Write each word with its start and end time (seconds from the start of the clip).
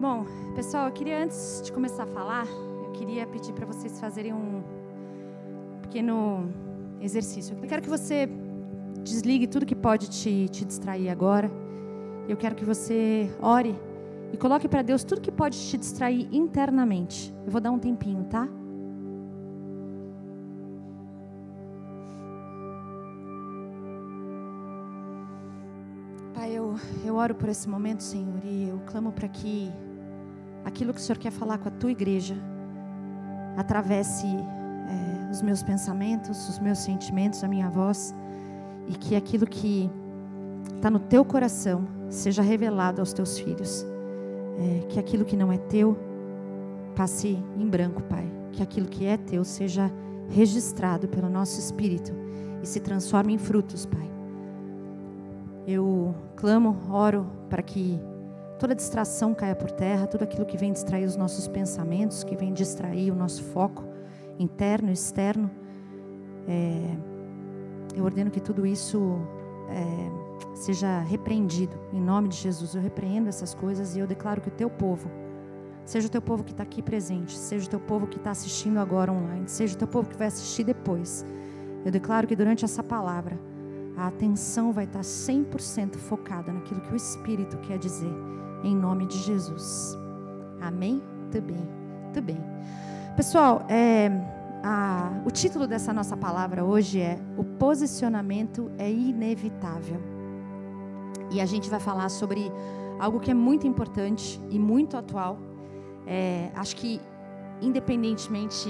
Bom, 0.00 0.24
pessoal, 0.54 0.86
eu 0.86 0.92
queria 0.92 1.24
antes 1.24 1.60
de 1.64 1.72
começar 1.72 2.04
a 2.04 2.06
falar, 2.06 2.46
eu 2.84 2.92
queria 2.92 3.26
pedir 3.26 3.52
para 3.52 3.66
vocês 3.66 3.98
fazerem 3.98 4.32
um 4.32 4.62
pequeno 5.82 6.48
exercício. 7.00 7.58
Eu 7.60 7.68
quero 7.68 7.82
que 7.82 7.88
você 7.88 8.28
desligue 9.02 9.48
tudo 9.48 9.66
que 9.66 9.74
pode 9.74 10.08
te, 10.08 10.48
te 10.50 10.64
distrair 10.64 11.08
agora. 11.08 11.50
Eu 12.28 12.36
quero 12.36 12.54
que 12.54 12.64
você 12.64 13.28
ore 13.42 13.74
e 14.32 14.36
coloque 14.36 14.68
para 14.68 14.82
Deus 14.82 15.02
tudo 15.02 15.20
que 15.20 15.32
pode 15.32 15.58
te 15.58 15.76
distrair 15.76 16.28
internamente. 16.30 17.34
Eu 17.44 17.50
vou 17.50 17.60
dar 17.60 17.72
um 17.72 17.78
tempinho, 17.80 18.22
tá? 18.30 18.48
Pai, 26.34 26.52
eu, 26.52 26.76
eu 27.04 27.16
oro 27.16 27.34
por 27.34 27.48
esse 27.48 27.68
momento, 27.68 28.04
Senhor, 28.04 28.38
e 28.44 28.68
eu 28.68 28.80
clamo 28.86 29.10
para 29.10 29.26
que 29.26 29.72
aquilo 30.68 30.92
que 30.94 31.00
o 31.00 31.02
Senhor 31.02 31.18
quer 31.18 31.32
falar 31.32 31.58
com 31.58 31.68
a 31.68 31.72
tua 31.72 31.90
igreja 31.90 32.36
atravesse 33.56 34.26
é, 34.26 35.30
os 35.30 35.42
meus 35.42 35.62
pensamentos, 35.62 36.48
os 36.48 36.58
meus 36.58 36.78
sentimentos, 36.78 37.42
a 37.42 37.48
minha 37.48 37.68
voz, 37.68 38.14
e 38.86 38.92
que 38.92 39.16
aquilo 39.16 39.46
que 39.46 39.90
está 40.76 40.90
no 40.90 41.00
teu 41.00 41.24
coração 41.24 41.86
seja 42.08 42.42
revelado 42.42 43.00
aos 43.00 43.12
teus 43.12 43.38
filhos. 43.38 43.84
É, 44.60 44.86
que 44.88 44.98
aquilo 44.98 45.24
que 45.24 45.36
não 45.36 45.52
é 45.52 45.58
teu 45.58 45.96
passe 46.94 47.38
em 47.56 47.68
branco, 47.68 48.02
Pai. 48.02 48.30
Que 48.52 48.62
aquilo 48.62 48.88
que 48.88 49.04
é 49.04 49.16
teu 49.16 49.44
seja 49.44 49.90
registrado 50.28 51.08
pelo 51.08 51.28
nosso 51.28 51.58
espírito 51.58 52.12
e 52.62 52.66
se 52.66 52.80
transforme 52.80 53.34
em 53.34 53.38
frutos, 53.38 53.86
Pai. 53.86 54.10
Eu 55.66 56.14
clamo, 56.36 56.76
oro 56.90 57.26
para 57.48 57.62
que 57.62 58.00
toda 58.58 58.74
distração 58.74 59.34
caia 59.34 59.54
por 59.54 59.70
terra, 59.70 60.06
tudo 60.06 60.24
aquilo 60.24 60.44
que 60.44 60.56
vem 60.56 60.72
distrair 60.72 61.04
os 61.04 61.16
nossos 61.16 61.46
pensamentos, 61.46 62.24
que 62.24 62.36
vem 62.36 62.52
distrair 62.52 63.10
o 63.10 63.14
nosso 63.14 63.42
foco 63.44 63.84
interno 64.38 64.90
externo. 64.90 65.50
É, 66.46 66.96
eu 67.96 68.04
ordeno 68.04 68.30
que 68.30 68.40
tudo 68.40 68.66
isso 68.66 69.18
é, 69.70 70.56
seja 70.56 71.00
repreendido. 71.00 71.76
Em 71.92 72.00
nome 72.00 72.28
de 72.28 72.36
Jesus, 72.36 72.74
eu 72.74 72.82
repreendo 72.82 73.28
essas 73.28 73.54
coisas 73.54 73.96
e 73.96 74.00
eu 74.00 74.06
declaro 74.06 74.40
que 74.40 74.48
o 74.48 74.52
teu 74.52 74.68
povo, 74.68 75.10
seja 75.84 76.06
o 76.06 76.10
teu 76.10 76.22
povo 76.22 76.44
que 76.44 76.52
está 76.52 76.62
aqui 76.62 76.82
presente, 76.82 77.36
seja 77.36 77.66
o 77.66 77.70
teu 77.70 77.80
povo 77.80 78.06
que 78.06 78.16
está 78.16 78.30
assistindo 78.30 78.78
agora 78.78 79.12
online, 79.12 79.48
seja 79.48 79.74
o 79.74 79.78
teu 79.78 79.88
povo 79.88 80.08
que 80.08 80.16
vai 80.16 80.26
assistir 80.26 80.64
depois, 80.64 81.24
eu 81.84 81.90
declaro 81.90 82.26
que 82.26 82.36
durante 82.36 82.64
essa 82.64 82.82
palavra, 82.82 83.38
a 83.96 84.06
atenção 84.06 84.72
vai 84.72 84.84
estar 84.84 85.00
100% 85.00 85.96
focada 85.96 86.52
naquilo 86.52 86.80
que 86.80 86.92
o 86.92 86.96
Espírito 86.96 87.56
quer 87.58 87.78
dizer, 87.78 88.12
em 88.62 88.74
nome 88.74 89.06
de 89.06 89.18
Jesus. 89.18 89.96
Amém? 90.60 91.02
Tudo 91.30 92.24
bem. 92.24 92.40
Pessoal, 93.16 93.64
é, 93.68 94.10
a, 94.62 95.22
o 95.24 95.30
título 95.30 95.66
dessa 95.66 95.92
nossa 95.92 96.16
palavra 96.16 96.64
hoje 96.64 97.00
é 97.00 97.18
O 97.36 97.44
posicionamento 97.44 98.70
é 98.78 98.90
inevitável. 98.90 100.00
E 101.30 101.40
a 101.40 101.46
gente 101.46 101.68
vai 101.68 101.80
falar 101.80 102.08
sobre 102.08 102.50
algo 102.98 103.20
que 103.20 103.30
é 103.30 103.34
muito 103.34 103.66
importante 103.66 104.40
e 104.50 104.58
muito 104.58 104.96
atual. 104.96 105.38
É, 106.06 106.50
acho 106.54 106.74
que, 106.76 107.00
independentemente 107.60 108.68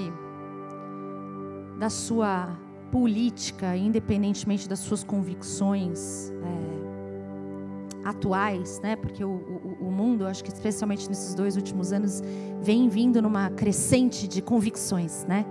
da 1.79 1.89
sua 1.89 2.57
política, 2.91 3.77
independentemente 3.77 4.67
das 4.67 4.79
suas 4.79 5.03
convicções 5.03 6.31
é, 6.31 8.09
atuais, 8.09 8.81
né? 8.81 8.95
Porque 8.95 9.23
o, 9.23 9.29
o, 9.29 9.78
mundo, 9.99 10.25
acho 10.25 10.43
que 10.43 10.49
especialmente 10.49 11.09
nesses 11.09 11.35
dois 11.35 11.55
últimos 11.55 11.91
anos, 11.91 12.21
vem 12.61 12.87
vindo 12.87 13.21
numa 13.21 13.49
crescente 13.49 14.27
de 14.27 14.41
convicções, 14.41 15.25
né? 15.25 15.45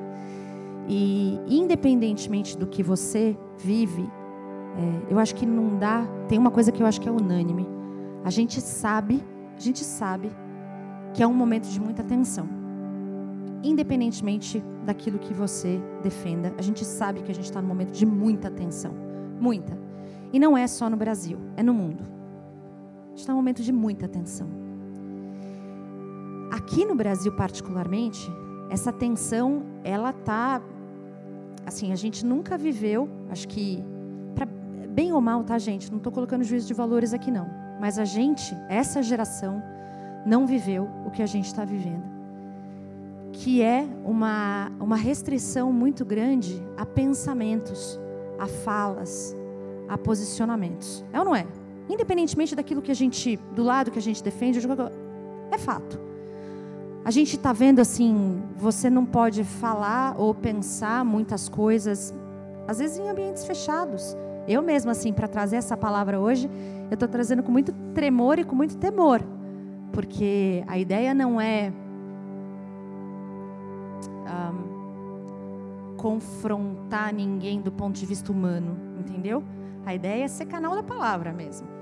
E 0.89 1.39
independentemente 1.47 2.57
do 2.57 2.67
que 2.67 2.83
você 2.83 3.37
vive, 3.59 4.03
é, 4.03 5.13
eu 5.13 5.19
acho 5.19 5.35
que 5.35 5.45
não 5.45 5.79
dá. 5.79 6.07
Tem 6.29 6.39
uma 6.39 6.51
coisa 6.51 6.73
que 6.73 6.83
eu 6.83 6.87
acho 6.87 7.01
que 7.01 7.09
é 7.09 7.13
unânime. 7.13 7.67
A 8.25 8.31
gente 8.31 8.61
sabe, 8.61 9.23
a 9.57 9.61
gente 9.61 9.85
sabe 9.85 10.31
que 11.13 11.23
é 11.23 11.27
um 11.27 11.35
momento 11.35 11.69
de 11.69 11.81
muita 11.81 12.03
tensão. 12.03 12.49
Independentemente 13.63 14.63
daquilo 14.87 15.19
que 15.19 15.35
você 15.35 15.81
defenda, 16.03 16.55
a 16.57 16.63
gente 16.63 16.85
sabe 16.85 17.23
que 17.23 17.31
a 17.31 17.35
gente 17.35 17.45
está 17.45 17.61
num 17.61 17.69
momento 17.69 17.91
de 17.91 18.07
muita 18.07 18.51
tensão. 18.51 18.95
Muita. 19.41 19.77
E 20.33 20.39
não 20.39 20.57
é 20.57 20.67
só 20.67 20.89
no 20.89 20.97
Brasil, 20.97 21.39
é 21.57 21.63
no 21.63 21.75
mundo. 21.75 22.18
Está 23.19 23.33
num 23.33 23.39
momento 23.39 23.63
de 23.63 23.73
muita 23.73 24.07
tensão. 24.07 24.47
Aqui 26.53 26.85
no 26.85 26.95
Brasil, 26.95 27.33
particularmente, 27.33 28.31
essa 28.71 28.93
tensão, 28.93 29.63
ela 29.83 30.11
está 30.11 30.63
assim, 31.67 31.93
a 31.93 31.97
gente 31.97 32.25
nunca 32.25 32.57
viveu, 32.57 33.09
acho 33.29 33.47
que, 33.49 33.85
pra, 34.35 34.47
bem 34.47 35.13
ou 35.13 35.21
mal, 35.21 35.43
tá, 35.45 35.59
gente? 35.59 35.91
Não 35.91 35.99
estou 35.99 36.13
colocando 36.13 36.45
juízo 36.45 36.67
de 36.67 36.73
valores 36.73 37.13
aqui, 37.13 37.31
não. 37.31 37.47
Mas 37.81 37.99
a 37.99 38.05
gente, 38.05 38.55
essa 38.69 39.03
geração, 39.03 39.63
não 40.25 40.47
viveu 40.47 40.89
o 41.05 41.11
que 41.11 41.23
a 41.23 41.27
gente 41.27 41.47
está 41.47 41.65
vivendo. 41.65 42.05
Que 43.33 43.63
é 43.63 43.87
uma, 44.05 44.71
uma 44.81 44.97
restrição 44.97 45.73
muito 45.73 46.05
grande 46.05 46.63
a 46.77 46.87
pensamentos, 46.87 48.01
a 48.39 48.47
falas, 48.47 49.37
a 49.89 49.99
posicionamentos. 49.99 51.05
É 51.13 51.19
ou 51.19 51.25
não 51.25 51.37
é? 51.37 51.47
Independentemente 51.89 52.55
daquilo 52.55 52.83
que 52.83 52.91
a 52.91 52.95
gente, 52.95 53.37
do 53.55 53.63
lado 53.63 53.91
que 53.91 53.99
a 53.99 54.03
gente 54.03 54.23
defende, 54.23 54.61
é 55.51 55.59
fato. 55.59 55.99
A 57.05 57.11
gente 57.11 57.37
está 57.37 57.53
vendo 57.53 57.81
assim, 57.81 58.43
você 58.57 58.91
não 58.91 59.07
pode 59.07 59.43
falar 59.43 60.15
ou 60.19 60.35
pensar 60.35 61.05
muitas 61.05 61.49
coisas, 61.49 62.15
às 62.67 62.79
vezes 62.79 62.99
em 62.99 63.09
ambientes 63.09 63.47
fechados. 63.47 64.15
Eu 64.47 64.61
mesma, 64.63 64.93
assim, 64.93 65.13
para 65.13 65.27
trazer 65.27 65.57
essa 65.57 65.77
palavra 65.77 66.21
hoje, 66.21 66.51
eu 66.91 66.95
estou 66.95 67.09
trazendo 67.09 67.43
com 67.43 67.51
muito 67.51 67.73
tremor 67.95 68.39
e 68.39 68.45
com 68.45 68.55
muito 68.55 68.77
temor, 68.77 69.23
porque 69.93 70.63
a 70.67 70.79
ideia 70.79 71.15
não 71.15 71.41
é 71.41 71.73
um, 74.27 75.97
confrontar 75.97 77.13
ninguém 77.15 77.61
do 77.61 77.73
ponto 77.73 77.99
de 77.99 78.05
vista 78.05 78.31
humano, 78.31 78.77
entendeu? 78.99 79.43
A 79.87 79.95
ideia 79.95 80.25
é 80.25 80.29
ser 80.29 80.45
canal 80.47 80.75
da 80.75 80.83
palavra 80.83 81.33
mesmo. 81.33 81.78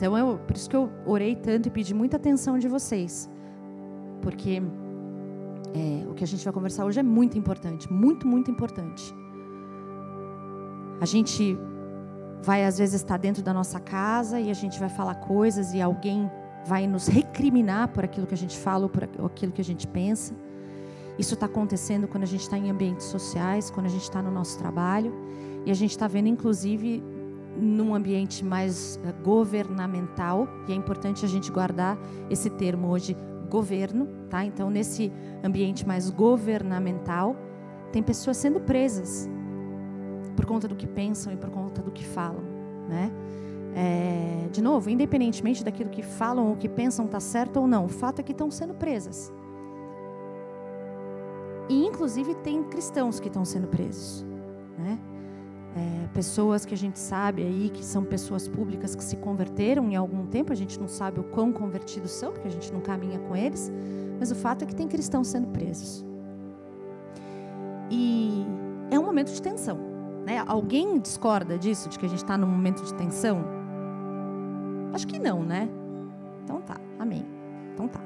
Então, 0.00 0.16
eu, 0.16 0.38
por 0.38 0.56
isso 0.56 0.70
que 0.70 0.74
eu 0.74 0.90
orei 1.04 1.36
tanto 1.36 1.66
e 1.66 1.70
pedi 1.70 1.92
muita 1.92 2.16
atenção 2.16 2.58
de 2.58 2.66
vocês 2.68 3.28
porque 4.20 4.62
é, 5.74 6.08
o 6.08 6.14
que 6.14 6.24
a 6.24 6.26
gente 6.26 6.44
vai 6.44 6.52
conversar 6.52 6.84
hoje 6.84 7.00
é 7.00 7.02
muito 7.02 7.38
importante, 7.38 7.92
muito, 7.92 8.26
muito 8.26 8.50
importante. 8.50 9.14
A 11.00 11.06
gente 11.06 11.58
vai 12.42 12.64
às 12.64 12.78
vezes 12.78 12.96
estar 12.96 13.16
dentro 13.16 13.42
da 13.42 13.52
nossa 13.52 13.80
casa 13.80 14.40
e 14.40 14.50
a 14.50 14.54
gente 14.54 14.78
vai 14.78 14.88
falar 14.88 15.16
coisas 15.16 15.74
e 15.74 15.80
alguém 15.80 16.30
vai 16.66 16.86
nos 16.86 17.06
recriminar 17.06 17.88
por 17.88 18.04
aquilo 18.04 18.26
que 18.26 18.34
a 18.34 18.38
gente 18.38 18.56
fala 18.56 18.84
ou 18.84 18.90
por 18.90 19.04
aquilo 19.04 19.52
que 19.52 19.60
a 19.60 19.64
gente 19.64 19.86
pensa. 19.86 20.34
Isso 21.18 21.34
está 21.34 21.46
acontecendo 21.46 22.08
quando 22.08 22.22
a 22.22 22.26
gente 22.26 22.42
está 22.42 22.56
em 22.56 22.70
ambientes 22.70 23.06
sociais, 23.06 23.70
quando 23.70 23.86
a 23.86 23.90
gente 23.90 24.02
está 24.02 24.22
no 24.22 24.30
nosso 24.30 24.58
trabalho 24.58 25.12
e 25.66 25.70
a 25.70 25.74
gente 25.74 25.90
está 25.90 26.06
vendo, 26.06 26.28
inclusive, 26.28 27.02
num 27.56 27.94
ambiente 27.94 28.44
mais 28.44 28.98
eh, 29.04 29.12
governamental 29.22 30.48
e 30.68 30.72
é 30.72 30.74
importante 30.74 31.24
a 31.24 31.28
gente 31.28 31.50
guardar 31.50 31.98
esse 32.28 32.48
termo 32.48 32.88
hoje 32.88 33.16
governo, 33.48 34.06
tá? 34.28 34.44
Então, 34.44 34.70
nesse 34.70 35.12
ambiente 35.42 35.86
mais 35.86 36.08
governamental, 36.08 37.36
tem 37.92 38.02
pessoas 38.02 38.36
sendo 38.36 38.60
presas 38.60 39.28
por 40.36 40.46
conta 40.46 40.68
do 40.68 40.76
que 40.76 40.86
pensam 40.86 41.32
e 41.32 41.36
por 41.36 41.50
conta 41.50 41.82
do 41.82 41.90
que 41.90 42.04
falam, 42.04 42.42
né? 42.88 43.10
É, 43.74 44.48
de 44.50 44.60
novo, 44.62 44.90
independentemente 44.90 45.62
daquilo 45.62 45.90
que 45.90 46.02
falam 46.02 46.48
ou 46.48 46.56
que 46.56 46.68
pensam 46.68 47.04
está 47.04 47.20
certo 47.20 47.58
ou 47.58 47.66
não, 47.66 47.84
o 47.84 47.88
fato 47.88 48.20
é 48.20 48.22
que 48.22 48.32
estão 48.32 48.50
sendo 48.50 48.74
presas. 48.74 49.32
E 51.68 51.86
inclusive 51.86 52.34
tem 52.36 52.64
cristãos 52.64 53.20
que 53.20 53.28
estão 53.28 53.44
sendo 53.44 53.68
presos, 53.68 54.24
né? 54.76 54.98
É, 55.76 56.08
pessoas 56.12 56.64
que 56.64 56.74
a 56.74 56.76
gente 56.76 56.98
sabe 56.98 57.42
aí 57.42 57.70
que 57.72 57.84
são 57.84 58.04
pessoas 58.04 58.48
públicas 58.48 58.96
que 58.96 59.04
se 59.04 59.16
converteram 59.16 59.88
em 59.88 59.94
algum 59.94 60.26
tempo, 60.26 60.52
a 60.52 60.56
gente 60.56 60.80
não 60.80 60.88
sabe 60.88 61.20
o 61.20 61.22
quão 61.22 61.52
convertidos 61.52 62.10
são, 62.10 62.32
porque 62.32 62.48
a 62.48 62.50
gente 62.50 62.72
não 62.72 62.80
caminha 62.80 63.20
com 63.20 63.36
eles, 63.36 63.70
mas 64.18 64.32
o 64.32 64.34
fato 64.34 64.62
é 64.62 64.66
que 64.66 64.74
tem 64.74 64.88
cristãos 64.88 65.28
sendo 65.28 65.46
presos. 65.48 66.04
E 67.88 68.44
é 68.90 68.98
um 68.98 69.04
momento 69.04 69.32
de 69.32 69.40
tensão. 69.40 69.78
Né? 70.26 70.42
Alguém 70.46 70.98
discorda 70.98 71.56
disso, 71.56 71.88
de 71.88 71.98
que 71.98 72.06
a 72.06 72.08
gente 72.08 72.22
está 72.22 72.36
num 72.36 72.48
momento 72.48 72.84
de 72.84 72.92
tensão? 72.94 73.44
Acho 74.92 75.06
que 75.06 75.18
não, 75.18 75.42
né? 75.42 75.68
Então 76.42 76.60
tá, 76.60 76.76
amém. 76.98 77.24
Então 77.72 77.86
tá. 77.86 78.00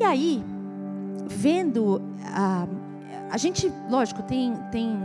E 0.00 0.04
aí, 0.04 0.44
vendo 1.28 2.02
a, 2.24 2.66
a 3.30 3.36
gente, 3.36 3.72
lógico, 3.88 4.22
tem, 4.22 4.54
tem 4.72 4.98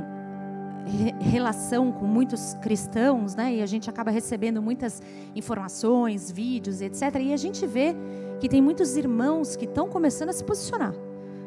relação 1.20 1.92
com 1.92 2.06
muitos 2.06 2.54
cristãos, 2.62 3.36
né? 3.36 3.56
E 3.56 3.62
a 3.62 3.66
gente 3.66 3.90
acaba 3.90 4.12
recebendo 4.12 4.62
muitas 4.62 5.02
informações, 5.36 6.32
vídeos, 6.32 6.82
etc. 6.82 7.16
E 7.22 7.34
a 7.34 7.38
gente 7.38 7.66
vê 7.66 7.96
que 8.40 8.48
tem 8.48 8.62
muitos 8.62 8.96
irmãos 8.96 9.56
que 9.56 9.66
estão 9.66 9.88
começando 9.88 10.30
a 10.30 10.34
se 10.34 10.44
posicionar. 10.44 10.94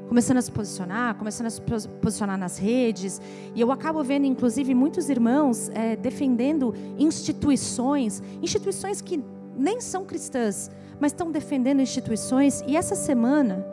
Começando 0.08 0.38
a 0.38 0.42
se 0.42 0.50
posicionar, 0.50 1.14
começando 1.16 1.46
a 1.46 1.50
se 1.50 1.60
posicionar 1.60 2.38
nas 2.38 2.56
redes. 2.56 3.20
E 3.54 3.60
eu 3.60 3.70
acabo 3.70 4.02
vendo, 4.02 4.24
inclusive, 4.24 4.74
muitos 4.74 5.10
irmãos 5.10 5.68
é, 5.74 5.96
defendendo 5.96 6.74
instituições, 6.98 8.22
instituições 8.42 9.02
que 9.02 9.22
nem 9.54 9.80
são 9.80 10.04
cristãs, 10.04 10.70
mas 10.98 11.12
estão 11.12 11.30
defendendo 11.30 11.80
instituições. 11.80 12.62
E 12.66 12.74
essa 12.74 12.94
semana, 12.94 13.64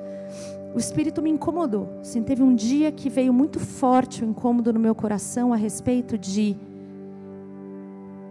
o 0.75 0.77
Espírito 0.77 1.21
me 1.21 1.29
incomodou. 1.29 1.87
Assim, 2.01 2.21
teve 2.21 2.43
um 2.43 2.53
dia 2.53 2.91
que 2.91 3.09
veio 3.09 3.33
muito 3.33 3.61
forte 3.61 4.25
o 4.25 4.27
incômodo 4.27 4.73
no 4.73 4.79
meu 4.79 4.93
coração 4.93 5.53
a 5.53 5.55
respeito 5.55 6.17
de 6.17 6.57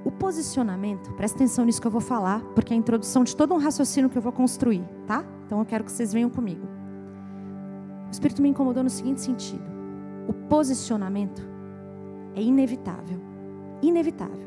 o 0.04 0.10
posicionamento, 0.10 1.10
presta 1.14 1.38
atenção 1.38 1.64
nisso 1.64 1.80
que 1.80 1.86
eu 1.86 1.90
vou 1.90 2.02
falar, 2.02 2.44
porque 2.54 2.74
é 2.74 2.76
a 2.76 2.78
introdução 2.78 3.24
de 3.24 3.34
todo 3.34 3.54
um 3.54 3.56
raciocínio 3.56 4.10
que 4.10 4.18
eu 4.18 4.20
vou 4.20 4.32
construir, 4.32 4.84
tá? 5.06 5.24
Então 5.46 5.58
eu 5.58 5.64
quero 5.64 5.82
que 5.82 5.90
vocês 5.90 6.12
venham 6.12 6.28
comigo. 6.28 6.68
O 8.08 8.10
Espírito 8.10 8.42
me 8.42 8.50
incomodou 8.50 8.84
no 8.84 8.90
seguinte 8.90 9.22
sentido: 9.22 9.64
o 10.28 10.34
posicionamento 10.34 11.42
é 12.34 12.42
inevitável. 12.42 13.18
Inevitável. 13.80 14.46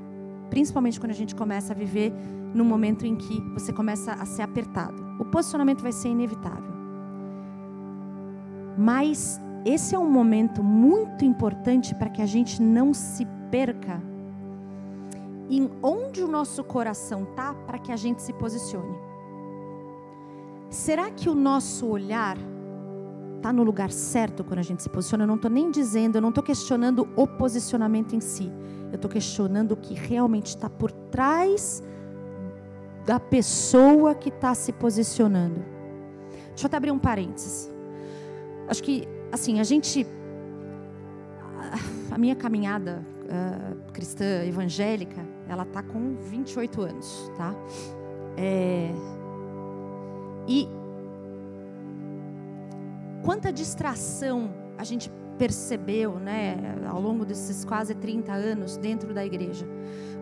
Principalmente 0.52 1.00
quando 1.00 1.12
a 1.12 1.16
gente 1.16 1.34
começa 1.34 1.74
a 1.74 1.76
viver 1.76 2.14
num 2.54 2.64
momento 2.64 3.08
em 3.08 3.16
que 3.16 3.42
você 3.54 3.74
começa 3.74 4.12
a 4.14 4.26
ser 4.28 4.44
apertado. 4.44 5.04
O 5.20 5.26
posicionamento 5.26 5.82
vai 5.82 5.92
ser 5.92 6.10
inevitável. 6.10 6.77
Mas 8.78 9.42
esse 9.66 9.96
é 9.96 10.00
um 10.00 10.10
momento 10.10 10.64
muito 10.64 11.26
importante 11.26 11.96
para 11.96 12.10
que 12.10 12.22
a 12.22 12.26
gente 12.26 12.62
não 12.62 12.94
se 12.94 13.26
perca 13.50 14.02
em 15.50 15.70
onde 15.82 16.22
o 16.22 16.28
nosso 16.28 16.64
coração 16.64 17.26
tá 17.36 17.54
para 17.54 17.80
que 17.80 17.92
a 17.92 17.96
gente 17.96 18.22
se 18.22 18.34
posicione. 18.34 18.96
Será 20.70 21.10
que 21.10 21.30
o 21.30 21.36
nosso 21.36 21.88
olhar 21.88 22.38
está 23.38 23.54
no 23.54 23.64
lugar 23.64 23.92
certo 23.92 24.44
quando 24.44 24.60
a 24.60 24.64
gente 24.64 24.84
se 24.84 24.90
posiciona? 24.90 25.24
Eu 25.24 25.28
não 25.28 25.36
estou 25.36 25.50
nem 25.50 25.72
dizendo, 25.72 26.18
eu 26.18 26.22
não 26.22 26.30
estou 26.30 26.44
questionando 26.44 27.08
o 27.16 27.26
posicionamento 27.26 28.16
em 28.16 28.20
si. 28.20 28.52
Eu 28.92 28.96
estou 28.96 29.10
questionando 29.10 29.72
o 29.72 29.78
que 29.78 29.94
realmente 29.94 30.48
está 30.48 30.70
por 30.70 30.92
trás 30.92 31.82
da 33.06 33.20
pessoa 33.20 34.14
que 34.14 34.30
está 34.30 34.54
se 34.54 34.74
posicionando. 34.74 35.64
Deixa 36.50 36.66
eu 36.66 36.68
até 36.68 36.78
abrir 36.78 36.92
um 36.92 37.00
parênteses. 37.00 37.77
Acho 38.68 38.84
que, 38.84 39.08
assim, 39.32 39.60
a 39.60 39.64
gente. 39.64 40.06
A 42.12 42.18
minha 42.18 42.36
caminhada 42.36 43.06
uh, 43.24 43.92
cristã 43.92 44.44
evangélica, 44.46 45.26
ela 45.48 45.66
tá 45.66 45.82
com 45.84 46.16
28 46.16 46.82
anos, 46.82 47.32
tá? 47.38 47.54
É, 48.38 48.92
e 50.48 50.68
quanta 53.24 53.52
distração 53.52 54.54
a 54.78 54.84
gente 54.84 55.12
percebeu, 55.38 56.20
né, 56.20 56.56
ao 56.88 57.00
longo 57.00 57.26
desses 57.26 57.64
quase 57.64 57.94
30 57.94 58.32
anos 58.32 58.78
dentro 58.78 59.14
da 59.14 59.26
igreja. 59.26 59.68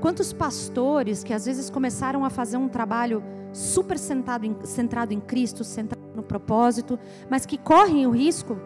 Quantos 0.01 0.33
pastores 0.33 1.23
que 1.23 1.33
às 1.33 1.45
vezes 1.45 1.69
começaram 1.69 2.25
a 2.25 2.29
fazer 2.29 2.57
um 2.57 2.67
trabalho 2.67 3.23
super 3.53 3.97
centrado 3.97 4.45
em, 4.45 4.55
centrado 4.63 5.13
em 5.13 5.19
Cristo, 5.21 5.63
centrado 5.63 6.04
no 6.15 6.23
propósito, 6.23 6.97
mas 7.29 7.45
que 7.45 7.57
correm 7.57 8.05
o 8.07 8.11
risco 8.11 8.57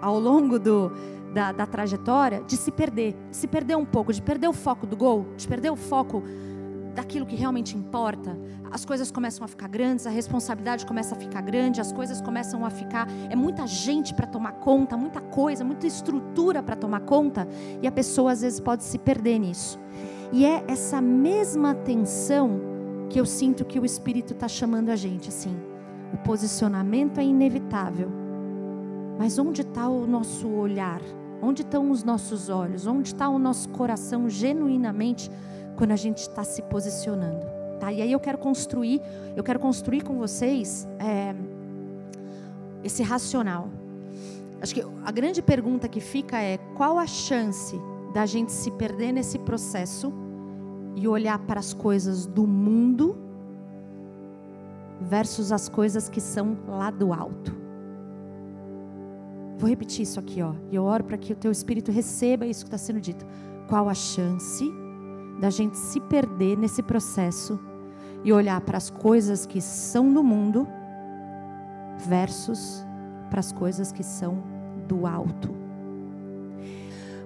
ao 0.00 0.18
longo 0.18 0.58
do, 0.58 0.92
da, 1.32 1.52
da 1.52 1.66
trajetória 1.66 2.42
de 2.46 2.56
se 2.56 2.70
perder, 2.70 3.16
de 3.30 3.36
se 3.36 3.46
perder 3.46 3.76
um 3.76 3.84
pouco, 3.84 4.12
de 4.12 4.22
perder 4.22 4.48
o 4.48 4.52
foco 4.52 4.86
do 4.86 4.96
gol, 4.96 5.26
de 5.36 5.46
perder 5.46 5.70
o 5.70 5.76
foco 5.76 6.22
daquilo 6.94 7.24
que 7.24 7.36
realmente 7.36 7.76
importa. 7.76 8.36
As 8.70 8.84
coisas 8.84 9.10
começam 9.10 9.44
a 9.44 9.48
ficar 9.48 9.68
grandes, 9.68 10.06
a 10.06 10.10
responsabilidade 10.10 10.86
começa 10.86 11.14
a 11.14 11.18
ficar 11.18 11.40
grande, 11.40 11.80
as 11.80 11.92
coisas 11.92 12.20
começam 12.20 12.64
a 12.64 12.70
ficar. 12.70 13.08
É 13.28 13.36
muita 13.36 13.66
gente 13.66 14.14
para 14.14 14.26
tomar 14.26 14.52
conta, 14.52 14.96
muita 14.96 15.20
coisa, 15.20 15.64
muita 15.64 15.86
estrutura 15.86 16.62
para 16.62 16.76
tomar 16.76 17.00
conta, 17.00 17.46
e 17.82 17.86
a 17.86 17.92
pessoa 17.92 18.32
às 18.32 18.42
vezes 18.42 18.60
pode 18.60 18.84
se 18.84 18.98
perder 18.98 19.38
nisso. 19.38 19.78
E 20.32 20.44
é 20.44 20.64
essa 20.68 21.00
mesma 21.00 21.72
atenção 21.72 22.60
que 23.08 23.18
eu 23.18 23.26
sinto 23.26 23.64
que 23.64 23.80
o 23.80 23.84
Espírito 23.84 24.32
está 24.32 24.46
chamando 24.46 24.90
a 24.90 24.96
gente, 24.96 25.28
assim. 25.28 25.69
O 26.12 26.16
posicionamento 26.18 27.18
é 27.18 27.24
inevitável, 27.24 28.10
mas 29.18 29.38
onde 29.38 29.62
está 29.62 29.88
o 29.88 30.06
nosso 30.06 30.48
olhar? 30.48 31.00
Onde 31.42 31.62
estão 31.62 31.90
os 31.90 32.02
nossos 32.02 32.48
olhos? 32.48 32.86
Onde 32.86 33.08
está 33.08 33.28
o 33.28 33.38
nosso 33.38 33.68
coração 33.70 34.28
genuinamente 34.28 35.30
quando 35.76 35.92
a 35.92 35.96
gente 35.96 36.18
está 36.18 36.44
se 36.44 36.62
posicionando? 36.62 37.46
Tá? 37.78 37.92
E 37.92 38.02
aí 38.02 38.12
eu 38.12 38.20
quero 38.20 38.38
construir, 38.38 39.00
eu 39.36 39.42
quero 39.42 39.58
construir 39.58 40.02
com 40.02 40.18
vocês 40.18 40.86
é, 40.98 41.34
esse 42.84 43.02
racional. 43.02 43.68
Acho 44.60 44.74
que 44.74 44.84
a 45.04 45.10
grande 45.10 45.40
pergunta 45.40 45.88
que 45.88 46.00
fica 46.00 46.38
é 46.38 46.58
qual 46.76 46.98
a 46.98 47.06
chance 47.06 47.80
da 48.12 48.26
gente 48.26 48.52
se 48.52 48.70
perder 48.72 49.12
nesse 49.12 49.38
processo 49.38 50.12
e 50.94 51.08
olhar 51.08 51.38
para 51.38 51.60
as 51.60 51.72
coisas 51.72 52.26
do 52.26 52.46
mundo 52.46 53.16
versus 55.00 55.50
as 55.50 55.68
coisas 55.68 56.08
que 56.08 56.20
são 56.20 56.56
lá 56.68 56.90
do 56.90 57.12
alto. 57.12 57.60
Vou 59.56 59.68
repetir 59.68 60.02
isso 60.02 60.18
aqui, 60.18 60.40
ó. 60.42 60.54
E 60.70 60.76
eu 60.76 60.84
oro 60.84 61.04
para 61.04 61.18
que 61.18 61.32
o 61.32 61.36
teu 61.36 61.50
espírito 61.50 61.90
receba 61.90 62.46
isso 62.46 62.64
que 62.64 62.68
está 62.68 62.78
sendo 62.78 63.00
dito. 63.00 63.26
Qual 63.68 63.88
a 63.88 63.94
chance 63.94 64.64
da 65.40 65.50
gente 65.50 65.76
se 65.76 66.00
perder 66.00 66.56
nesse 66.56 66.82
processo 66.82 67.60
e 68.24 68.32
olhar 68.32 68.60
para 68.62 68.78
as 68.78 68.90
coisas 68.90 69.46
que 69.46 69.60
são 69.60 70.12
do 70.12 70.22
mundo 70.22 70.66
versus 71.98 72.84
para 73.28 73.40
as 73.40 73.52
coisas 73.52 73.92
que 73.92 74.02
são 74.02 74.42
do 74.88 75.06
alto? 75.06 75.54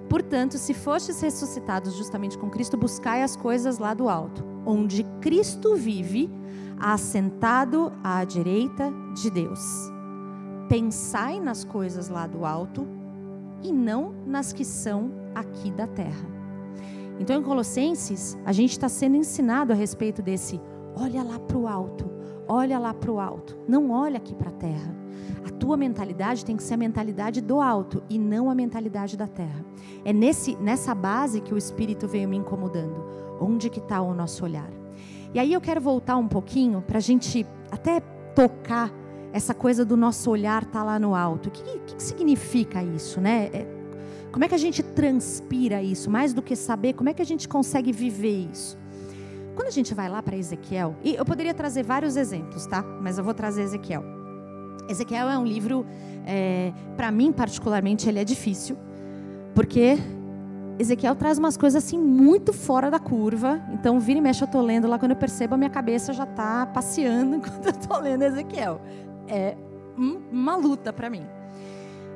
Portanto, 0.09 0.57
se 0.57 0.73
fostes 0.73 1.21
ressuscitados 1.21 1.95
justamente 1.95 2.37
com 2.37 2.49
Cristo, 2.49 2.77
buscai 2.77 3.23
as 3.23 3.35
coisas 3.35 3.79
lá 3.79 3.93
do 3.93 4.07
alto, 4.07 4.43
onde 4.65 5.03
Cristo 5.21 5.75
vive, 5.75 6.29
assentado 6.79 7.93
à 8.03 8.23
direita 8.23 8.91
de 9.15 9.29
Deus 9.29 9.95
pensai 10.67 11.39
nas 11.39 11.63
coisas 11.63 12.09
lá 12.09 12.27
do 12.27 12.45
alto 12.45 12.87
e 13.61 13.71
não 13.71 14.13
nas 14.25 14.51
que 14.51 14.65
são 14.65 15.11
aqui 15.33 15.71
da 15.71 15.87
terra. 15.87 16.35
Então, 17.19 17.39
em 17.39 17.43
Colossenses, 17.43 18.37
a 18.45 18.51
gente 18.51 18.71
está 18.71 18.89
sendo 18.89 19.15
ensinado 19.15 19.71
a 19.71 19.75
respeito 19.75 20.21
desse: 20.21 20.59
olha 20.95 21.23
lá 21.23 21.39
para 21.39 21.57
o 21.57 21.67
alto, 21.67 22.09
olha 22.47 22.77
lá 22.77 22.93
para 22.93 23.11
o 23.11 23.19
alto, 23.19 23.57
não 23.67 23.91
olha 23.91 24.17
aqui 24.17 24.35
para 24.35 24.49
a 24.49 24.53
terra. 24.53 24.94
A 25.45 25.49
tua 25.49 25.77
mentalidade 25.77 26.43
tem 26.43 26.57
que 26.57 26.63
ser 26.63 26.73
a 26.73 26.77
mentalidade 26.77 27.41
do 27.41 27.61
alto 27.61 28.03
e 28.09 28.17
não 28.17 28.49
a 28.49 28.55
mentalidade 28.55 29.15
da 29.17 29.27
terra. 29.27 29.63
É 30.03 30.11
nesse, 30.11 30.55
nessa 30.57 30.93
base 30.93 31.41
que 31.41 31.53
o 31.53 31.57
Espírito 31.57 32.07
veio 32.07 32.27
me 32.27 32.37
incomodando. 32.37 33.03
Onde 33.39 33.69
que 33.69 33.79
está 33.79 34.01
o 34.01 34.13
nosso 34.13 34.43
olhar? 34.43 34.69
E 35.33 35.39
aí 35.39 35.51
eu 35.51 35.59
quero 35.59 35.81
voltar 35.81 36.15
um 36.15 36.27
pouquinho 36.27 36.81
para 36.81 36.97
a 36.97 37.01
gente 37.01 37.45
até 37.71 37.99
tocar 38.33 38.91
essa 39.33 39.53
coisa 39.53 39.83
do 39.83 39.97
nosso 39.97 40.31
olhar 40.31 40.63
estar 40.63 40.79
tá 40.79 40.83
lá 40.83 40.97
no 40.97 41.13
alto. 41.13 41.49
O 41.49 41.51
que, 41.51 41.79
que, 41.79 42.01
significa 42.01 42.81
isso, 42.81 43.19
né? 43.19 43.49
É, 43.51 43.67
como 44.31 44.45
é 44.45 44.47
que 44.47 44.55
a 44.55 44.57
gente 44.57 44.81
transpira 44.81 45.83
isso? 45.83 46.09
Mais 46.09 46.33
do 46.33 46.41
que 46.41 46.55
saber, 46.55 46.93
como 46.93 47.09
é 47.09 47.13
que 47.13 47.21
a 47.21 47.25
gente 47.25 47.47
consegue 47.47 47.91
viver 47.91 48.49
isso? 48.49 48.77
Quando 49.53 49.67
a 49.67 49.71
gente 49.71 49.93
vai 49.93 50.07
lá 50.07 50.23
para 50.23 50.37
Ezequiel, 50.37 50.95
e 51.03 51.15
eu 51.15 51.25
poderia 51.25 51.53
trazer 51.53 51.83
vários 51.83 52.15
exemplos, 52.15 52.65
tá? 52.65 52.81
Mas 52.81 53.17
eu 53.17 53.23
vou 53.23 53.33
trazer 53.33 53.63
Ezequiel. 53.63 54.03
Ezequiel 54.89 55.29
é 55.29 55.37
um 55.37 55.45
livro, 55.45 55.85
é, 56.25 56.71
para 56.95 57.11
mim 57.11 57.31
particularmente, 57.31 58.07
ele 58.07 58.19
é 58.19 58.23
difícil, 58.23 58.77
porque 59.53 59.97
Ezequiel 60.77 61.15
traz 61.15 61.37
umas 61.37 61.55
coisas 61.55 61.83
assim 61.83 61.97
muito 61.97 62.51
fora 62.51 62.91
da 62.91 62.99
curva. 62.99 63.61
Então, 63.71 63.99
vira 63.99 64.19
e 64.19 64.21
mexe, 64.21 64.43
eu 64.43 64.45
estou 64.45 64.61
lendo 64.61 64.87
lá, 64.87 64.99
quando 64.99 65.11
eu 65.11 65.17
percebo, 65.17 65.55
a 65.55 65.57
minha 65.57 65.69
cabeça 65.69 66.13
já 66.13 66.23
está 66.23 66.65
passeando 66.65 67.37
enquanto 67.37 67.65
eu 67.65 67.71
estou 67.71 67.99
lendo 67.99 68.23
Ezequiel 68.23 68.81
é 69.27 69.55
uma 69.97 70.55
luta 70.55 70.91
para 70.91 71.09
mim. 71.09 71.25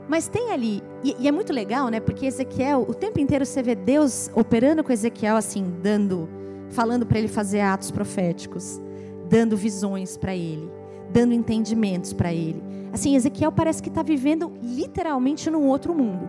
Mas 0.08 0.28
tem 0.28 0.52
ali, 0.52 0.84
e, 1.04 1.16
e, 1.20 1.28
é 1.28 1.32
muito 1.32 1.54
legal, 1.54 1.90
né? 1.90 2.00
Porque 2.00 2.26
Ezequiel, 2.26 2.86
o 2.88 2.94
tempo 2.94 3.20
inteiro 3.20 3.46
você 3.46 3.62
vê 3.62 3.76
Deus 3.76 4.30
operando 4.34 4.84
com 4.84 4.92
Ezequiel, 4.92 5.36
assim, 5.36 5.64
dando, 5.84 6.28
falando 6.70 7.06
para 7.06 7.20
ele 7.20 7.28
fazer 7.28 7.62
atos 7.62 7.92
proféticos, 7.92 8.82
dando 9.30 9.56
visões 9.56 10.18
para 10.18 10.36
ele, 10.36 10.70
dando 11.12 11.34
entendimentos 11.34 12.14
para 12.14 12.34
ele. 12.34 12.62
Assim, 12.92 13.16
Ezequiel 13.16 13.52
parece 13.52 13.82
que 13.82 13.90
está 13.90 14.02
vivendo 14.02 14.52
literalmente 14.62 15.50
num 15.50 15.68
outro 15.68 15.94
mundo. 15.94 16.28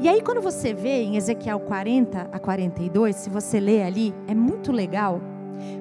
E 0.00 0.08
aí, 0.08 0.20
quando 0.20 0.40
você 0.40 0.74
vê 0.74 1.02
em 1.02 1.16
Ezequiel 1.16 1.60
40 1.60 2.30
a 2.32 2.38
42, 2.38 3.16
se 3.16 3.30
você 3.30 3.60
lê 3.60 3.82
ali, 3.82 4.14
é 4.26 4.34
muito 4.34 4.72
legal, 4.72 5.20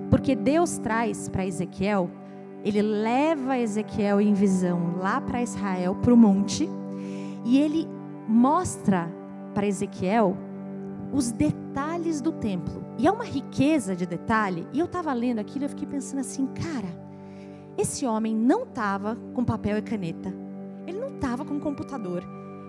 porque 0.10 0.36
Deus 0.36 0.78
traz 0.78 1.28
para 1.30 1.46
Ezequiel 1.46 2.10
ele 2.64 2.82
leva 2.82 3.58
Ezequiel 3.58 4.20
em 4.20 4.34
visão 4.34 4.98
lá 4.98 5.22
para 5.22 5.42
Israel, 5.42 5.96
para 5.96 6.14
o 6.14 6.18
monte, 6.18 6.70
e 7.46 7.58
ele 7.58 7.88
mostra 8.28 9.10
para 9.54 9.66
Ezequiel 9.66 10.36
os 11.12 11.32
detalhes 11.32 12.22
do 12.22 12.32
templo. 12.32 12.84
E 12.98 13.08
é 13.08 13.12
uma 13.12 13.24
riqueza 13.24 13.96
de 13.96 14.06
detalhe. 14.06 14.68
E 14.74 14.80
eu 14.80 14.86
estava 14.86 15.14
lendo 15.14 15.40
aquilo 15.40 15.66
e 15.66 15.70
fiquei 15.70 15.88
pensando 15.88 16.20
assim, 16.20 16.48
cara, 16.48 16.90
esse 17.80 18.06
homem 18.06 18.36
não 18.36 18.64
estava 18.64 19.16
com 19.34 19.44
papel 19.44 19.78
e 19.78 19.82
caneta. 19.82 20.34
Ele 20.86 21.00
não 21.00 21.16
estava 21.16 21.46
com 21.46 21.60
computador. 21.60 22.24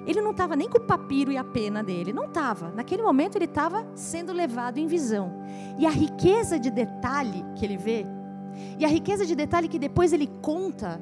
Ele 0.07 0.21
não 0.21 0.31
estava 0.31 0.57
nem 0.57 0.69
com 0.69 0.79
o 0.79 0.87
papiro 0.87 1.31
e 1.31 1.37
a 1.37 1.45
pena 1.45 1.83
dele. 1.83 2.13
Não 2.13 2.25
estava. 2.25 2.71
Naquele 2.71 3.03
momento 3.03 3.37
ele 3.37 3.45
estava 3.45 3.87
sendo 3.95 4.33
levado 4.33 4.79
em 4.79 4.87
visão. 4.87 5.33
E 5.79 5.87
a 5.87 5.91
riqueza 5.91 6.59
de 6.59 6.71
detalhe 6.71 7.45
que 7.57 7.65
ele 7.65 7.77
vê, 7.77 8.07
e 8.79 8.85
a 8.85 8.89
riqueza 8.89 9.25
de 9.25 9.35
detalhe 9.35 9.69
que 9.69 9.79
depois 9.79 10.13
ele 10.13 10.27
conta 10.43 11.01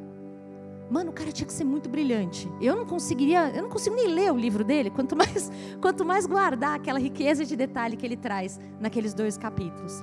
Mano, 0.91 1.11
o 1.11 1.13
cara 1.13 1.31
tinha 1.31 1.47
que 1.47 1.53
ser 1.53 1.65
muito 1.65 1.89
brilhante. 1.89 2.51
Eu 2.61 2.75
não 2.75 2.87
conseguiria, 2.87 3.51
eu 3.51 3.63
não 3.63 3.69
consigo 3.69 3.95
nem 3.95 4.09
ler 4.09 4.33
o 4.33 4.37
livro 4.37 4.65
dele, 4.65 4.89
quanto 4.89 5.15
mais, 5.15 5.53
quanto 5.83 6.05
mais 6.05 6.25
guardar 6.27 6.77
aquela 6.77 6.99
riqueza 6.99 7.45
de 7.45 7.55
detalhe 7.57 7.97
que 7.97 8.07
ele 8.07 8.17
traz 8.17 8.59
naqueles 8.81 9.13
dois 9.13 9.37
capítulos. 9.37 10.03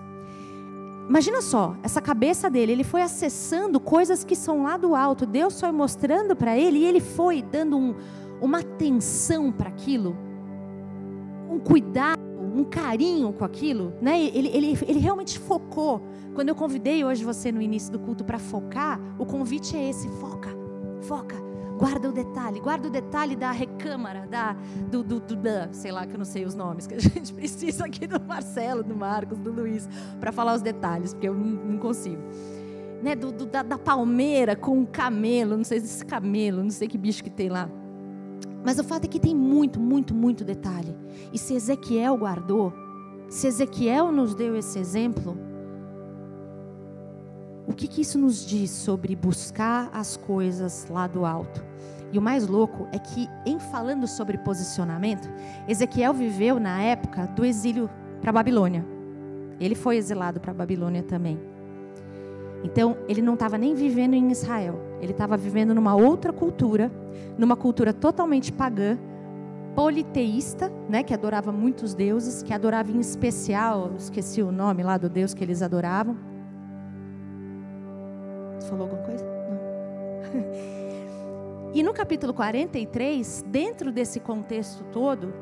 Imagina 1.07 1.41
só, 1.41 1.75
essa 1.83 2.01
cabeça 2.01 2.49
dele, 2.49 2.71
ele 2.71 2.83
foi 2.83 3.01
acessando 3.01 3.79
coisas 3.79 4.23
que 4.23 4.35
são 4.35 4.63
lá 4.63 4.75
do 4.75 4.95
alto. 4.95 5.25
Deus 5.25 5.59
foi 5.59 5.71
mostrando 5.71 6.35
para 6.35 6.57
ele 6.57 6.79
e 6.79 6.85
ele 6.85 6.99
foi 6.99 7.41
dando 7.41 7.77
um, 7.77 7.95
uma 8.41 8.59
atenção 8.59 9.51
para 9.51 9.69
aquilo, 9.69 10.17
um 11.49 11.59
cuidado, 11.59 12.19
um 12.55 12.63
carinho 12.63 13.31
com 13.33 13.45
aquilo, 13.45 13.93
né? 14.01 14.19
Ele, 14.19 14.47
ele, 14.47 14.77
ele 14.87 14.99
realmente 14.99 15.37
focou. 15.37 16.01
Quando 16.33 16.49
eu 16.49 16.55
convidei 16.55 17.05
hoje 17.05 17.23
você 17.23 17.51
no 17.51 17.61
início 17.61 17.91
do 17.91 17.99
culto 17.99 18.23
para 18.23 18.39
focar, 18.39 18.99
o 19.19 19.25
convite 19.25 19.75
é 19.77 19.89
esse: 19.89 20.09
foca 20.09 20.65
foca, 21.05 21.35
guarda 21.77 22.09
o 22.09 22.11
detalhe, 22.11 22.59
guarda 22.59 22.87
o 22.87 22.91
detalhe 22.91 23.35
da 23.35 23.51
recâmara, 23.51 24.25
da, 24.27 24.53
do, 24.89 25.03
do, 25.03 25.19
do, 25.19 25.35
da, 25.35 25.71
sei 25.71 25.91
lá, 25.91 26.05
que 26.05 26.13
eu 26.13 26.17
não 26.17 26.25
sei 26.25 26.45
os 26.45 26.55
nomes, 26.55 26.87
que 26.87 26.95
a 26.95 26.99
gente 26.99 27.33
precisa 27.33 27.85
aqui 27.85 28.07
do 28.07 28.19
Marcelo, 28.19 28.83
do 28.83 28.95
Marcos, 28.95 29.37
do 29.39 29.51
Luiz, 29.51 29.87
para 30.19 30.31
falar 30.31 30.55
os 30.55 30.61
detalhes, 30.61 31.13
porque 31.13 31.27
eu 31.27 31.33
não, 31.33 31.77
consigo. 31.77 32.21
Né, 33.03 33.15
do, 33.15 33.31
do 33.31 33.45
da, 33.45 33.61
da, 33.61 33.77
palmeira 33.77 34.55
com 34.55 34.81
o 34.81 34.87
camelo, 34.87 35.57
não 35.57 35.63
sei 35.63 35.79
se 35.79 35.85
esse 35.85 36.05
camelo, 36.05 36.63
não 36.63 36.71
sei 36.71 36.87
que 36.87 36.97
bicho 36.97 37.23
que 37.23 37.29
tem 37.29 37.49
lá. 37.49 37.69
Mas 38.63 38.79
o 38.79 38.83
fato 38.83 39.05
é 39.05 39.07
que 39.07 39.19
tem 39.19 39.35
muito, 39.35 39.79
muito, 39.79 40.15
muito 40.15 40.43
detalhe. 40.43 40.95
E 41.31 41.37
se 41.37 41.53
Ezequiel 41.53 42.17
guardou, 42.17 42.73
se 43.29 43.45
Ezequiel 43.45 44.11
nos 44.11 44.33
deu 44.33 44.55
esse 44.55 44.79
exemplo, 44.79 45.37
o 47.67 47.73
que, 47.73 47.87
que 47.87 48.01
isso 48.01 48.17
nos 48.17 48.45
diz 48.45 48.69
sobre 48.69 49.15
buscar 49.15 49.89
as 49.91 50.15
coisas 50.15 50.87
lá 50.89 51.07
do 51.07 51.25
alto? 51.25 51.63
E 52.11 52.17
o 52.17 52.21
mais 52.21 52.47
louco 52.47 52.87
é 52.91 52.99
que, 52.99 53.27
em 53.45 53.59
falando 53.59 54.07
sobre 54.07 54.37
posicionamento, 54.37 55.29
Ezequiel 55.67 56.13
viveu 56.13 56.59
na 56.59 56.81
época 56.81 57.25
do 57.27 57.43
exílio 57.43 57.89
para 58.21 58.31
Babilônia. 58.31 58.85
Ele 59.59 59.75
foi 59.75 59.97
exilado 59.97 60.39
para 60.39 60.53
Babilônia 60.53 61.03
também. 61.03 61.39
Então, 62.63 62.97
ele 63.07 63.21
não 63.21 63.33
estava 63.33 63.57
nem 63.57 63.73
vivendo 63.75 64.13
em 64.13 64.31
Israel. 64.31 64.79
Ele 65.01 65.11
estava 65.11 65.35
vivendo 65.35 65.73
numa 65.73 65.95
outra 65.95 66.31
cultura, 66.31 66.91
numa 67.37 67.55
cultura 67.55 67.93
totalmente 67.93 68.51
pagã, 68.51 68.97
politeísta, 69.75 70.71
né, 70.89 71.03
que 71.03 71.13
adorava 71.13 71.51
muitos 71.51 71.93
deuses, 71.93 72.41
que 72.41 72.53
adorava 72.53 72.91
em 72.91 72.99
especial, 72.99 73.91
esqueci 73.97 74.41
o 74.41 74.51
nome 74.51 74.83
lá 74.83 74.97
do 74.97 75.09
deus 75.09 75.33
que 75.33 75.43
eles 75.43 75.61
adoravam, 75.61 76.15
falou 78.65 78.83
alguma 78.83 79.03
coisa? 79.03 79.23
Não. 79.23 80.51
e 81.73 81.83
no 81.83 81.93
capítulo 81.93 82.33
43, 82.33 83.45
dentro 83.47 83.91
desse 83.91 84.19
contexto 84.19 84.83
todo, 84.91 85.33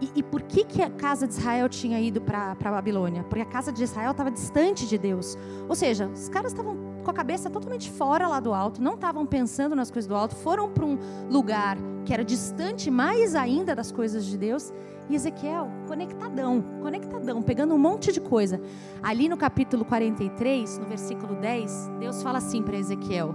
e, 0.00 0.10
e, 0.16 0.22
por 0.22 0.42
que, 0.42 0.64
que 0.64 0.82
a 0.82 0.90
casa 0.90 1.26
de 1.26 1.34
Israel 1.34 1.68
tinha 1.68 2.00
ido 2.00 2.20
para 2.20 2.52
a 2.52 2.70
Babilônia? 2.70 3.22
Porque 3.24 3.40
a 3.40 3.46
casa 3.46 3.72
de 3.72 3.82
Israel 3.82 4.10
estava 4.10 4.30
distante 4.30 4.86
de 4.86 4.98
Deus. 4.98 5.38
Ou 5.68 5.74
seja, 5.74 6.08
os 6.08 6.28
caras 6.28 6.52
estavam 6.52 6.76
com 7.04 7.10
a 7.10 7.14
cabeça 7.14 7.48
totalmente 7.48 7.90
fora 7.90 8.26
lá 8.26 8.40
do 8.40 8.52
alto, 8.52 8.82
não 8.82 8.94
estavam 8.94 9.24
pensando 9.24 9.76
nas 9.76 9.90
coisas 9.90 10.08
do 10.08 10.14
alto, 10.14 10.34
foram 10.34 10.70
para 10.70 10.84
um 10.84 10.98
lugar 11.30 11.76
que 12.04 12.12
era 12.12 12.24
distante 12.24 12.90
mais 12.90 13.34
ainda 13.34 13.74
das 13.74 13.92
coisas 13.92 14.26
de 14.26 14.36
Deus. 14.36 14.72
E 15.08 15.14
Ezequiel, 15.14 15.70
conectadão, 15.86 16.64
conectadão, 16.80 17.42
pegando 17.42 17.74
um 17.74 17.78
monte 17.78 18.10
de 18.10 18.20
coisa. 18.20 18.60
Ali 19.02 19.28
no 19.28 19.36
capítulo 19.36 19.84
43, 19.84 20.78
no 20.78 20.86
versículo 20.86 21.34
10, 21.36 21.90
Deus 22.00 22.22
fala 22.22 22.38
assim 22.38 22.62
para 22.62 22.78
Ezequiel: 22.78 23.34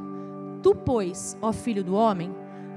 Tu, 0.63 0.73
pois, 0.73 1.37
ó 1.41 1.53
filho 1.53 1.83
do 1.83 1.93
homem, 1.93 2.33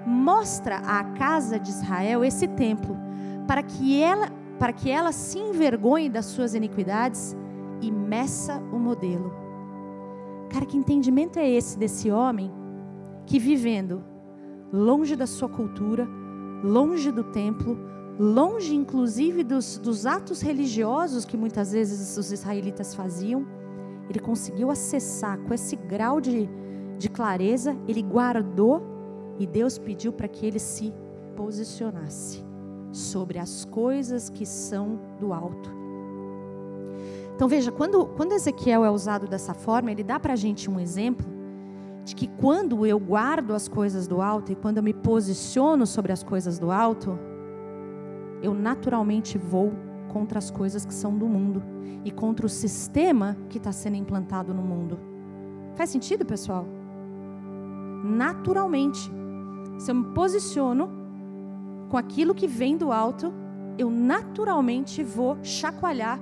mostra 0.06 0.76
à 0.76 1.04
casa 1.04 1.58
de 1.58 1.70
Israel 1.70 2.25
esse 2.25 2.46
templo, 2.49 2.96
para 3.46 3.62
que 3.62 4.00
ela, 4.00 4.30
para 4.58 4.72
que 4.72 4.90
ela 4.90 5.11
se 5.11 5.38
envergonhe 5.38 6.11
das 6.11 6.26
suas 6.26 6.54
iniquidades 6.54 7.37
e 7.80 7.90
meça 7.90 8.62
o 8.72 8.78
modelo. 8.78 9.32
Cara, 10.50 10.66
que 10.66 10.76
entendimento 10.76 11.38
é 11.38 11.49
esse 11.49 11.78
desse 11.78 12.11
homem 12.11 12.52
que 13.25 13.38
vivendo 13.38 14.04
longe 14.72 15.16
da 15.16 15.26
sua 15.26 15.49
cultura, 15.49 16.08
longe 16.62 17.11
do 17.11 17.25
templo, 17.25 17.78
longe 18.19 18.75
inclusive 18.75 19.42
dos, 19.42 19.78
dos 19.78 20.07
atos 20.07 20.40
religiosos 20.40 21.25
que 21.25 21.37
muitas 21.37 21.73
vezes 21.73 22.16
os 22.16 22.31
israelitas 22.31 22.95
faziam, 22.95 23.47
ele 24.09 24.19
conseguiu 24.19 24.71
acessar 24.71 25.38
com 25.38 25.54
esse 25.54 25.76
grau 25.76 26.21
de, 26.21 26.49
de 26.99 27.09
clareza, 27.09 27.76
ele 27.88 28.02
guardou 28.02 28.83
e 29.38 29.47
Deus 29.47 29.78
pediu 29.78 30.12
para 30.12 30.28
que 30.28 30.47
ele 30.47 30.59
se 30.59 30.92
posicionasse 31.35 32.45
sobre 32.90 33.38
as 33.38 33.64
coisas 33.64 34.28
que 34.28 34.45
são 34.45 35.00
do 35.19 35.33
alto. 35.33 35.71
Então 37.35 37.49
veja, 37.49 37.73
quando, 37.73 38.07
quando 38.07 38.33
Ezequiel 38.33 38.85
é 38.85 38.90
usado 38.90 39.26
dessa 39.26 39.54
forma, 39.54 39.90
ele 39.90 40.04
dá 40.04 40.21
para 40.21 40.35
a 40.35 40.37
gente 40.37 40.71
um 40.71 40.78
exemplo 40.78 41.26
de 42.04 42.14
que 42.14 42.26
quando 42.26 42.85
eu 42.85 42.99
guardo 42.99 43.54
as 43.54 43.69
coisas 43.69 44.07
do 44.07 44.21
alto 44.21 44.52
e 44.52 44.54
quando 44.54 44.76
eu 44.76 44.83
me 44.83 44.92
posiciono 44.92 45.87
sobre 45.87 46.12
as 46.12 46.23
coisas 46.23 46.59
do 46.59 46.71
alto, 46.71 47.19
eu 48.42 48.52
naturalmente 48.52 49.38
vou 49.38 49.72
contra 50.12 50.38
as 50.38 50.50
coisas 50.50 50.84
que 50.84 50.92
são 50.92 51.16
do 51.16 51.26
mundo 51.26 51.62
e 52.04 52.11
contra 52.11 52.44
o 52.44 52.49
sistema 52.49 53.37
que 53.49 53.58
está 53.58 53.72
sendo 53.72 53.96
implantado 53.96 54.52
no 54.52 54.62
mundo. 54.62 54.99
Faz 55.75 55.90
sentido, 55.90 56.26
pessoal? 56.26 56.66
Naturalmente, 58.04 59.11
se 59.78 59.90
eu 59.90 59.94
me 59.94 60.12
posiciono 60.12 60.90
com 61.88 61.96
aquilo 61.96 62.34
que 62.34 62.46
vem 62.46 62.76
do 62.76 62.92
alto, 62.92 63.32
eu 63.78 63.88
naturalmente 63.90 65.02
vou 65.02 65.38
chacoalhar 65.42 66.20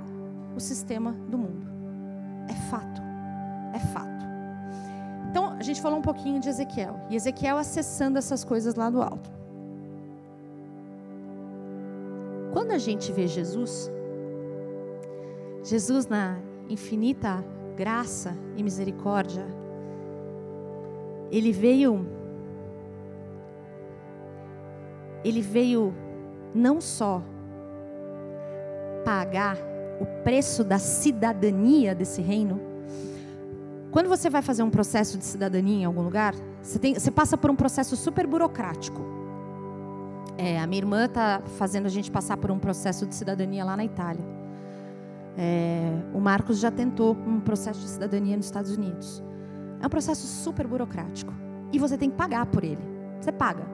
o 0.54 0.60
sistema 0.60 1.12
do 1.28 1.38
mundo. 1.38 1.66
É 2.48 2.54
fato. 2.70 3.00
É 3.72 3.78
fato. 3.78 4.26
Então, 5.30 5.52
a 5.52 5.62
gente 5.62 5.80
falou 5.80 5.98
um 5.98 6.02
pouquinho 6.02 6.40
de 6.40 6.48
Ezequiel. 6.48 7.00
E 7.08 7.16
Ezequiel 7.16 7.56
acessando 7.56 8.18
essas 8.18 8.44
coisas 8.44 8.74
lá 8.74 8.90
do 8.90 9.00
alto. 9.00 9.39
Quando 12.52 12.72
a 12.72 12.78
gente 12.78 13.12
vê 13.12 13.26
Jesus, 13.26 13.90
Jesus 15.62 16.06
na 16.06 16.38
infinita 16.68 17.44
graça 17.76 18.36
e 18.56 18.62
misericórdia, 18.62 19.46
ele 21.30 21.52
veio 21.52 22.06
ele 25.22 25.42
veio 25.42 25.94
não 26.54 26.80
só 26.80 27.22
pagar 29.04 29.56
o 30.00 30.06
preço 30.24 30.64
da 30.64 30.78
cidadania 30.78 31.94
desse 31.94 32.22
reino. 32.22 32.60
Quando 33.90 34.08
você 34.08 34.30
vai 34.30 34.40
fazer 34.40 34.62
um 34.62 34.70
processo 34.70 35.18
de 35.18 35.24
cidadania 35.24 35.82
em 35.82 35.84
algum 35.84 36.02
lugar, 36.02 36.34
você, 36.62 36.78
tem, 36.78 36.94
você 36.94 37.10
passa 37.10 37.36
por 37.36 37.50
um 37.50 37.56
processo 37.56 37.96
super 37.96 38.26
burocrático. 38.26 39.19
É, 40.42 40.58
a 40.58 40.66
minha 40.66 40.80
irmã 40.80 41.04
está 41.04 41.42
fazendo 41.58 41.84
a 41.84 41.90
gente 41.90 42.10
passar 42.10 42.38
por 42.38 42.50
um 42.50 42.58
processo 42.58 43.06
de 43.06 43.14
cidadania 43.14 43.62
lá 43.62 43.76
na 43.76 43.84
Itália. 43.84 44.24
É, 45.36 45.92
o 46.14 46.18
Marcos 46.18 46.58
já 46.58 46.70
tentou 46.70 47.14
um 47.14 47.38
processo 47.40 47.78
de 47.78 47.86
cidadania 47.86 48.38
nos 48.38 48.46
Estados 48.46 48.74
Unidos. 48.74 49.22
É 49.82 49.86
um 49.86 49.90
processo 49.90 50.26
super 50.26 50.66
burocrático. 50.66 51.30
E 51.70 51.78
você 51.78 51.98
tem 51.98 52.10
que 52.10 52.16
pagar 52.16 52.46
por 52.46 52.64
ele. 52.64 52.80
Você 53.20 53.30
paga. 53.30 53.64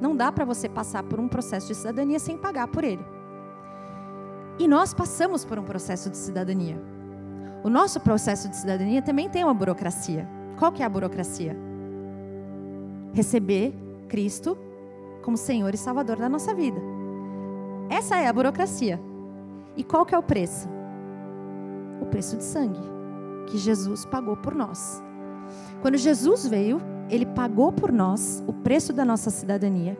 Não 0.00 0.16
dá 0.16 0.32
para 0.32 0.44
você 0.44 0.68
passar 0.68 1.04
por 1.04 1.20
um 1.20 1.28
processo 1.28 1.68
de 1.68 1.76
cidadania 1.76 2.18
sem 2.18 2.36
pagar 2.36 2.66
por 2.66 2.82
ele. 2.82 3.04
E 4.58 4.66
nós 4.66 4.92
passamos 4.92 5.44
por 5.44 5.56
um 5.56 5.62
processo 5.62 6.10
de 6.10 6.16
cidadania. 6.16 6.82
O 7.62 7.70
nosso 7.70 8.00
processo 8.00 8.48
de 8.48 8.56
cidadania 8.56 9.02
também 9.02 9.30
tem 9.30 9.44
uma 9.44 9.54
burocracia. 9.54 10.28
Qual 10.58 10.72
que 10.72 10.82
é 10.82 10.84
a 10.84 10.88
burocracia? 10.88 11.56
Receber 13.12 13.72
Cristo 14.08 14.58
como 15.22 15.36
Senhor 15.36 15.72
e 15.74 15.78
Salvador 15.78 16.16
da 16.16 16.28
nossa 16.28 16.54
vida. 16.54 16.80
Essa 17.88 18.16
é 18.16 18.26
a 18.26 18.32
burocracia. 18.32 19.00
E 19.76 19.82
qual 19.84 20.04
que 20.04 20.14
é 20.14 20.18
o 20.18 20.22
preço? 20.22 20.68
O 22.00 22.06
preço 22.06 22.36
de 22.36 22.44
sangue 22.44 22.80
que 23.46 23.58
Jesus 23.58 24.04
pagou 24.04 24.36
por 24.36 24.54
nós. 24.54 25.02
Quando 25.80 25.96
Jesus 25.96 26.46
veio, 26.46 26.80
ele 27.10 27.26
pagou 27.26 27.72
por 27.72 27.92
nós 27.92 28.42
o 28.46 28.52
preço 28.52 28.92
da 28.92 29.04
nossa 29.04 29.30
cidadania. 29.30 29.98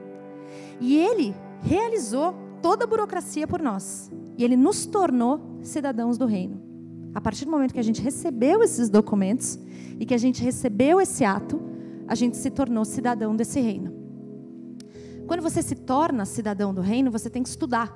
E 0.81 0.97
ele 0.97 1.35
realizou 1.61 2.35
toda 2.63 2.85
a 2.85 2.87
burocracia 2.87 3.47
por 3.47 3.61
nós. 3.61 4.11
E 4.39 4.45
ele 4.45 4.57
nos 4.57 4.87
tornou 4.87 5.59
cidadãos 5.63 6.17
do 6.17 6.27
reino. 6.27 6.61
A 7.15 7.21
partir 7.21 7.45
do 7.45 7.51
momento 7.51 7.75
que 7.75 7.81
a 7.81 7.85
gente 7.85 8.01
recebeu 8.01 8.63
esses 8.63 8.89
documentos 8.89 9.59
e 10.01 10.07
que 10.07 10.15
a 10.15 10.19
gente 10.19 10.43
recebeu 10.43 11.01
esse 11.01 11.25
ato, 11.25 11.61
a 12.09 12.15
gente 12.15 12.37
se 12.37 12.51
tornou 12.51 12.85
cidadão 12.85 13.37
desse 13.37 13.61
reino. 13.61 14.02
Quando 15.33 15.45
você 15.45 15.63
se 15.63 15.75
torna 15.75 16.27
cidadão 16.27 16.75
do 16.75 16.83
reino, 16.83 17.11
você 17.11 17.31
tem 17.31 17.43
que 17.43 17.49
estudar. 17.49 17.91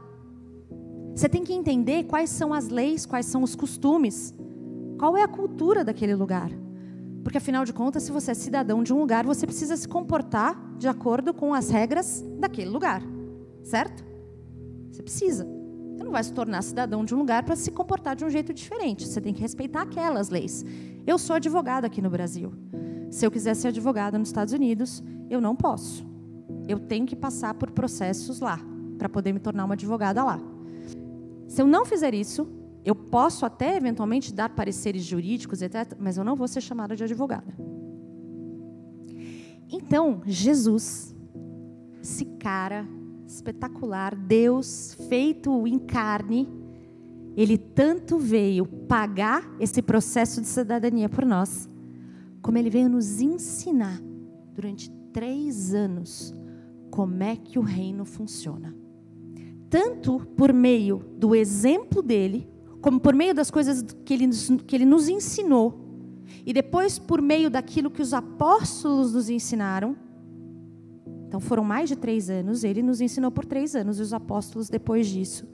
Você 1.15 1.29
tem 1.29 1.45
que 1.45 1.53
entender 1.53 2.05
quais 2.05 2.31
são 2.31 2.55
as 2.55 2.71
leis, 2.71 3.05
quais 3.05 3.27
são 3.27 3.43
os 3.43 3.55
costumes, 3.55 4.35
qual 4.99 5.15
é 5.19 5.23
a 5.23 5.29
cultura 5.29 5.85
daquele 5.85 6.15
lugar. 6.15 6.51
Porque 7.23 7.37
afinal 7.37 7.67
de 7.67 7.75
contas, 7.75 8.05
se 8.05 8.11
você 8.11 8.31
é 8.31 8.35
cidadão 8.35 8.83
de 8.83 8.91
um 8.91 8.99
lugar, 8.99 9.27
você 9.27 9.47
precisa 9.47 9.77
se 9.77 9.87
comportar 9.87 10.59
de 10.79 10.89
acordo 10.89 11.35
com 11.35 11.53
as 11.53 11.69
regras 11.69 12.25
daquele 12.39 12.71
lugar. 12.71 13.03
Certo? 13.63 14.03
Você 14.91 15.03
precisa. 15.03 15.47
Você 15.95 16.05
não 16.05 16.13
vai 16.13 16.25
se 16.25 16.33
tornar 16.33 16.63
cidadão 16.63 17.05
de 17.05 17.15
um 17.15 17.19
lugar 17.19 17.43
para 17.43 17.55
se 17.55 17.71
comportar 17.71 18.17
de 18.17 18.25
um 18.25 18.31
jeito 18.31 18.55
diferente. 18.55 19.07
Você 19.07 19.21
tem 19.21 19.35
que 19.35 19.43
respeitar 19.43 19.83
aquelas 19.83 20.31
leis. 20.31 20.65
Eu 21.07 21.19
sou 21.19 21.37
advogada 21.37 21.87
aqui 21.87 22.01
no 22.01 22.09
Brasil. 22.09 22.51
Se 23.11 23.27
eu 23.27 23.31
quiser 23.31 23.55
ser 23.55 23.69
advogada 23.69 24.19
nos 24.19 24.29
Estados 24.29 24.55
Unidos, 24.55 25.05
eu 25.29 25.39
não 25.39 25.55
posso. 25.55 26.16
Eu 26.69 26.79
tenho 26.79 27.07
que 27.07 27.17
passar 27.17 27.55
por 27.55 27.71
processos 27.71 28.41
lá 28.41 28.61
para 28.99 29.09
poder 29.09 29.33
me 29.33 29.41
tornar 29.41 29.65
uma 29.65 29.75
advogada 29.75 30.25
lá. 30.25 30.41
Se 31.47 31.63
eu 31.63 31.67
não 31.67 31.85
fizer 31.85 32.15
isso, 32.15 32.49
eu 32.85 32.95
posso 32.95 33.45
até 33.45 33.77
eventualmente 33.77 34.33
dar 34.33 34.51
pareceres 34.51 35.03
jurídicos, 35.05 35.63
etc., 35.63 35.97
mas 35.99 36.17
eu 36.17 36.25
não 36.25 36.37
vou 36.37 36.49
ser 36.49 36.61
chamada 36.61 36.97
de 36.97 37.05
advogada. 37.05 37.55
Então, 39.69 40.23
Jesus, 40.25 41.15
esse 42.01 42.25
cara 42.39 42.87
espetacular, 43.27 44.15
Deus 44.15 44.97
feito 45.09 45.67
em 45.67 45.79
carne, 45.79 46.49
ele 47.37 47.59
tanto 47.59 48.19
veio 48.19 48.65
pagar 48.65 49.45
esse 49.59 49.83
processo 49.83 50.41
de 50.41 50.47
cidadania 50.47 51.09
por 51.09 51.25
nós, 51.25 51.69
como 52.41 52.57
ele 52.57 52.71
veio 52.71 52.89
nos 52.89 53.21
ensinar 53.21 54.01
durante 54.55 54.91
três 55.13 55.75
anos 55.75 56.33
como 56.91 57.23
é 57.23 57.37
que 57.37 57.59
o 57.59 57.63
reino 57.63 58.05
funciona. 58.05 58.75
Tanto 59.69 60.21
por 60.37 60.53
meio 60.53 61.03
do 61.17 61.35
exemplo 61.35 62.03
dele, 62.03 62.49
como 62.81 63.01
por 63.01 63.15
meio 63.15 63.35
das 63.35 63.51
coisas 63.51 63.83
que 64.05 64.15
ele, 64.15 64.29
que 64.67 64.77
ele 64.77 64.85
nos 64.85 65.09
ensinou, 65.09 65.87
e 66.45 66.53
depois 66.53 66.99
por 66.99 67.21
meio 67.21 67.51
daquilo 67.51 67.91
que 67.91 68.01
os 68.01 68.13
apóstolos 68.13 69.13
nos 69.13 69.29
ensinaram. 69.29 69.97
Então 71.27 71.41
foram 71.41 71.65
mais 71.65 71.89
de 71.89 71.97
três 71.97 72.31
anos, 72.31 72.63
ele 72.63 72.83
nos 72.83 73.01
ensinou 73.01 73.31
por 73.31 73.45
três 73.45 73.75
anos, 73.75 73.99
e 73.99 74.03
os 74.03 74.13
apóstolos 74.13 74.69
depois 74.69 75.09
disso. 75.09 75.47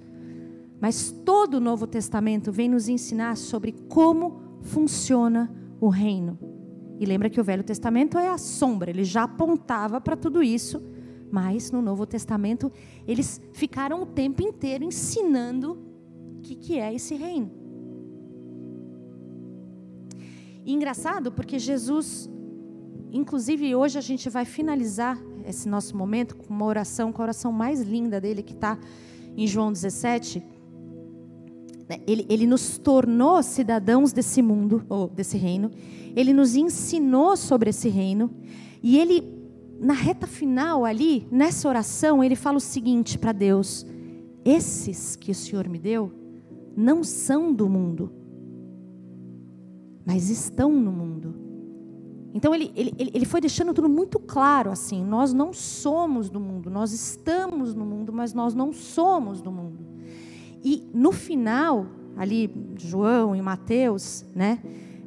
Mas 0.81 1.11
todo 1.25 1.55
o 1.55 1.61
Novo 1.61 1.87
Testamento 1.87 2.53
vem 2.53 2.69
nos 2.69 2.89
ensinar 2.89 3.37
sobre 3.37 3.73
como 3.89 4.43
funciona 4.61 5.51
o 5.81 5.89
reino. 5.89 6.39
E 6.99 7.07
lembra 7.07 7.31
que 7.31 7.41
o 7.41 7.45
Velho 7.45 7.65
Testamento 7.65 8.19
é 8.19 8.29
a 8.29 8.39
sombra, 8.39 8.91
ele 8.91 9.05
já 9.05 9.25
apontava 9.25 10.01
para 10.01 10.17
tudo 10.17 10.43
isso, 10.43 10.83
mas 11.33 11.73
no 11.73 11.81
Novo 11.81 12.05
Testamento 12.07 12.71
eles 13.09 13.41
ficaram 13.53 14.03
o 14.03 14.07
tempo 14.07 14.43
inteiro 14.43 14.85
ensinando 14.85 15.79
o 16.37 16.41
que, 16.43 16.55
que 16.55 16.79
é 16.79 16.95
esse 16.95 17.15
reino. 17.15 17.51
E 20.65 20.73
engraçado 20.73 21.33
porque 21.33 21.59
Jesus, 21.59 22.31
inclusive 23.11 23.75
hoje 23.75 23.99
a 23.99 24.03
gente 24.03 24.29
vai 24.29 24.45
finalizar 24.45 25.19
esse 25.45 25.69
nosso 25.69 25.97
momento 25.97 26.37
com 26.37 26.53
uma 26.53 26.67
oração, 26.67 27.12
com 27.12 27.23
a 27.23 27.25
oração 27.25 27.51
mais 27.51 27.81
linda 27.81 28.21
dele 28.21 28.43
que 28.43 28.53
está 28.53 28.79
em 29.37 29.47
João 29.47 29.73
17. 29.73 30.43
Né, 31.89 32.01
ele, 32.07 32.27
ele 32.29 32.47
nos 32.47 32.79
tornou 32.79 33.43
cidadãos 33.43 34.12
desse 34.12 34.41
mundo, 34.41 34.85
ou 34.89 35.09
desse 35.09 35.37
reino. 35.37 35.71
Ele 36.15 36.33
nos 36.33 36.55
ensinou 36.55 37.37
sobre 37.37 37.71
esse 37.71 37.88
reino. 37.88 38.31
E 38.83 38.99
ele, 38.99 39.41
na 39.83 39.95
reta 39.95 40.29
final 40.29 40.85
ali, 40.85 41.27
nessa 41.29 41.68
oração, 41.68 42.23
ele 42.23 42.37
fala 42.37 42.57
o 42.57 42.61
seguinte 42.61 43.18
para 43.18 43.33
Deus: 43.33 43.85
Esses 44.45 45.16
que 45.16 45.33
o 45.33 45.35
Senhor 45.35 45.68
me 45.68 45.79
deu, 45.79 46.12
não 46.77 47.03
são 47.03 47.53
do 47.53 47.68
mundo, 47.68 48.12
mas 50.07 50.31
estão 50.31 50.73
no 50.73 50.92
mundo. 50.92 51.35
Então 52.33 52.55
ele, 52.55 52.73
ele, 52.77 52.95
ele 52.97 53.27
foi 53.27 53.40
deixando 53.40 53.75
tudo 53.75 53.88
muito 53.88 54.21
claro 54.21 54.71
assim: 54.71 55.05
nós 55.05 55.33
não 55.33 55.53
somos 55.53 56.31
do 56.31 56.38
mundo, 56.38 56.71
nós 56.71 56.92
estamos 56.92 57.75
no 57.75 57.85
mundo, 57.85 58.12
mas 58.12 58.33
nós 58.33 58.55
não 58.55 58.73
somos 58.73 59.42
do 59.42 59.51
mundo. 59.51 59.85
E 60.62 60.88
no 60.95 61.11
final, 61.11 61.88
ali, 62.16 62.49
João 62.79 63.35
e 63.35 63.42
Mateus, 63.42 64.25
né? 64.33 64.61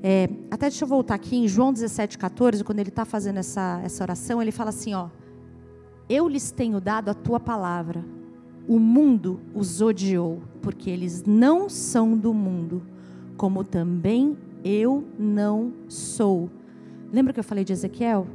É, 0.07 0.29
até 0.51 0.69
deixa 0.69 0.83
eu 0.83 0.87
voltar 0.87 1.15
aqui 1.15 1.35
em 1.35 1.47
João 1.47 1.73
17, 1.73 2.19
14, 2.19 2.63
quando 2.63 2.77
ele 2.77 2.89
está 2.89 3.05
fazendo 3.05 3.37
essa, 3.37 3.81
essa 3.83 4.03
oração, 4.03 4.39
ele 4.39 4.51
fala 4.51 4.69
assim: 4.69 4.93
ó, 4.93 5.09
eu 6.07 6.27
lhes 6.27 6.51
tenho 6.51 6.79
dado 6.79 7.09
a 7.09 7.15
tua 7.15 7.39
palavra, 7.39 8.05
o 8.67 8.77
mundo 8.77 9.39
os 9.51 9.81
odiou, 9.81 10.43
porque 10.61 10.91
eles 10.91 11.23
não 11.25 11.67
são 11.67 12.15
do 12.15 12.35
mundo, 12.35 12.83
como 13.35 13.63
também 13.63 14.37
eu 14.63 15.03
não 15.17 15.73
sou. 15.87 16.51
Lembra 17.11 17.33
que 17.33 17.39
eu 17.39 17.43
falei 17.43 17.63
de 17.63 17.73
Ezequiel? 17.73 18.27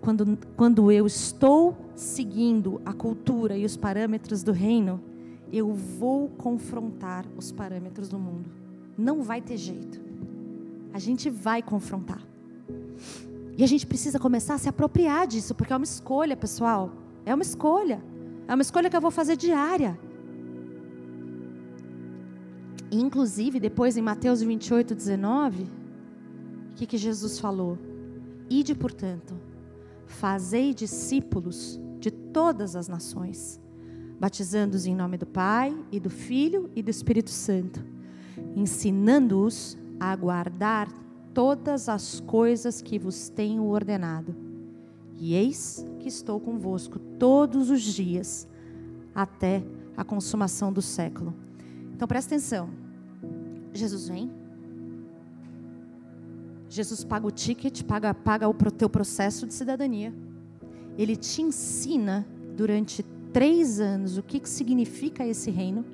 Quando, 0.00 0.36
quando 0.56 0.90
eu 0.90 1.06
estou 1.06 1.76
seguindo 1.94 2.82
a 2.84 2.92
cultura 2.92 3.56
e 3.56 3.64
os 3.64 3.76
parâmetros 3.76 4.42
do 4.42 4.50
reino, 4.50 5.00
eu 5.52 5.72
vou 5.72 6.28
confrontar 6.30 7.24
os 7.36 7.52
parâmetros 7.52 8.08
do 8.08 8.18
mundo. 8.18 8.50
Não 8.98 9.22
vai 9.22 9.40
ter 9.40 9.56
jeito. 9.56 10.10
A 10.92 10.98
gente 10.98 11.30
vai 11.30 11.62
confrontar. 11.62 12.22
E 13.56 13.62
a 13.62 13.66
gente 13.66 13.86
precisa 13.86 14.18
começar 14.18 14.54
a 14.54 14.58
se 14.58 14.68
apropriar 14.68 15.26
disso, 15.26 15.54
porque 15.54 15.72
é 15.72 15.76
uma 15.76 15.84
escolha, 15.84 16.36
pessoal. 16.36 16.92
É 17.24 17.34
uma 17.34 17.42
escolha. 17.42 18.02
É 18.48 18.54
uma 18.54 18.62
escolha 18.62 18.88
que 18.88 18.96
eu 18.96 19.00
vou 19.00 19.10
fazer 19.10 19.36
diária. 19.36 19.98
Inclusive, 22.90 23.58
depois 23.58 23.96
em 23.96 24.02
Mateus 24.02 24.42
28, 24.42 24.94
19, 24.94 25.62
o 25.62 26.74
que, 26.74 26.86
que 26.86 26.96
Jesus 26.96 27.38
falou? 27.38 27.78
Ide, 28.50 28.74
portanto, 28.74 29.34
fazei 30.06 30.74
discípulos 30.74 31.80
de 31.98 32.10
todas 32.10 32.76
as 32.76 32.88
nações, 32.88 33.60
batizando-os 34.20 34.84
em 34.86 34.94
nome 34.94 35.16
do 35.16 35.26
Pai 35.26 35.74
e 35.90 35.98
do 35.98 36.10
Filho 36.10 36.70
e 36.76 36.82
do 36.82 36.90
Espírito 36.90 37.30
Santo, 37.30 37.82
ensinando-os 38.54 39.78
a 40.10 40.16
guardar 40.16 40.88
todas 41.32 41.88
as 41.88 42.18
coisas 42.18 42.82
que 42.82 42.98
vos 42.98 43.28
tenho 43.28 43.64
ordenado. 43.64 44.34
E 45.14 45.34
eis 45.34 45.86
que 46.00 46.08
estou 46.08 46.40
convosco 46.40 46.98
todos 46.98 47.70
os 47.70 47.82
dias, 47.82 48.48
até 49.14 49.62
a 49.96 50.02
consumação 50.02 50.72
do 50.72 50.82
século. 50.82 51.34
Então 51.94 52.08
presta 52.08 52.34
atenção. 52.34 52.68
Jesus 53.72 54.08
vem. 54.08 54.30
Jesus 56.68 57.04
paga 57.04 57.26
o 57.26 57.30
ticket, 57.30 57.82
paga, 57.84 58.12
paga 58.12 58.48
o 58.48 58.54
teu 58.54 58.88
processo 58.88 59.46
de 59.46 59.54
cidadania. 59.54 60.12
Ele 60.98 61.14
te 61.14 61.42
ensina 61.42 62.26
durante 62.56 63.04
três 63.32 63.78
anos 63.78 64.18
o 64.18 64.22
que, 64.22 64.40
que 64.40 64.48
significa 64.48 65.26
esse 65.26 65.50
reino. 65.50 65.84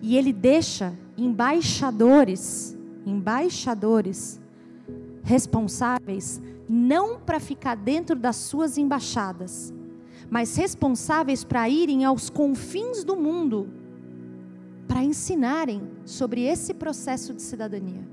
E 0.00 0.16
ele 0.16 0.32
deixa 0.32 0.94
embaixadores, 1.16 2.77
embaixadores 3.08 4.40
responsáveis 5.22 6.40
não 6.68 7.18
para 7.18 7.40
ficar 7.40 7.74
dentro 7.76 8.16
das 8.16 8.36
suas 8.36 8.76
embaixadas, 8.76 9.72
mas 10.30 10.56
responsáveis 10.56 11.44
para 11.44 11.68
irem 11.68 12.04
aos 12.04 12.28
confins 12.28 13.04
do 13.04 13.16
mundo 13.16 13.68
para 14.86 15.02
ensinarem 15.02 15.82
sobre 16.04 16.42
esse 16.42 16.72
processo 16.74 17.34
de 17.34 17.42
cidadania. 17.42 18.06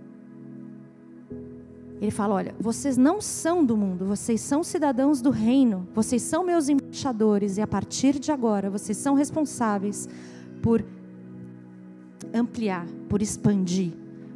Ele 2.02 2.12
fala: 2.12 2.36
olha, 2.36 2.56
vocês 2.60 2.98
não 2.98 3.22
são 3.22 3.66
do 3.66 3.78
mundo, 3.78 4.06
vocês 4.06 4.42
são 4.42 4.64
cidadãos 4.64 5.22
do 5.22 5.30
reino, 5.30 5.88
vocês 5.94 6.22
são 6.22 6.46
meus 6.46 6.68
embaixadores, 6.70 7.58
e 7.58 7.62
a 7.62 7.68
partir 7.68 8.20
de 8.20 8.32
agora 8.32 8.70
vocês 8.70 8.98
são 8.98 9.16
responsáveis 9.16 10.08
por 10.62 10.84
ampliar, 12.34 12.86
por 13.08 13.22
expandir, 13.22 13.94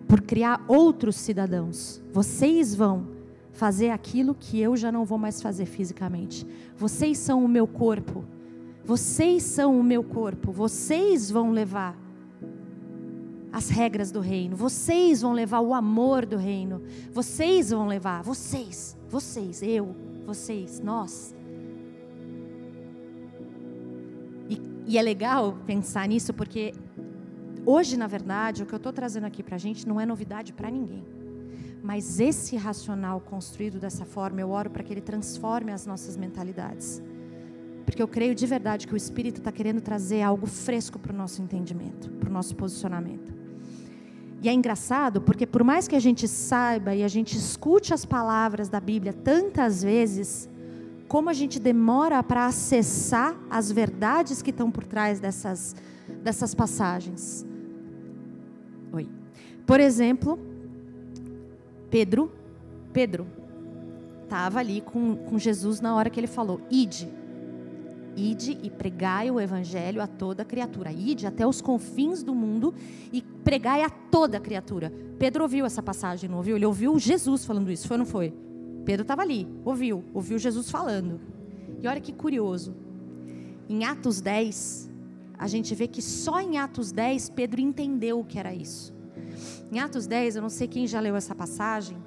por 0.09 0.21
criar 0.21 0.65
outros 0.67 1.15
cidadãos. 1.17 2.01
Vocês 2.11 2.73
vão 2.73 3.07
fazer 3.53 3.91
aquilo 3.91 4.33
que 4.33 4.59
eu 4.59 4.75
já 4.75 4.91
não 4.91 5.05
vou 5.05 5.19
mais 5.19 5.39
fazer 5.39 5.67
fisicamente. 5.67 6.47
Vocês 6.75 7.19
são 7.19 7.45
o 7.45 7.47
meu 7.47 7.67
corpo. 7.67 8.25
Vocês 8.83 9.43
são 9.43 9.79
o 9.79 9.83
meu 9.83 10.03
corpo. 10.03 10.51
Vocês 10.51 11.29
vão 11.29 11.51
levar 11.51 11.95
as 13.51 13.69
regras 13.69 14.09
do 14.09 14.19
reino. 14.19 14.55
Vocês 14.55 15.21
vão 15.21 15.31
levar 15.31 15.59
o 15.59 15.75
amor 15.75 16.25
do 16.25 16.37
reino. 16.37 16.81
Vocês 17.11 17.69
vão 17.69 17.85
levar. 17.85 18.23
Vocês. 18.23 18.97
Vocês. 19.07 19.61
Eu. 19.61 19.95
Vocês. 20.25 20.79
Nós. 20.79 21.35
E, 24.49 24.59
e 24.87 24.97
é 24.97 25.01
legal 25.03 25.55
pensar 25.67 26.07
nisso 26.07 26.33
porque 26.33 26.73
Hoje, 27.71 27.95
na 27.97 28.08
verdade, 28.08 28.63
o 28.63 28.65
que 28.65 28.73
eu 28.73 28.77
estou 28.77 28.91
trazendo 28.91 29.27
aqui 29.27 29.43
para 29.43 29.53
a 29.53 29.60
gente 29.60 29.88
não 29.88 30.01
é 30.01 30.03
novidade 30.03 30.51
para 30.51 30.71
ninguém. 30.71 31.05
Mas 31.84 32.19
esse 32.19 32.55
racional 32.58 33.21
construído 33.21 33.79
dessa 33.79 34.05
forma, 34.05 34.41
eu 34.41 34.49
oro 34.49 34.71
para 34.71 34.82
que 34.82 34.91
ele 34.91 35.01
transforme 35.01 35.71
as 35.71 35.86
nossas 35.86 36.17
mentalidades. 36.17 36.99
Porque 37.86 38.01
eu 38.01 38.08
creio 38.08 38.34
de 38.34 38.47
verdade 38.47 38.88
que 38.88 38.93
o 38.95 38.97
Espírito 38.97 39.38
está 39.38 39.51
querendo 39.51 39.82
trazer 39.82 40.23
algo 40.23 40.47
fresco 40.47 40.97
para 40.97 41.13
o 41.13 41.15
nosso 41.15 41.43
entendimento, 41.43 42.10
para 42.13 42.27
o 42.27 42.34
nosso 42.34 42.55
posicionamento. 42.55 43.32
E 44.41 44.49
é 44.49 44.53
engraçado 44.53 45.21
porque, 45.21 45.45
por 45.45 45.63
mais 45.63 45.88
que 45.88 45.95
a 45.95 45.99
gente 45.99 46.27
saiba 46.27 46.95
e 46.95 47.03
a 47.03 47.08
gente 47.08 47.38
escute 47.38 47.93
as 47.93 48.03
palavras 48.03 48.67
da 48.67 48.79
Bíblia 48.79 49.13
tantas 49.13 49.84
vezes, 49.84 50.49
como 51.08 51.29
a 51.29 51.34
gente 51.34 51.60
demora 51.60 52.23
para 52.23 52.47
acessar 52.47 53.38
as 53.47 53.71
verdades 53.71 54.41
que 54.41 54.49
estão 54.49 54.71
por 54.71 54.88
trás 54.88 55.19
dessas, 55.19 55.75
dessas 56.23 56.55
passagens. 56.55 57.47
Oi. 58.91 59.08
Por 59.65 59.80
exemplo, 59.80 60.39
Pedro, 61.89 62.32
Pedro 62.91 63.28
estava 64.23 64.60
ali 64.60 64.82
com, 64.82 65.15
com 65.15 65.38
Jesus 65.38 65.82
na 65.82 65.95
hora 65.95 66.10
que 66.10 66.19
ele 66.19 66.28
falou: 66.28 66.62
Ide, 66.69 67.10
ide 68.15 68.58
e 68.63 68.69
pregai 68.69 69.32
o 69.32 69.39
evangelho 69.39 70.02
a 70.02 70.08
toda 70.08 70.45
criatura. 70.45 70.91
Ide 70.91 71.25
até 71.25 71.45
os 71.45 71.62
confins 71.62 72.23
do 72.23 72.34
mundo 72.34 72.73
e 73.12 73.21
pregai 73.21 73.84
a 73.84 73.89
toda 73.89 74.39
criatura. 74.39 74.93
Pedro 75.17 75.43
ouviu 75.43 75.65
essa 75.65 75.82
passagem, 75.82 76.30
não 76.30 76.38
ouviu? 76.38 76.56
Ele 76.56 76.65
ouviu 76.65 76.97
Jesus 76.99 77.45
falando 77.45 77.71
isso, 77.71 77.88
foi 77.88 77.95
ou 77.95 77.99
não 77.99 78.06
foi? 78.06 78.34
Pedro 78.86 79.02
estava 79.04 79.21
ali, 79.21 79.47
ouviu, 79.65 80.04
ouviu 80.13 80.38
Jesus 80.38 80.69
falando. 80.69 81.19
E 81.82 81.88
olha 81.88 82.02
que 82.02 82.13
curioso. 82.13 82.75
Em 83.67 83.86
Atos 83.86 84.19
10, 84.19 84.88
a 85.39 85.47
gente 85.47 85.73
vê 85.73 85.88
que 85.88 86.02
só 86.02 86.41
em 86.41 86.58
Atos 86.58 86.91
10 86.91 87.30
Pedro 87.30 87.62
entendeu 87.62 88.19
o 88.19 88.25
que 88.25 88.38
era 88.38 88.54
isso. 88.54 88.93
Em 89.71 89.80
Atos 89.80 90.06
10, 90.06 90.36
eu 90.36 90.41
não 90.41 90.49
sei 90.49 90.67
quem 90.67 90.86
já 90.86 90.99
leu 90.99 91.15
essa 91.15 91.34
passagem. 91.34 91.97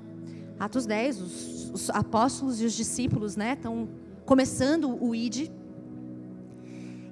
Atos 0.60 0.84
10, 0.84 1.20
os, 1.20 1.70
os 1.70 1.90
apóstolos 1.90 2.60
e 2.60 2.66
os 2.66 2.74
discípulos, 2.74 3.34
né, 3.34 3.54
estão 3.54 3.88
começando 4.26 5.02
o 5.02 5.14
ID. 5.14 5.48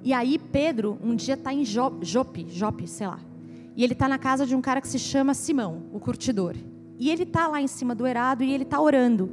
E 0.03 0.13
aí 0.13 0.37
Pedro 0.37 0.99
um 1.03 1.15
dia 1.15 1.33
está 1.33 1.51
em 1.51 1.65
Jope, 1.65 2.03
Jope, 2.47 2.87
sei 2.87 3.07
lá. 3.07 3.19
E 3.75 3.83
ele 3.83 3.93
está 3.93 4.07
na 4.07 4.19
casa 4.19 4.45
de 4.45 4.55
um 4.55 4.61
cara 4.61 4.79
que 4.79 4.87
se 4.87 4.99
chama 4.99 5.33
Simão, 5.33 5.83
o 5.91 5.99
curtidor. 5.99 6.55
E 6.99 7.09
ele 7.09 7.23
está 7.23 7.47
lá 7.47 7.59
em 7.59 7.67
cima 7.67 7.95
do 7.95 8.05
erado 8.05 8.43
e 8.43 8.53
ele 8.53 8.63
está 8.63 8.79
orando. 8.79 9.29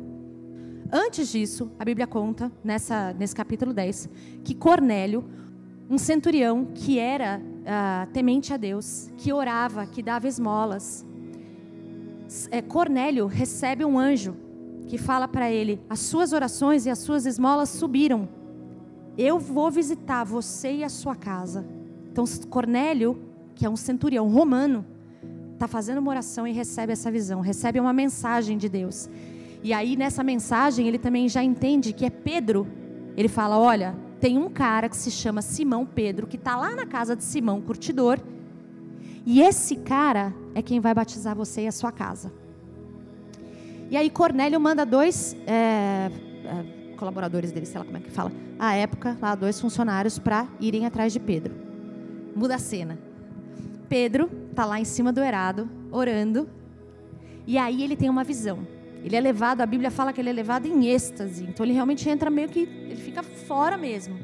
Antes 0.91 1.31
disso, 1.31 1.71
a 1.79 1.85
Bíblia 1.85 2.07
conta, 2.07 2.51
nessa, 2.65 3.13
nesse 3.13 3.35
capítulo 3.35 3.75
10, 3.75 4.09
que 4.43 4.55
Cornélio, 4.55 5.29
um 5.89 5.99
centurião 5.99 6.67
que 6.75 6.99
era 6.99 7.41
uh, 7.41 8.13
temente 8.13 8.53
a 8.53 8.57
Deus, 8.57 9.11
que 9.17 9.33
orava, 9.33 9.87
que 9.87 10.03
dava 10.03 10.29
esmolas, 10.29 11.05
é, 12.51 12.61
Cornélio 12.61 13.27
recebe 13.27 13.85
um 13.85 13.99
anjo 13.99 14.37
que 14.87 14.99
fala 14.99 15.27
para 15.27 15.51
ele: 15.51 15.81
as 15.89 16.01
suas 16.01 16.33
orações 16.33 16.85
e 16.87 16.91
as 16.91 16.99
suas 16.99 17.27
esmolas 17.27 17.71
subiram. 17.71 18.29
Eu 19.17 19.39
vou 19.39 19.71
visitar 19.71 20.25
você 20.25 20.77
e 20.77 20.85
a 20.85 20.89
sua 20.89 21.17
casa. 21.17 21.67
Então, 22.11 22.25
Cornélio 22.49 23.29
que 23.59 23.67
é 23.67 23.69
um 23.69 23.77
centurião 23.77 24.29
romano, 24.29 24.87
está 25.55 25.67
fazendo 25.67 25.99
uma 25.99 26.11
oração 26.11 26.47
e 26.47 26.53
recebe 26.53 26.93
essa 26.93 27.11
visão, 27.11 27.41
recebe 27.41 27.81
uma 27.81 27.93
mensagem 27.93 28.57
de 28.57 28.69
Deus. 28.69 29.11
E 29.65 29.73
aí, 29.73 29.97
nessa 29.97 30.23
mensagem, 30.23 30.87
ele 30.87 30.97
também 30.97 31.29
já 31.29 31.43
entende 31.43 31.93
que 31.93 32.05
é 32.05 32.11
Pedro. 32.11 32.69
Ele 33.17 33.27
fala: 33.27 33.59
Olha, 33.59 33.97
tem 34.21 34.37
um 34.37 34.49
cara 34.49 34.89
que 34.89 34.97
se 34.97 35.11
chama 35.11 35.43
Simão 35.43 35.87
Pedro, 35.87 36.27
que 36.27 36.37
está 36.37 36.57
lá 36.57 36.75
na 36.75 36.87
casa 36.87 37.15
de 37.15 37.23
Simão, 37.23 37.61
curtidor. 37.61 38.19
E 39.25 39.41
esse 39.41 39.77
cara 39.77 40.35
é 40.55 40.63
quem 40.63 40.81
vai 40.81 40.95
batizar 40.95 41.37
você 41.37 41.63
e 41.63 41.67
a 41.67 41.73
sua 41.73 41.93
casa. 41.93 42.33
E 43.91 43.97
aí, 43.97 44.11
Cornélio 44.11 44.61
manda 44.61 44.85
dois 44.85 45.37
é, 45.47 46.11
é, 46.45 46.95
colaboradores 46.97 47.53
dele, 47.53 47.67
sei 47.67 47.79
lá 47.79 47.85
como 47.85 47.97
é 47.97 48.01
que 48.01 48.11
fala, 48.11 48.33
à 48.59 48.75
época, 48.75 49.17
lá, 49.21 49.35
dois 49.35 49.61
funcionários 49.61 50.19
para 50.19 50.47
irem 50.61 50.85
atrás 50.85 51.13
de 51.13 51.21
Pedro. 51.21 51.55
Muda 52.35 52.57
a 52.57 52.59
cena. 52.59 52.99
Pedro 53.89 54.31
está 54.51 54.67
lá 54.67 54.79
em 54.79 54.85
cima 54.85 55.13
do 55.13 55.23
erado, 55.23 55.69
orando, 55.91 56.49
e 57.47 57.57
aí 57.57 57.83
ele 57.83 57.97
tem 57.97 58.11
uma 58.11 58.25
visão. 58.25 58.67
Ele 59.05 59.17
é 59.17 59.21
levado, 59.21 59.61
a 59.61 59.67
Bíblia 59.67 59.91
fala 59.91 60.13
que 60.13 60.21
ele 60.21 60.31
é 60.31 60.33
levado 60.33 60.67
em 60.67 60.87
êxtase, 60.87 61.45
então 61.45 61.65
ele 61.65 61.73
realmente 61.73 62.09
entra 62.09 62.29
meio 62.31 62.49
que, 62.49 62.61
ele 62.61 62.97
fica 62.97 63.23
fora 63.23 63.77
mesmo. 63.77 64.19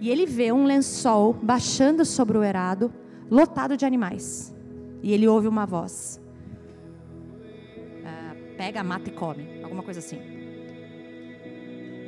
E 0.00 0.10
ele 0.10 0.26
vê 0.26 0.52
um 0.52 0.64
lençol 0.64 1.32
baixando 1.32 2.04
sobre 2.04 2.38
o 2.38 2.42
erado, 2.42 2.92
lotado 3.30 3.76
de 3.76 3.84
animais. 3.84 4.54
E 5.02 5.12
ele 5.12 5.28
ouve 5.28 5.48
uma 5.48 5.66
voz: 5.66 6.20
uh, 8.00 8.56
pega, 8.56 8.82
mata 8.82 9.08
e 9.08 9.12
come, 9.12 9.60
alguma 9.62 9.82
coisa 9.82 10.00
assim. 10.00 10.18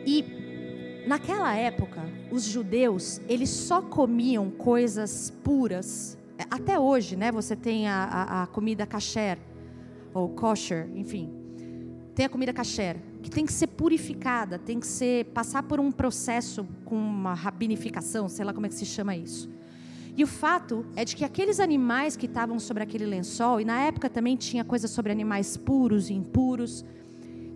E 0.07 1.05
naquela 1.07 1.55
época, 1.55 2.03
os 2.31 2.45
judeus 2.45 3.21
eles 3.29 3.51
só 3.51 3.83
comiam 3.83 4.51
coisas 4.51 5.31
puras 5.43 6.19
até 6.51 6.79
hoje, 6.79 7.17
né, 7.17 7.31
você 7.31 7.55
tem 7.55 7.89
a, 7.89 8.05
a, 8.05 8.43
a 8.43 8.47
comida 8.47 8.87
kasher, 8.87 9.39
ou 10.13 10.29
kosher, 10.29 10.89
enfim. 10.95 11.44
Tem 12.15 12.25
a 12.25 12.29
comida 12.29 12.53
kasher, 12.53 12.97
que 13.23 13.31
tem 13.31 13.45
que 13.45 13.53
ser 13.53 13.67
purificada, 13.67 14.59
tem 14.59 14.79
que 14.79 14.87
ser 14.87 15.25
passar 15.27 15.65
por 15.65 15.81
um 15.81 15.91
processo 15.91 16.67
com 16.85 16.95
uma 16.97 17.35
rabinificação, 17.35 18.29
sei 18.29 18.45
lá 18.45 18.53
como 18.53 18.67
é 18.67 18.69
que 18.69 18.75
se 18.75 18.87
chama 18.87 19.17
isso. 19.17 19.51
E 20.17 20.23
o 20.23 20.27
fato 20.27 20.87
é 20.95 21.05
de 21.05 21.17
que 21.17 21.25
aqueles 21.25 21.59
animais 21.59 22.17
que 22.17 22.27
estavam 22.27 22.61
sobre 22.61 22.85
aquele 22.85 23.05
lençol, 23.05 23.61
e 23.61 23.65
na 23.65 23.81
época 23.81 24.09
também 24.09 24.37
tinha 24.37 24.65
coisa 24.65 24.87
sobre 24.87 25.11
animais 25.11 25.57
puros 25.57 26.09
e 26.09 26.15
impuros, 26.15 26.85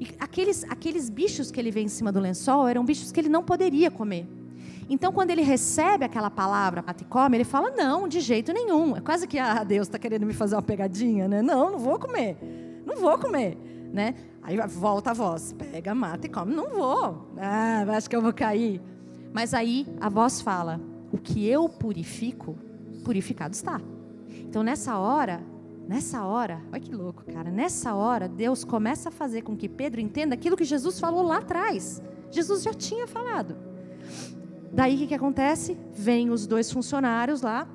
e 0.00 0.08
aqueles, 0.18 0.64
aqueles 0.64 1.08
bichos 1.08 1.52
que 1.52 1.60
ele 1.60 1.70
vê 1.70 1.80
em 1.80 1.88
cima 1.88 2.10
do 2.10 2.18
lençol 2.18 2.66
eram 2.66 2.84
bichos 2.84 3.12
que 3.12 3.20
ele 3.20 3.28
não 3.28 3.44
poderia 3.44 3.92
comer. 3.92 4.26
Então, 4.90 5.12
quando 5.12 5.30
ele 5.30 5.42
recebe 5.42 6.04
aquela 6.04 6.30
palavra, 6.30 6.82
come, 7.08 7.36
ele 7.36 7.44
fala: 7.44 7.70
Não, 7.70 8.08
de 8.08 8.20
jeito 8.20 8.52
nenhum. 8.52 8.96
É 8.96 9.00
quase 9.00 9.26
que, 9.26 9.38
ah, 9.38 9.62
Deus 9.62 9.86
está 9.86 9.98
querendo 9.98 10.24
me 10.24 10.32
fazer 10.32 10.54
uma 10.54 10.62
pegadinha, 10.62 11.28
né? 11.28 11.42
Não, 11.42 11.70
não 11.70 11.78
vou 11.78 11.98
comer. 11.98 12.38
Não 12.86 12.96
vou 12.96 13.18
comer. 13.18 13.58
Né? 13.92 14.14
Aí 14.42 14.56
volta 14.66 15.10
a 15.10 15.14
voz: 15.14 15.52
Pega, 15.52 15.94
mata 15.94 16.26
e 16.26 16.30
come. 16.30 16.54
Não 16.54 16.70
vou. 16.70 17.28
Ah, 17.36 17.84
acho 17.96 18.08
que 18.08 18.16
eu 18.16 18.22
vou 18.22 18.32
cair. 18.32 18.80
Mas 19.32 19.54
aí 19.54 19.86
a 20.00 20.08
voz 20.08 20.40
fala: 20.40 20.80
O 21.12 21.18
que 21.18 21.46
eu 21.46 21.68
purifico, 21.68 22.56
purificado 23.04 23.54
está. 23.54 23.80
Então, 24.28 24.62
nessa 24.62 24.98
hora, 24.98 25.42
Nessa 25.88 26.22
hora, 26.22 26.60
olha 26.70 26.80
que 26.82 26.94
louco, 26.94 27.24
cara. 27.32 27.50
Nessa 27.50 27.94
hora, 27.94 28.28
Deus 28.28 28.62
começa 28.62 29.08
a 29.08 29.12
fazer 29.12 29.40
com 29.40 29.56
que 29.56 29.70
Pedro 29.70 30.02
entenda 30.02 30.34
aquilo 30.34 30.54
que 30.54 30.64
Jesus 30.64 31.00
falou 31.00 31.22
lá 31.22 31.38
atrás. 31.38 32.02
Jesus 32.30 32.62
já 32.62 32.74
tinha 32.74 33.06
falado. 33.06 33.56
Daí 34.70 34.96
o 34.96 34.98
que, 34.98 35.06
que 35.06 35.14
acontece? 35.14 35.78
Vêm 35.94 36.28
os 36.28 36.46
dois 36.46 36.70
funcionários 36.70 37.40
lá 37.40 37.66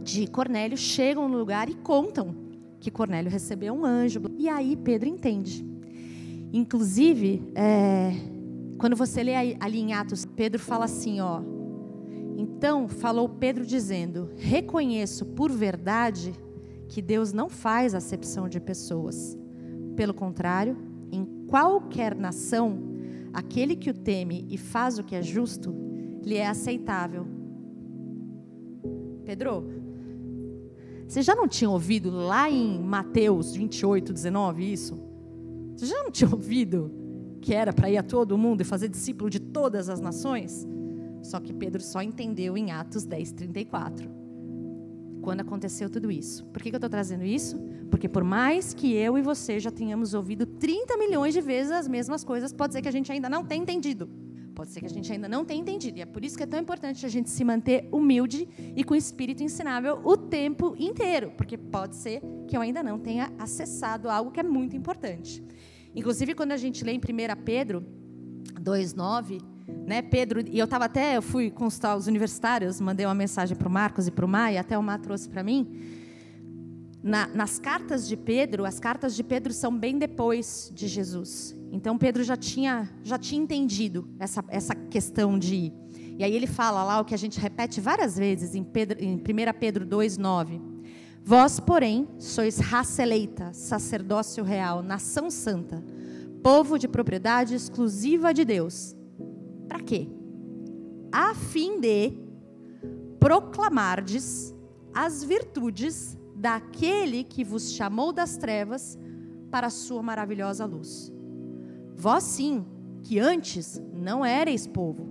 de 0.00 0.26
Cornélio, 0.26 0.76
chegam 0.76 1.28
no 1.28 1.38
lugar 1.38 1.68
e 1.68 1.74
contam 1.74 2.34
que 2.80 2.90
Cornélio 2.90 3.30
recebeu 3.30 3.74
um 3.74 3.84
anjo. 3.84 4.22
E 4.38 4.48
aí 4.48 4.76
Pedro 4.76 5.08
entende. 5.08 5.64
Inclusive, 6.52 7.42
é, 7.54 8.12
quando 8.78 8.96
você 8.96 9.22
lê 9.22 9.34
ali 9.34 9.80
em 9.80 9.92
Atos, 9.92 10.24
Pedro 10.24 10.60
fala 10.60 10.84
assim, 10.84 11.20
ó. 11.20 11.42
Então 12.36 12.88
falou 12.88 13.28
Pedro 13.28 13.66
dizendo: 13.66 14.30
Reconheço 14.36 15.26
por 15.26 15.50
verdade 15.50 16.32
que 16.88 17.02
Deus 17.02 17.32
não 17.32 17.48
faz 17.48 17.94
acepção 17.94 18.48
de 18.48 18.60
pessoas. 18.60 19.36
Pelo 19.96 20.14
contrário, 20.14 20.76
em 21.10 21.24
qualquer 21.48 22.14
nação, 22.14 22.78
aquele 23.32 23.76
que 23.76 23.90
o 23.90 23.94
teme 23.94 24.46
e 24.48 24.56
faz 24.56 24.98
o 24.98 25.04
que 25.04 25.14
é 25.16 25.22
justo 25.22 25.74
lhe 26.24 26.36
é 26.36 26.46
aceitável. 26.46 27.26
Pedro, 29.24 29.64
você 31.08 31.22
já 31.22 31.34
não 31.34 31.48
tinha 31.48 31.70
ouvido 31.70 32.10
lá 32.10 32.50
em 32.50 32.78
Mateus 32.78 33.54
28, 33.54 34.12
19 34.12 34.72
isso? 34.72 35.00
Você 35.74 35.86
já 35.86 36.02
não 36.02 36.10
tinha 36.10 36.28
ouvido 36.30 36.92
que 37.40 37.54
era 37.54 37.72
para 37.72 37.88
ir 37.88 37.96
a 37.96 38.02
todo 38.02 38.36
mundo 38.36 38.60
e 38.60 38.64
fazer 38.64 38.88
discípulo 38.88 39.30
de 39.30 39.40
todas 39.40 39.88
as 39.88 40.00
nações? 40.00 40.68
Só 41.22 41.40
que 41.40 41.54
Pedro 41.54 41.82
só 41.82 42.02
entendeu 42.02 42.58
em 42.58 42.72
Atos 42.72 43.06
10, 43.06 43.32
34. 43.32 44.10
Quando 45.22 45.40
aconteceu 45.40 45.88
tudo 45.88 46.10
isso. 46.10 46.44
Por 46.46 46.62
que, 46.62 46.68
que 46.68 46.76
eu 46.76 46.78
estou 46.78 46.90
trazendo 46.90 47.24
isso? 47.24 47.58
Porque 47.90 48.08
por 48.08 48.22
mais 48.22 48.74
que 48.74 48.92
eu 48.92 49.16
e 49.16 49.22
você 49.22 49.58
já 49.58 49.70
tenhamos 49.70 50.12
ouvido 50.12 50.44
30 50.44 50.94
milhões 50.98 51.32
de 51.32 51.40
vezes 51.40 51.72
as 51.72 51.88
mesmas 51.88 52.22
coisas, 52.22 52.52
pode 52.52 52.74
ser 52.74 52.82
que 52.82 52.88
a 52.88 52.92
gente 52.92 53.10
ainda 53.10 53.30
não 53.30 53.42
tenha 53.42 53.62
entendido. 53.62 54.10
Pode 54.58 54.72
ser 54.72 54.80
que 54.80 54.86
a 54.86 54.90
gente 54.90 55.12
ainda 55.12 55.28
não 55.28 55.44
tenha 55.44 55.60
entendido. 55.60 55.98
E 55.98 56.02
é 56.02 56.04
por 56.04 56.24
isso 56.24 56.36
que 56.36 56.42
é 56.42 56.46
tão 56.46 56.58
importante 56.58 57.06
a 57.06 57.08
gente 57.08 57.30
se 57.30 57.44
manter 57.44 57.88
humilde 57.92 58.48
e 58.74 58.82
com 58.82 58.92
espírito 58.96 59.40
ensinável 59.40 60.00
o 60.02 60.16
tempo 60.16 60.74
inteiro. 60.76 61.30
Porque 61.36 61.56
pode 61.56 61.94
ser 61.94 62.20
que 62.48 62.56
eu 62.56 62.60
ainda 62.60 62.82
não 62.82 62.98
tenha 62.98 63.32
acessado 63.38 64.10
algo 64.10 64.32
que 64.32 64.40
é 64.40 64.42
muito 64.42 64.76
importante. 64.76 65.40
Inclusive, 65.94 66.34
quando 66.34 66.50
a 66.50 66.56
gente 66.56 66.82
lê 66.82 66.90
em 66.90 66.98
1 66.98 67.00
Pedro 67.44 67.86
2,9, 68.60 69.40
né, 69.86 70.02
Pedro, 70.02 70.40
e 70.40 70.58
eu 70.58 70.64
estava 70.64 70.86
até, 70.86 71.16
eu 71.16 71.22
fui 71.22 71.52
consultar 71.52 71.96
os 71.96 72.08
universitários, 72.08 72.80
mandei 72.80 73.06
uma 73.06 73.14
mensagem 73.14 73.56
para 73.56 73.68
o 73.68 73.70
Marcos 73.70 74.08
e 74.08 74.10
para 74.10 74.24
o 74.24 74.28
Maia, 74.28 74.60
até 74.60 74.76
o 74.76 74.82
Mar 74.82 74.98
trouxe 74.98 75.28
para 75.28 75.44
mim. 75.44 75.68
Na, 77.02 77.28
nas 77.28 77.58
cartas 77.58 78.08
de 78.08 78.16
Pedro, 78.16 78.64
as 78.64 78.80
cartas 78.80 79.14
de 79.14 79.22
Pedro 79.22 79.52
são 79.52 79.76
bem 79.76 79.98
depois 79.98 80.70
de 80.74 80.88
Jesus. 80.88 81.56
Então 81.70 81.96
Pedro 81.96 82.24
já 82.24 82.36
tinha, 82.36 82.90
já 83.04 83.16
tinha 83.16 83.40
entendido 83.40 84.08
essa, 84.18 84.44
essa 84.48 84.74
questão 84.74 85.38
de. 85.38 85.72
E 86.18 86.24
aí 86.24 86.34
ele 86.34 86.46
fala 86.48 86.82
lá 86.82 87.00
o 87.00 87.04
que 87.04 87.14
a 87.14 87.18
gente 87.18 87.38
repete 87.38 87.80
várias 87.80 88.18
vezes 88.18 88.54
em, 88.54 88.64
Pedro, 88.64 89.02
em 89.02 89.14
1 89.14 89.20
Pedro 89.60 89.86
2,9. 89.86 90.60
Vós, 91.22 91.60
porém, 91.60 92.08
sois 92.18 92.58
raça 92.58 93.02
eleita, 93.02 93.52
sacerdócio 93.52 94.42
real, 94.42 94.82
nação 94.82 95.30
santa, 95.30 95.84
povo 96.42 96.78
de 96.78 96.88
propriedade 96.88 97.54
exclusiva 97.54 98.34
de 98.34 98.44
Deus. 98.44 98.96
Para 99.68 99.80
quê? 99.80 100.08
A 101.12 101.34
fim 101.34 101.78
de 101.78 102.12
proclamardes 103.20 104.54
as 104.92 105.22
virtudes 105.22 106.17
daquele 106.38 107.24
que 107.24 107.42
vos 107.42 107.72
chamou 107.72 108.12
das 108.12 108.36
trevas 108.36 108.96
para 109.50 109.66
a 109.66 109.70
sua 109.70 110.02
maravilhosa 110.02 110.64
luz. 110.64 111.12
Vós 111.96 112.22
sim, 112.22 112.64
que 113.02 113.18
antes 113.18 113.82
não 113.92 114.24
erais 114.24 114.66
povo, 114.66 115.04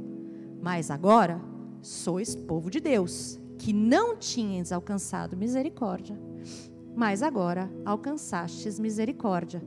mas 0.61 0.89
agora 0.89 1.41
sois 1.81 2.35
povo 2.35 2.69
de 2.69 2.79
Deus, 2.79 3.39
que 3.57 3.73
não 3.73 4.15
tinhas 4.15 4.71
alcançado 4.71 5.35
misericórdia, 5.35 6.17
mas 6.95 7.21
agora 7.21 7.69
alcançastes 7.85 8.79
misericórdia. 8.79 9.61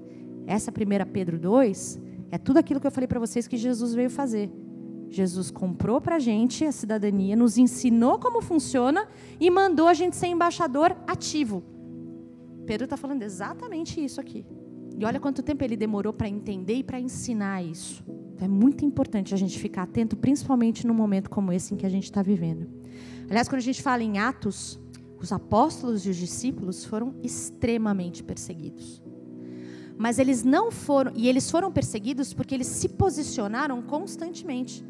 Essa 0.46 0.70
1 0.70 1.10
Pedro 1.12 1.38
2 1.38 2.00
é 2.30 2.38
tudo 2.38 2.58
aquilo 2.58 2.80
que 2.80 2.86
eu 2.86 2.90
falei 2.90 3.06
para 3.06 3.20
vocês 3.20 3.46
que 3.46 3.56
Jesus 3.56 3.92
veio 3.92 4.08
fazer. 4.08 4.50
Jesus 5.10 5.50
comprou 5.50 6.00
para 6.00 6.16
a 6.16 6.18
gente 6.20 6.64
a 6.64 6.72
cidadania, 6.72 7.34
nos 7.34 7.58
ensinou 7.58 8.18
como 8.18 8.40
funciona 8.40 9.08
e 9.40 9.50
mandou 9.50 9.88
a 9.88 9.94
gente 9.94 10.16
ser 10.16 10.28
embaixador 10.28 10.96
ativo. 11.06 11.64
Pedro 12.64 12.84
está 12.84 12.96
falando 12.96 13.22
exatamente 13.22 14.02
isso 14.02 14.20
aqui. 14.20 14.46
E 14.96 15.04
olha 15.04 15.18
quanto 15.18 15.42
tempo 15.42 15.64
ele 15.64 15.76
demorou 15.76 16.12
para 16.12 16.28
entender 16.28 16.74
e 16.74 16.84
para 16.84 17.00
ensinar 17.00 17.62
isso. 17.62 18.04
Então, 18.34 18.44
é 18.44 18.48
muito 18.48 18.84
importante 18.84 19.34
a 19.34 19.36
gente 19.36 19.58
ficar 19.58 19.82
atento, 19.82 20.16
principalmente 20.16 20.86
num 20.86 20.94
momento 20.94 21.28
como 21.28 21.52
esse 21.52 21.74
em 21.74 21.76
que 21.76 21.84
a 21.84 21.90
gente 21.90 22.04
está 22.04 22.22
vivendo. 22.22 22.68
Aliás, 23.28 23.48
quando 23.48 23.58
a 23.58 23.64
gente 23.64 23.82
fala 23.82 24.02
em 24.02 24.18
Atos, 24.18 24.78
os 25.20 25.32
apóstolos 25.32 26.06
e 26.06 26.10
os 26.10 26.16
discípulos 26.16 26.84
foram 26.84 27.14
extremamente 27.22 28.22
perseguidos. 28.22 29.02
Mas 29.98 30.18
eles 30.18 30.42
não 30.44 30.70
foram, 30.70 31.12
e 31.14 31.28
eles 31.28 31.50
foram 31.50 31.70
perseguidos 31.70 32.32
porque 32.32 32.54
eles 32.54 32.68
se 32.68 32.88
posicionaram 32.88 33.82
constantemente. 33.82 34.84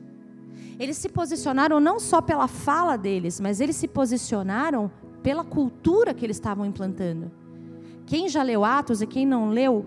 Eles 0.81 0.97
se 0.97 1.11
posicionaram 1.11 1.79
não 1.79 2.01
só 2.01 2.23
pela 2.23 2.49
fala 2.49 2.97
deles, 2.97 3.39
mas 3.39 3.61
eles 3.61 3.77
se 3.77 3.87
posicionaram 3.87 4.91
pela 5.23 5.45
cultura 5.45 6.15
que 6.15 6.25
eles 6.25 6.39
estavam 6.39 6.65
implantando. 6.65 7.31
Quem 8.07 8.31
já 8.31 8.43
leu 8.43 8.65
Atos 8.65 9.03
e 9.03 9.07
quem 9.07 9.27
não 9.27 9.51
leu, 9.51 9.85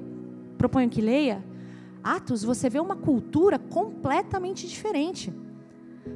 proponho 0.56 0.88
que 0.88 1.02
leia, 1.02 1.44
Atos, 2.04 2.44
você 2.44 2.70
vê 2.70 2.80
uma 2.80 2.96
cultura 2.96 3.58
completamente 3.58 4.68
diferente. 4.68 5.34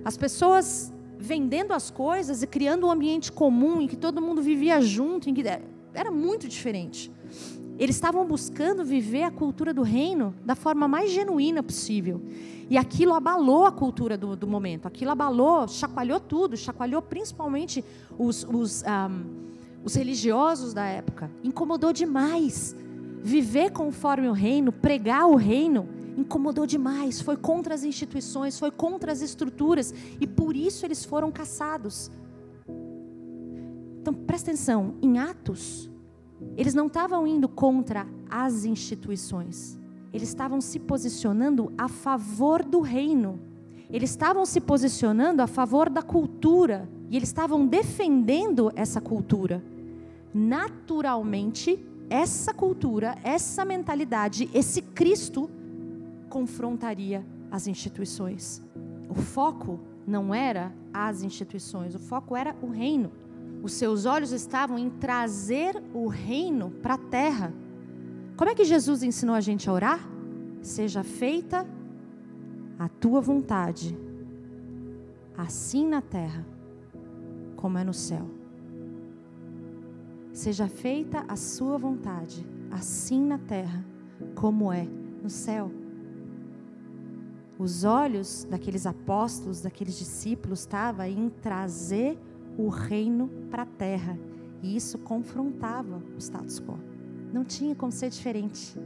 As 0.06 0.16
pessoas 0.16 0.94
vendendo 1.18 1.74
as 1.74 1.90
coisas 1.90 2.44
e 2.44 2.48
criando 2.48 2.86
um 2.86 2.92
ambiente 2.92 3.32
comum 3.32 3.82
em 3.82 3.88
que 3.88 3.96
todo 3.96 4.22
mundo 4.22 4.44
vivia 4.44 4.80
junto, 4.80 5.28
em 5.28 5.34
que 5.34 5.44
era 5.92 6.12
muito 6.12 6.48
diferente. 6.48 7.12
Eles 7.80 7.96
estavam 7.96 8.26
buscando 8.26 8.84
viver 8.84 9.24
a 9.24 9.32
cultura 9.32 9.74
do 9.74 9.84
reino 9.84 10.34
da 10.44 10.56
forma 10.56 10.88
mais 10.88 11.12
genuína 11.12 11.62
possível. 11.62 12.22
E 12.70 12.78
aquilo 12.78 13.14
abalou 13.14 13.66
a 13.66 13.72
cultura 13.72 14.18
do, 14.18 14.36
do 14.36 14.48
momento. 14.48 14.88
Aquilo 14.88 15.12
abalou, 15.12 15.68
chacoalhou 15.68 16.20
tudo, 16.20 16.58
chacoalhou 16.58 17.02
principalmente 17.02 17.86
os, 18.18 18.44
os, 18.44 18.84
um, 18.84 19.24
os 19.84 19.94
religiosos 19.94 20.74
da 20.74 20.86
época. 20.86 21.30
Incomodou 21.44 21.94
demais 21.94 22.76
viver 23.22 23.72
conforme 23.72 24.28
o 24.28 24.34
reino, 24.34 24.72
pregar 24.72 25.28
o 25.28 25.36
reino, 25.36 25.88
incomodou 26.18 26.66
demais, 26.66 27.22
foi 27.22 27.38
contra 27.38 27.74
as 27.74 27.84
instituições, 27.84 28.58
foi 28.58 28.72
contra 28.72 29.12
as 29.12 29.22
estruturas, 29.22 29.94
e 30.20 30.26
por 30.26 30.56
isso 30.56 30.86
eles 30.86 31.04
foram 31.06 31.32
caçados. 31.32 32.10
Então, 34.02 34.14
presta 34.14 34.52
atenção, 34.52 34.96
em 35.02 35.20
Atos, 35.20 35.90
eles 36.56 36.74
não 36.74 36.88
estavam 36.88 37.26
indo 37.26 37.48
contra 37.48 38.08
as 38.30 38.66
instituições, 38.66 39.80
eles 40.14 40.30
estavam 40.30 40.62
se 40.62 40.80
posicionando 40.80 41.72
a 41.78 41.88
favor 41.88 42.64
do 42.64 42.82
reino, 42.82 43.40
eles 43.90 44.10
estavam 44.10 44.46
se 44.46 44.60
posicionando 44.60 45.42
a 45.42 45.48
favor 45.48 45.90
da 45.90 46.02
cultura, 46.02 46.90
e 47.10 47.16
eles 47.16 47.30
estavam 47.30 47.66
defendendo 47.66 48.72
essa 48.76 49.00
cultura. 49.00 49.64
Naturalmente, 50.34 51.80
essa 52.10 52.54
cultura, 52.54 53.18
essa 53.24 53.64
mentalidade, 53.66 54.50
esse 54.54 54.82
Cristo 54.82 55.50
confrontaria 56.30 57.26
as 57.50 57.68
instituições. 57.68 58.62
O 59.10 59.16
foco 59.16 59.80
não 60.06 60.34
era 60.34 60.74
as 60.94 61.24
instituições, 61.24 61.96
o 61.96 62.00
foco 62.00 62.36
era 62.36 62.56
o 62.62 62.68
reino. 62.68 63.12
Os 63.62 63.74
seus 63.74 64.06
olhos 64.06 64.32
estavam 64.32 64.78
em 64.78 64.90
trazer 64.90 65.82
o 65.94 66.08
reino 66.08 66.70
para 66.70 66.94
a 66.94 66.98
terra. 66.98 67.54
Como 68.36 68.50
é 68.50 68.56
que 68.56 68.64
Jesus 68.64 69.04
ensinou 69.04 69.36
a 69.36 69.42
gente 69.42 69.70
a 69.70 69.74
orar? 69.74 70.08
Seja 70.62 71.04
feita 71.04 71.66
a 72.78 72.88
tua 72.88 73.20
vontade, 73.20 73.98
assim 75.36 75.88
na 75.88 76.02
terra 76.02 76.46
como 77.56 77.78
é 77.78 77.84
no 77.84 77.94
céu. 77.94 78.30
Seja 80.32 80.68
feita 80.68 81.26
a 81.28 81.36
sua 81.36 81.78
vontade, 81.78 82.46
assim 82.70 83.26
na 83.26 83.40
terra 83.40 83.84
como 84.36 84.72
é 84.72 84.88
no 85.24 85.30
céu. 85.30 85.72
Os 87.58 87.84
olhos 87.84 88.46
daqueles 88.48 88.86
apóstolos, 88.86 89.62
daqueles 89.62 89.98
discípulos, 89.98 90.60
estavam 90.60 91.08
em 91.08 91.30
trazer 91.30 92.20
o 92.58 92.70
reino 92.70 93.30
para 93.50 93.64
a 93.64 93.66
terra. 93.66 94.18
E 94.62 94.76
isso 94.76 94.98
confrontava 94.98 96.02
o 96.16 96.18
status 96.18 96.60
quo. 96.60 96.80
Não 97.32 97.44
tinha 97.44 97.76
como 97.76 97.92
ser 97.92 98.10
diferente. 98.10 98.78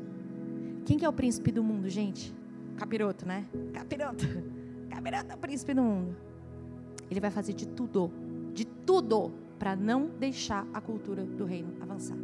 Quem 0.85 0.97
que 0.97 1.05
é 1.05 1.09
o 1.09 1.13
príncipe 1.13 1.51
do 1.51 1.63
mundo, 1.63 1.87
gente? 1.87 2.33
Capiroto, 2.75 3.25
né? 3.25 3.45
Capiroto. 3.73 4.25
Capiroto 4.89 5.31
é 5.31 5.35
o 5.35 5.37
príncipe 5.37 5.73
do 5.73 5.81
mundo. 5.81 6.15
Ele 7.09 7.19
vai 7.19 7.31
fazer 7.31 7.53
de 7.53 7.67
tudo, 7.67 8.11
de 8.53 8.65
tudo 8.65 9.31
para 9.57 9.75
não 9.75 10.09
deixar 10.19 10.67
a 10.73 10.81
cultura 10.81 11.23
do 11.23 11.45
reino 11.45 11.73
avançar. 11.79 12.17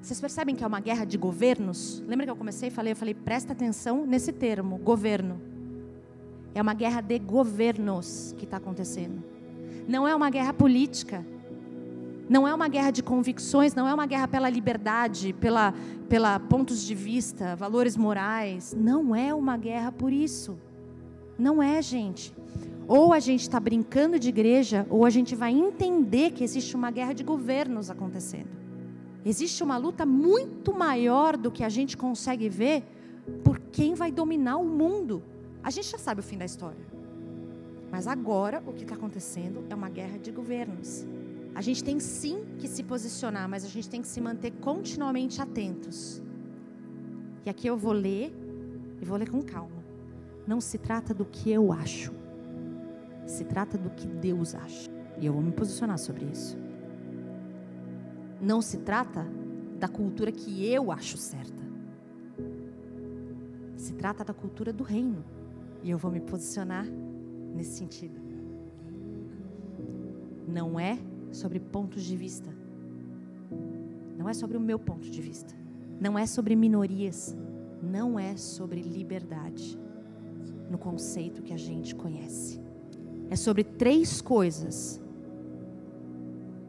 Vocês 0.00 0.20
percebem 0.20 0.54
que 0.54 0.64
é 0.64 0.66
uma 0.66 0.80
guerra 0.80 1.04
de 1.04 1.18
governos? 1.18 2.02
Lembra 2.06 2.24
que 2.24 2.30
eu 2.30 2.36
comecei 2.36 2.68
e 2.68 2.70
falei, 2.70 2.92
eu 2.92 2.96
falei, 2.96 3.14
presta 3.14 3.52
atenção 3.52 4.06
nesse 4.06 4.32
termo, 4.32 4.78
governo. 4.78 5.40
É 6.54 6.62
uma 6.62 6.72
guerra 6.72 7.00
de 7.00 7.18
governos 7.18 8.34
que 8.38 8.44
está 8.44 8.56
acontecendo. 8.56 9.22
Não 9.88 10.06
é 10.06 10.14
uma 10.14 10.28
guerra 10.28 10.52
política. 10.52 11.24
Não 12.28 12.46
é 12.46 12.54
uma 12.54 12.68
guerra 12.68 12.90
de 12.90 13.02
convicções, 13.02 13.74
não 13.74 13.88
é 13.88 13.94
uma 13.94 14.04
guerra 14.04 14.28
pela 14.28 14.50
liberdade, 14.50 15.32
pela, 15.32 15.72
pela 16.10 16.38
pontos 16.38 16.84
de 16.84 16.94
vista, 16.94 17.56
valores 17.56 17.96
morais. 17.96 18.76
Não 18.78 19.16
é 19.16 19.32
uma 19.32 19.56
guerra 19.56 19.90
por 19.90 20.12
isso. 20.12 20.58
Não 21.38 21.62
é, 21.62 21.80
gente. 21.80 22.34
Ou 22.86 23.14
a 23.14 23.18
gente 23.18 23.40
está 23.40 23.58
brincando 23.58 24.18
de 24.18 24.28
igreja, 24.28 24.86
ou 24.90 25.06
a 25.06 25.10
gente 25.10 25.34
vai 25.34 25.52
entender 25.52 26.32
que 26.32 26.44
existe 26.44 26.76
uma 26.76 26.90
guerra 26.90 27.14
de 27.14 27.24
governos 27.24 27.88
acontecendo. 27.88 28.48
Existe 29.24 29.64
uma 29.64 29.78
luta 29.78 30.04
muito 30.04 30.72
maior 30.74 31.34
do 31.34 31.50
que 31.50 31.64
a 31.64 31.68
gente 31.70 31.96
consegue 31.96 32.48
ver 32.50 32.84
por 33.42 33.58
quem 33.58 33.94
vai 33.94 34.12
dominar 34.12 34.58
o 34.58 34.64
mundo. 34.64 35.22
A 35.62 35.70
gente 35.70 35.90
já 35.90 35.98
sabe 35.98 36.20
o 36.20 36.22
fim 36.22 36.36
da 36.36 36.44
história. 36.44 36.87
Mas 37.90 38.06
agora 38.06 38.62
o 38.66 38.72
que 38.72 38.82
está 38.82 38.94
acontecendo 38.94 39.64
é 39.70 39.74
uma 39.74 39.88
guerra 39.88 40.18
de 40.18 40.30
governos. 40.30 41.06
A 41.54 41.60
gente 41.60 41.82
tem 41.82 41.98
sim 41.98 42.44
que 42.58 42.68
se 42.68 42.82
posicionar, 42.82 43.48
mas 43.48 43.64
a 43.64 43.68
gente 43.68 43.88
tem 43.88 44.02
que 44.02 44.08
se 44.08 44.20
manter 44.20 44.52
continuamente 44.52 45.40
atentos. 45.40 46.22
E 47.44 47.50
aqui 47.50 47.66
eu 47.66 47.76
vou 47.76 47.92
ler, 47.92 48.32
e 49.00 49.04
vou 49.04 49.16
ler 49.16 49.30
com 49.30 49.42
calma. 49.42 49.82
Não 50.46 50.60
se 50.60 50.78
trata 50.78 51.12
do 51.12 51.24
que 51.24 51.50
eu 51.50 51.72
acho 51.72 52.12
se 53.28 53.44
trata 53.44 53.76
do 53.76 53.90
que 53.90 54.06
Deus 54.06 54.54
acha. 54.54 54.90
E 55.20 55.26
eu 55.26 55.32
vou 55.32 55.42
me 55.42 55.52
posicionar 55.52 55.98
sobre 55.98 56.24
isso. 56.24 56.56
Não 58.40 58.62
se 58.62 58.78
trata 58.78 59.26
da 59.78 59.88
cultura 59.88 60.32
que 60.32 60.66
eu 60.66 60.90
acho 60.90 61.16
certa. 61.18 61.62
Se 63.76 63.92
trata 63.92 64.24
da 64.24 64.32
cultura 64.32 64.72
do 64.72 64.82
reino. 64.82 65.24
E 65.82 65.90
eu 65.90 65.98
vou 65.98 66.10
me 66.10 66.20
posicionar 66.20 66.86
nesse 67.54 67.78
sentido. 67.78 68.20
Não 70.46 70.78
é 70.78 70.98
sobre 71.30 71.60
pontos 71.60 72.02
de 72.02 72.16
vista. 72.16 72.50
Não 74.16 74.28
é 74.28 74.32
sobre 74.32 74.56
o 74.56 74.60
meu 74.60 74.78
ponto 74.78 75.08
de 75.08 75.20
vista. 75.20 75.54
Não 76.00 76.18
é 76.18 76.26
sobre 76.26 76.56
minorias. 76.56 77.36
Não 77.82 78.18
é 78.18 78.36
sobre 78.36 78.80
liberdade. 78.80 79.78
No 80.70 80.78
conceito 80.78 81.42
que 81.42 81.52
a 81.52 81.56
gente 81.56 81.94
conhece 81.94 82.60
é 83.30 83.36
sobre 83.36 83.62
três 83.62 84.20
coisas 84.20 85.00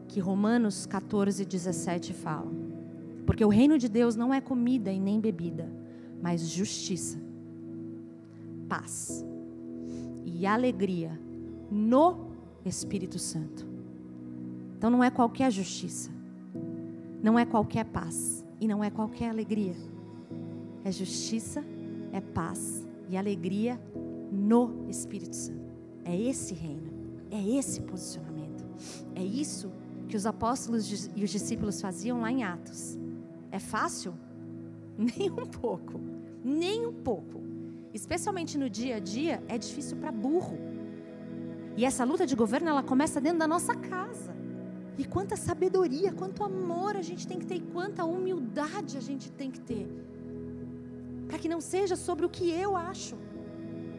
que 0.08 0.20
Romanos 0.20 0.86
14, 0.86 1.44
17 1.44 2.12
fala. 2.12 2.50
Porque 3.24 3.44
o 3.44 3.48
reino 3.48 3.78
de 3.78 3.88
Deus 3.88 4.16
não 4.16 4.34
é 4.34 4.40
comida 4.40 4.90
e 4.92 4.98
nem 4.98 5.20
bebida, 5.20 5.70
mas 6.20 6.48
justiça, 6.48 7.18
paz 8.68 9.24
e 10.40 10.46
alegria 10.46 11.20
no 11.70 12.30
Espírito 12.64 13.18
Santo. 13.18 13.68
Então 14.74 14.88
não 14.88 15.04
é 15.04 15.10
qualquer 15.10 15.52
justiça, 15.52 16.10
não 17.22 17.38
é 17.38 17.44
qualquer 17.44 17.84
paz 17.84 18.42
e 18.58 18.66
não 18.66 18.82
é 18.82 18.88
qualquer 18.88 19.28
alegria. 19.28 19.74
É 20.82 20.90
justiça, 20.90 21.62
é 22.10 22.22
paz 22.22 22.88
e 23.10 23.18
alegria 23.18 23.78
no 24.32 24.86
Espírito 24.88 25.36
Santo. 25.36 25.74
É 26.06 26.18
esse 26.18 26.54
reino, 26.54 26.90
é 27.30 27.58
esse 27.58 27.82
posicionamento. 27.82 28.64
É 29.14 29.22
isso 29.22 29.70
que 30.08 30.16
os 30.16 30.24
apóstolos 30.24 31.10
e 31.14 31.22
os 31.22 31.28
discípulos 31.28 31.82
faziam 31.82 32.22
lá 32.22 32.32
em 32.32 32.44
Atos. 32.44 32.98
É 33.50 33.58
fácil? 33.58 34.14
Nem 34.96 35.30
um 35.30 35.44
pouco. 35.44 36.00
Nem 36.42 36.86
um 36.86 36.94
pouco. 36.94 37.49
Especialmente 37.92 38.56
no 38.56 38.68
dia 38.70 38.96
a 38.96 39.00
dia, 39.00 39.42
é 39.48 39.58
difícil 39.58 39.96
para 39.96 40.12
burro. 40.12 40.58
E 41.76 41.84
essa 41.84 42.04
luta 42.04 42.26
de 42.26 42.36
governo, 42.36 42.68
ela 42.68 42.82
começa 42.82 43.20
dentro 43.20 43.38
da 43.38 43.48
nossa 43.48 43.74
casa. 43.74 44.34
E 44.98 45.04
quanta 45.04 45.36
sabedoria, 45.36 46.12
quanto 46.12 46.44
amor 46.44 46.94
a 46.96 47.02
gente 47.02 47.26
tem 47.26 47.38
que 47.38 47.46
ter 47.46 47.56
e 47.56 47.60
quanta 47.60 48.04
humildade 48.04 48.96
a 48.96 49.00
gente 49.00 49.30
tem 49.32 49.50
que 49.50 49.60
ter. 49.60 49.88
Para 51.26 51.38
que 51.38 51.48
não 51.48 51.60
seja 51.60 51.96
sobre 51.96 52.26
o 52.26 52.28
que 52.28 52.50
eu 52.50 52.76
acho, 52.76 53.16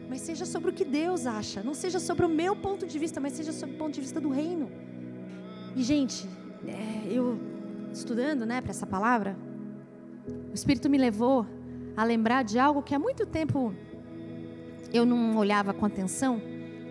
mas 0.08 0.20
seja 0.20 0.46
sobre 0.46 0.70
o 0.70 0.72
que 0.72 0.84
Deus 0.84 1.26
acha. 1.26 1.62
Não 1.62 1.74
seja 1.74 1.98
sobre 1.98 2.24
o 2.24 2.28
meu 2.28 2.54
ponto 2.54 2.86
de 2.86 2.98
vista, 2.98 3.20
mas 3.20 3.32
seja 3.32 3.52
sobre 3.52 3.74
o 3.74 3.78
ponto 3.78 3.94
de 3.94 4.00
vista 4.00 4.20
do 4.20 4.28
reino. 4.28 4.70
E, 5.74 5.82
gente, 5.82 6.28
é, 6.66 7.10
eu 7.10 7.38
estudando 7.92 8.46
né, 8.46 8.60
para 8.60 8.70
essa 8.70 8.86
palavra, 8.86 9.36
o 10.50 10.54
Espírito 10.54 10.88
me 10.88 10.98
levou 10.98 11.46
a 11.96 12.04
lembrar 12.04 12.42
de 12.42 12.58
algo 12.58 12.82
que 12.82 12.94
há 12.94 12.98
muito 12.98 13.26
tempo 13.26 13.74
eu 14.92 15.04
não 15.06 15.36
olhava 15.36 15.72
com 15.72 15.86
atenção, 15.86 16.40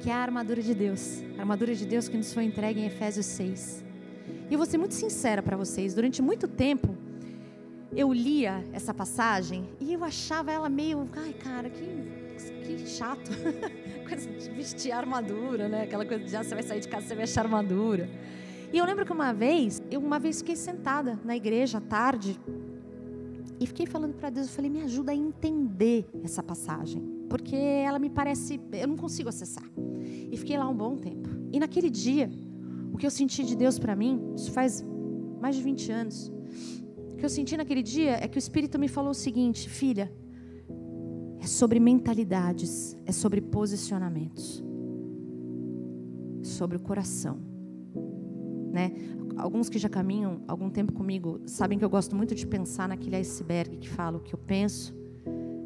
que 0.02 0.10
é 0.10 0.14
a 0.14 0.18
armadura 0.18 0.62
de 0.62 0.74
Deus. 0.74 1.24
A 1.38 1.42
armadura 1.42 1.76
de 1.76 1.86
Deus 1.86 2.08
que 2.08 2.18
nos 2.18 2.34
foi 2.34 2.46
entregue 2.46 2.82
em 2.82 2.86
Efésios 2.86 3.26
6. 3.28 3.84
E 4.50 4.54
eu 4.54 4.58
vou 4.58 4.66
ser 4.66 4.78
muito 4.78 4.94
sincera 4.94 5.42
para 5.42 5.56
vocês, 5.56 5.94
durante 5.94 6.22
muito 6.22 6.48
tempo 6.48 6.96
eu 7.96 8.12
lia 8.14 8.64
essa 8.72 8.94
passagem 8.94 9.70
e 9.80 9.94
eu 9.94 10.04
achava 10.04 10.52
ela 10.52 10.70
meio, 10.70 11.08
ai 11.14 11.34
cara, 11.34 11.70
que, 11.70 11.86
que 12.64 12.88
chato. 12.88 13.32
coisa 14.08 14.30
de 14.30 14.50
vestir 14.52 14.92
armadura, 14.92 15.68
né? 15.68 15.84
Aquela 15.84 16.06
coisa 16.06 16.24
de 16.24 16.36
ah, 16.36 16.44
você 16.44 16.54
vai 16.54 16.64
sair 16.64 16.80
de 16.80 16.88
casa, 16.88 17.08
você 17.08 17.16
veste 17.16 17.40
armadura. 17.40 18.10
E 18.72 18.78
eu 18.78 18.86
lembro 18.86 19.06
que 19.06 19.12
uma 19.12 19.34
vez, 19.34 19.82
eu 19.92 20.00
uma 20.00 20.20
vez 20.20 20.40
fiquei 20.40 20.56
sentada 20.56 21.20
na 21.24 21.36
igreja 21.36 21.78
à 21.80 21.82
tarde 21.82 22.40
e 23.62 23.68
fiquei 23.68 23.86
falando 23.86 24.16
para 24.16 24.32
Deus, 24.32 24.48
eu 24.48 24.54
falei, 24.54 24.72
me 24.72 24.82
ajuda 24.82 25.12
a 25.12 25.16
entender 25.16 26.10
essa 26.24 26.42
passagem, 26.42 27.00
porque 27.30 27.56
ela 27.56 28.00
me 28.00 28.10
parece, 28.10 28.60
eu 28.72 28.88
não 28.88 28.98
consigo 28.98 29.30
acessar. 29.30 29.64
E 30.32 30.36
fiquei 30.36 30.58
lá 30.58 30.68
um 30.68 30.76
bom 30.76 30.98
tempo. 30.98 31.30
E 31.54 31.60
naquele 31.60 31.92
dia, 31.92 32.28
o 32.92 32.98
que 32.98 33.06
eu 33.06 33.12
senti 33.12 33.44
de 33.44 33.56
Deus 33.56 33.78
para 33.78 33.96
mim, 33.96 34.20
isso 34.36 34.52
faz 34.52 34.84
mais 35.40 35.56
de 35.56 35.62
20 35.62 35.92
anos. 35.92 36.34
O 37.12 37.16
que 37.18 37.24
eu 37.24 37.30
senti 37.30 37.56
naquele 37.56 37.84
dia 37.84 38.14
é 38.14 38.28
que 38.28 38.36
o 38.36 38.40
Espírito 38.40 38.80
me 38.80 38.88
falou 38.88 39.12
o 39.12 39.14
seguinte, 39.14 39.70
filha, 39.70 40.12
é 41.40 41.46
sobre 41.46 41.80
mentalidades, 41.80 42.98
é 43.06 43.12
sobre 43.12 43.42
posicionamentos, 43.42 44.64
é 46.42 46.46
sobre 46.46 46.78
o 46.78 46.80
coração 46.80 47.52
né? 48.72 48.92
Alguns 49.42 49.70
que 49.70 49.80
já 49.80 49.90
caminham 49.90 50.44
algum 50.48 50.70
tempo 50.70 50.94
comigo 50.94 51.42
sabem 51.48 51.76
que 51.76 51.84
eu 51.84 51.90
gosto 51.90 52.16
muito 52.16 52.36
de 52.36 52.46
pensar 52.46 52.88
naquele 52.88 53.16
iceberg 53.16 53.76
que 53.78 53.90
fala 53.90 54.18
o 54.18 54.20
que 54.20 54.36
eu 54.36 54.38
penso, 54.38 54.94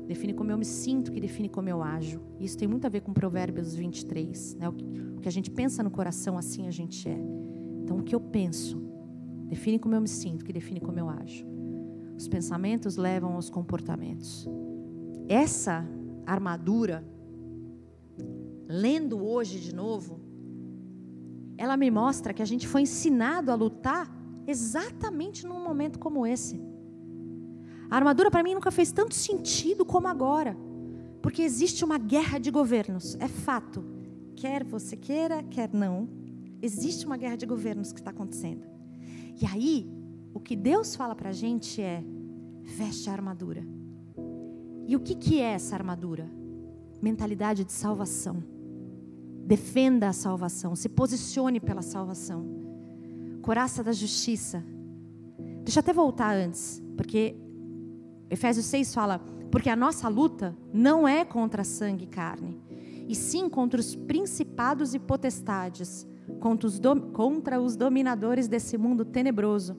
define 0.08 0.34
como 0.34 0.50
eu 0.50 0.58
me 0.58 0.64
sinto, 0.64 1.12
que 1.12 1.20
define 1.20 1.50
como 1.50 1.68
eu 1.68 1.84
ajo. 1.84 2.22
Isso 2.40 2.58
tem 2.58 2.70
muito 2.70 2.88
a 2.88 2.90
ver 2.90 3.02
com 3.02 3.12
Provérbios 3.12 3.76
23, 3.76 4.56
né? 4.56 4.70
O 4.70 4.72
que, 4.72 5.28
a 5.28 5.32
gente 5.32 5.52
pensa 5.52 5.84
no 5.84 5.92
coração, 5.92 6.38
assim 6.38 6.68
a 6.68 6.72
gente 6.72 7.10
é. 7.10 7.20
Então, 7.84 7.98
o 7.98 8.04
que 8.04 8.16
eu 8.16 8.22
penso 8.22 8.82
define 9.50 9.78
como 9.78 9.94
eu 9.94 10.00
me 10.00 10.08
sinto, 10.08 10.46
que 10.46 10.54
define 10.54 10.80
como 10.80 10.98
eu 10.98 11.10
ajo. 11.10 11.46
Os 12.18 12.30
pensamentos 12.30 12.96
levam 12.96 13.34
aos 13.34 13.50
comportamentos. 13.50 14.48
Essa 15.28 15.86
armadura, 16.26 17.06
lendo 18.70 19.22
hoje 19.22 19.60
de 19.60 19.76
novo, 19.76 20.25
ela 21.58 21.78
me 21.78 21.89
mostra 21.89 22.34
que 22.34 22.41
a 22.41 22.46
gente 22.46 22.68
foi 22.68 22.82
ensinado 22.82 23.52
a 23.52 23.56
lutar 23.56 24.12
exatamente 24.48 25.46
num 25.46 25.63
momento 25.63 26.00
como 26.00 26.26
esse. 26.26 26.60
A 27.89 27.96
armadura 27.96 28.30
para 28.30 28.44
mim 28.44 28.54
nunca 28.54 28.72
fez 28.72 28.91
tanto 28.91 29.15
sentido 29.15 29.86
como 29.86 30.08
agora, 30.08 30.58
porque 31.22 31.41
existe 31.41 31.84
uma 31.84 31.98
guerra 31.98 32.39
de 32.39 32.52
governos, 32.52 33.15
é 33.20 33.28
fato. 33.28 33.84
Quer 34.36 34.63
você 34.63 34.98
queira, 34.98 35.44
quer 35.44 35.74
não, 35.74 36.10
existe 36.62 37.06
uma 37.06 37.18
guerra 37.18 37.38
de 37.38 37.46
governos 37.46 37.94
que 37.94 38.00
está 38.00 38.12
acontecendo. 38.12 38.65
E 39.41 39.46
aí, 39.46 39.89
o 40.34 40.39
que 40.39 40.56
Deus 40.56 40.96
fala 40.96 41.15
para 41.15 41.30
a 41.30 41.34
gente 41.34 41.82
é: 41.82 42.04
veste 42.63 43.10
a 43.10 43.13
armadura. 43.13 43.65
E 44.88 44.96
o 44.96 45.00
que, 45.00 45.15
que 45.15 45.39
é 45.39 45.54
essa 45.54 45.76
armadura? 45.76 46.30
Mentalidade 47.02 47.63
de 47.63 47.72
salvação 47.72 48.55
Defenda 49.45 50.10
a 50.10 50.13
salvação, 50.13 50.75
se 50.75 50.89
posicione 50.89 51.60
pela 51.60 51.84
salvação. 51.84 52.43
Coraça 53.43 53.84
da 53.84 53.91
justiça. 53.91 54.63
Deixa 55.63 55.77
eu 55.77 55.81
até 55.81 55.93
voltar 55.93 56.36
antes, 56.36 56.81
porque 56.97 57.36
Efésios 58.27 58.65
6 58.65 58.91
fala: 58.95 59.21
porque 59.51 59.69
a 59.69 59.75
nossa 59.75 60.08
luta 60.08 60.58
não 60.73 61.08
é 61.08 61.23
contra 61.23 61.63
sangue 61.63 62.05
e 62.05 62.08
carne, 62.08 62.60
e 63.08 63.13
sim 63.13 63.47
contra 63.47 63.79
os 63.79 63.95
principados 63.95 64.95
e 64.95 64.99
potestades, 64.99 66.08
contra 66.39 66.65
os, 66.65 66.79
do, 66.79 66.99
contra 67.12 67.62
os 67.62 67.75
dominadores 67.75 68.47
desse 68.47 68.79
mundo 68.79 69.05
tenebroso, 69.05 69.77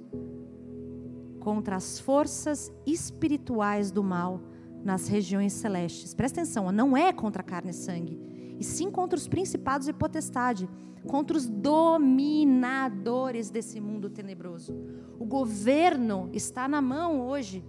contra 1.41 1.75
as 1.75 1.99
forças 1.99 2.73
espirituais 2.87 3.91
do 3.91 4.05
mal 4.05 4.41
nas 4.85 5.09
regiões 5.09 5.55
celestes. 5.55 6.15
Presta 6.15 6.41
atenção, 6.41 6.71
não 6.71 6.97
é 6.97 7.13
contra 7.13 7.43
carne 7.43 7.71
e 7.71 7.75
sangue 7.75 8.36
e 8.59 8.65
sim 8.65 8.91
contra 8.91 9.19
os 9.19 9.29
principados 9.29 9.87
e 9.89 9.93
potestade, 9.93 10.67
contra 11.07 11.37
os 11.37 11.47
dominadores 11.47 13.51
desse 13.51 13.79
mundo 13.81 14.11
tenebroso. 14.11 14.75
O 15.19 15.25
governo 15.25 16.29
está 16.33 16.69
na 16.69 16.83
mão 16.83 17.21
hoje 17.21 17.65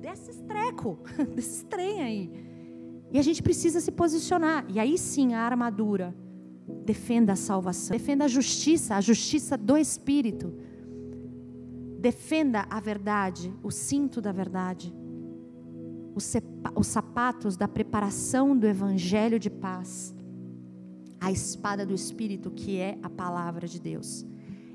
desse 0.00 0.30
estreco, 0.30 0.98
desse 1.34 1.64
trem 1.64 2.02
aí. 2.02 2.30
E 3.12 3.18
a 3.18 3.22
gente 3.22 3.42
precisa 3.42 3.80
se 3.80 3.90
posicionar. 3.92 4.64
E 4.68 4.78
aí 4.78 4.98
sim 4.98 5.34
a 5.34 5.40
armadura 5.40 6.14
defenda 6.84 7.32
a 7.32 7.36
salvação, 7.36 7.96
defenda 7.96 8.24
a 8.24 8.28
justiça, 8.28 8.96
a 8.96 9.00
justiça 9.00 9.56
do 9.56 9.76
Espírito. 9.76 10.52
Defenda 11.98 12.66
a 12.68 12.80
verdade, 12.80 13.54
o 13.62 13.70
cinto 13.70 14.20
da 14.20 14.30
verdade 14.30 14.94
os 16.14 16.86
sapatos 16.86 17.56
da 17.56 17.66
preparação 17.66 18.56
do 18.56 18.66
evangelho 18.66 19.38
de 19.38 19.50
paz, 19.50 20.14
a 21.20 21.32
espada 21.32 21.84
do 21.84 21.94
Espírito, 21.94 22.50
que 22.50 22.78
é 22.78 22.98
a 23.02 23.10
palavra 23.10 23.66
de 23.66 23.80
Deus. 23.80 24.24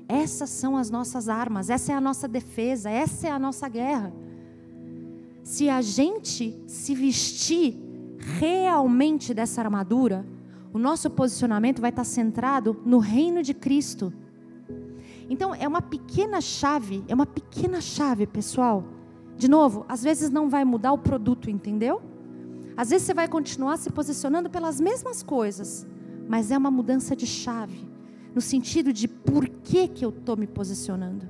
Essas 0.08 0.50
são 0.50 0.76
as 0.76 0.90
nossas 0.90 1.28
armas, 1.28 1.70
essa 1.70 1.92
é 1.92 1.94
a 1.94 2.00
nossa 2.00 2.26
defesa, 2.28 2.90
essa 2.90 3.28
é 3.28 3.30
a 3.30 3.38
nossa 3.38 3.68
guerra. 3.68 4.12
Se 5.42 5.68
a 5.68 5.80
gente 5.80 6.62
se 6.66 6.94
vestir 6.94 7.76
realmente 8.38 9.32
dessa 9.32 9.62
armadura, 9.62 10.26
o 10.72 10.78
nosso 10.78 11.08
posicionamento 11.10 11.80
vai 11.80 11.90
estar 11.90 12.04
centrado 12.04 12.80
no 12.84 12.98
reino 12.98 13.42
de 13.42 13.54
Cristo. 13.54 14.12
Então, 15.28 15.54
é 15.54 15.66
uma 15.66 15.80
pequena 15.80 16.40
chave, 16.40 17.04
é 17.08 17.14
uma 17.14 17.26
pequena 17.26 17.80
chave, 17.80 18.26
pessoal 18.26 18.84
de 19.40 19.48
novo, 19.48 19.86
às 19.88 20.02
vezes 20.02 20.28
não 20.28 20.50
vai 20.50 20.66
mudar 20.66 20.92
o 20.92 20.98
produto, 20.98 21.48
entendeu? 21.48 22.02
Às 22.76 22.90
vezes 22.90 23.06
você 23.06 23.14
vai 23.14 23.26
continuar 23.26 23.78
se 23.78 23.88
posicionando 23.88 24.50
pelas 24.50 24.78
mesmas 24.78 25.22
coisas, 25.22 25.86
mas 26.28 26.50
é 26.50 26.58
uma 26.58 26.70
mudança 26.70 27.16
de 27.16 27.26
chave, 27.26 27.88
no 28.34 28.42
sentido 28.42 28.92
de 28.92 29.08
por 29.08 29.48
que, 29.48 29.88
que 29.88 30.04
eu 30.04 30.10
estou 30.10 30.36
me 30.36 30.46
posicionando. 30.46 31.26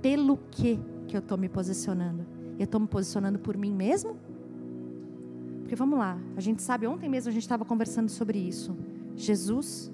Pelo 0.00 0.38
que, 0.52 0.78
que 1.08 1.16
eu 1.16 1.18
estou 1.18 1.36
me 1.36 1.48
posicionando. 1.48 2.24
Eu 2.56 2.64
estou 2.64 2.80
me 2.80 2.86
posicionando 2.86 3.40
por 3.40 3.56
mim 3.56 3.74
mesmo? 3.74 4.16
Porque 5.62 5.74
vamos 5.74 5.98
lá, 5.98 6.16
a 6.36 6.40
gente 6.40 6.62
sabe, 6.62 6.86
ontem 6.86 7.08
mesmo 7.08 7.28
a 7.28 7.32
gente 7.32 7.42
estava 7.42 7.64
conversando 7.64 8.08
sobre 8.08 8.38
isso. 8.38 8.76
Jesus 9.16 9.90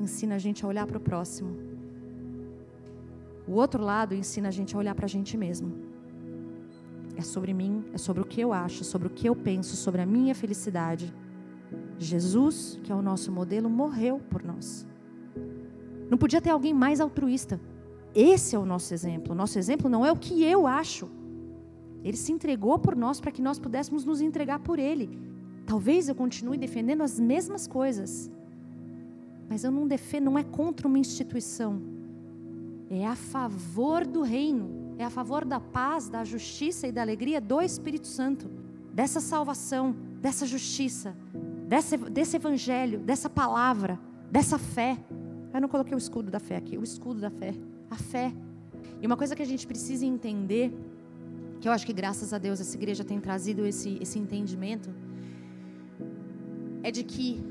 ensina 0.00 0.36
a 0.36 0.38
gente 0.38 0.64
a 0.64 0.68
olhar 0.68 0.86
para 0.86 0.96
o 0.96 1.00
próximo. 1.00 1.54
O 3.46 3.52
outro 3.52 3.84
lado 3.84 4.14
ensina 4.14 4.48
a 4.48 4.50
gente 4.50 4.74
a 4.74 4.78
olhar 4.78 4.94
para 4.94 5.04
a 5.04 5.08
gente 5.08 5.36
mesmo. 5.36 5.89
É 7.16 7.22
sobre 7.22 7.52
mim, 7.52 7.84
é 7.92 7.98
sobre 7.98 8.22
o 8.22 8.26
que 8.26 8.40
eu 8.40 8.52
acho, 8.52 8.84
sobre 8.84 9.08
o 9.08 9.10
que 9.10 9.28
eu 9.28 9.36
penso, 9.36 9.76
sobre 9.76 10.00
a 10.00 10.06
minha 10.06 10.34
felicidade. 10.34 11.12
Jesus, 11.98 12.78
que 12.82 12.90
é 12.90 12.94
o 12.94 13.02
nosso 13.02 13.30
modelo, 13.30 13.68
morreu 13.68 14.20
por 14.30 14.42
nós. 14.42 14.86
Não 16.08 16.18
podia 16.18 16.40
ter 16.40 16.50
alguém 16.50 16.72
mais 16.72 17.00
altruísta. 17.00 17.60
Esse 18.14 18.56
é 18.56 18.58
o 18.58 18.64
nosso 18.64 18.92
exemplo. 18.92 19.32
O 19.32 19.36
nosso 19.36 19.58
exemplo 19.58 19.88
não 19.88 20.04
é 20.04 20.10
o 20.10 20.16
que 20.16 20.42
eu 20.42 20.66
acho. 20.66 21.08
Ele 22.02 22.16
se 22.16 22.32
entregou 22.32 22.78
por 22.78 22.96
nós 22.96 23.20
para 23.20 23.30
que 23.30 23.42
nós 23.42 23.58
pudéssemos 23.58 24.04
nos 24.04 24.20
entregar 24.20 24.60
por 24.60 24.78
Ele. 24.78 25.18
Talvez 25.66 26.08
eu 26.08 26.14
continue 26.14 26.58
defendendo 26.58 27.02
as 27.02 27.20
mesmas 27.20 27.66
coisas, 27.66 28.30
mas 29.48 29.62
eu 29.62 29.70
não 29.70 29.86
defendo, 29.86 30.24
não 30.24 30.38
é 30.38 30.42
contra 30.42 30.88
uma 30.88 30.98
instituição, 30.98 31.80
é 32.88 33.06
a 33.06 33.14
favor 33.14 34.06
do 34.06 34.22
reino, 34.22 34.79
é 35.00 35.04
a 35.04 35.10
favor 35.10 35.46
da 35.46 35.58
paz, 35.58 36.10
da 36.10 36.24
justiça 36.24 36.86
e 36.86 36.92
da 36.92 37.00
alegria 37.00 37.40
do 37.40 37.62
Espírito 37.62 38.06
Santo, 38.06 38.50
dessa 38.92 39.18
salvação, 39.18 39.96
dessa 40.20 40.44
justiça, 40.44 41.16
desse, 41.66 41.96
desse 41.96 42.36
evangelho, 42.36 43.00
dessa 43.00 43.30
palavra, 43.30 43.98
dessa 44.30 44.58
fé. 44.58 44.98
Eu 45.54 45.60
não 45.62 45.70
coloquei 45.70 45.94
o 45.94 45.98
escudo 45.98 46.30
da 46.30 46.38
fé 46.38 46.56
aqui, 46.56 46.76
o 46.76 46.84
escudo 46.84 47.18
da 47.18 47.30
fé, 47.30 47.54
a 47.90 47.96
fé. 47.96 48.30
E 49.00 49.06
uma 49.06 49.16
coisa 49.16 49.34
que 49.34 49.40
a 49.40 49.46
gente 49.46 49.66
precisa 49.66 50.04
entender, 50.04 50.70
que 51.60 51.66
eu 51.66 51.72
acho 51.72 51.86
que 51.86 51.94
graças 51.94 52.34
a 52.34 52.38
Deus 52.38 52.60
essa 52.60 52.76
igreja 52.76 53.02
tem 53.02 53.18
trazido 53.18 53.64
esse, 53.64 53.96
esse 54.02 54.18
entendimento, 54.18 54.90
é 56.82 56.90
de 56.90 57.04
que 57.04 57.42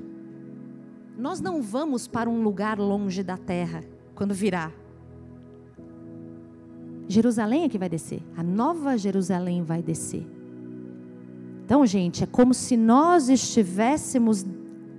nós 1.18 1.42
não 1.42 1.64
vamos 1.64 2.08
para 2.08 2.30
um 2.30 2.44
lugar 2.44 2.78
longe 2.78 3.24
da 3.24 3.38
terra 3.38 3.84
quando 4.14 4.36
virar. 4.36 4.72
Jerusalém 7.10 7.64
é 7.64 7.70
que 7.70 7.80
vai 7.80 7.90
descer. 7.90 8.22
A 8.38 8.44
nova 8.44 8.96
Jerusalém 8.96 9.64
vai 9.64 9.82
descer. 9.82 10.26
Então, 11.66 11.84
gente, 11.84 12.24
é 12.24 12.28
como 12.28 12.54
se 12.54 12.78
nós 12.78 13.30
estivéssemos 13.30 14.46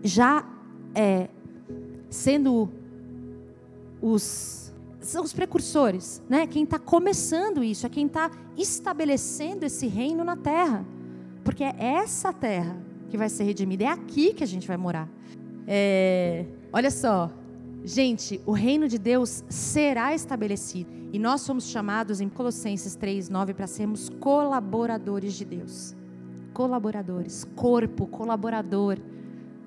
já 0.02 0.44
é, 0.92 1.28
sendo 2.11 2.68
os 4.02 4.72
são 5.00 5.24
os 5.24 5.32
precursores, 5.32 6.20
né? 6.28 6.46
Quem 6.46 6.64
está 6.64 6.78
começando 6.78 7.64
isso, 7.64 7.86
é 7.86 7.88
quem 7.88 8.06
está 8.06 8.30
estabelecendo 8.56 9.64
esse 9.64 9.86
reino 9.86 10.22
na 10.24 10.36
terra, 10.36 10.84
porque 11.42 11.64
é 11.64 11.74
essa 11.78 12.32
terra 12.32 12.76
que 13.08 13.16
vai 13.16 13.28
ser 13.28 13.44
redimida, 13.44 13.84
é 13.84 13.86
aqui 13.86 14.34
que 14.34 14.44
a 14.44 14.46
gente 14.46 14.68
vai 14.68 14.76
morar. 14.76 15.08
É, 15.66 16.44
olha 16.72 16.90
só, 16.90 17.30
gente, 17.84 18.40
o 18.44 18.52
reino 18.52 18.86
de 18.88 18.98
Deus 18.98 19.42
será 19.48 20.14
estabelecido. 20.14 20.99
E 21.12 21.18
nós 21.18 21.40
somos 21.40 21.64
chamados 21.68 22.20
em 22.20 22.28
Colossenses 22.28 22.96
3:9 22.96 23.52
para 23.52 23.66
sermos 23.66 24.08
colaboradores 24.08 25.34
de 25.34 25.44
Deus. 25.44 25.94
Colaboradores, 26.52 27.44
corpo, 27.56 28.06
colaborador. 28.06 28.98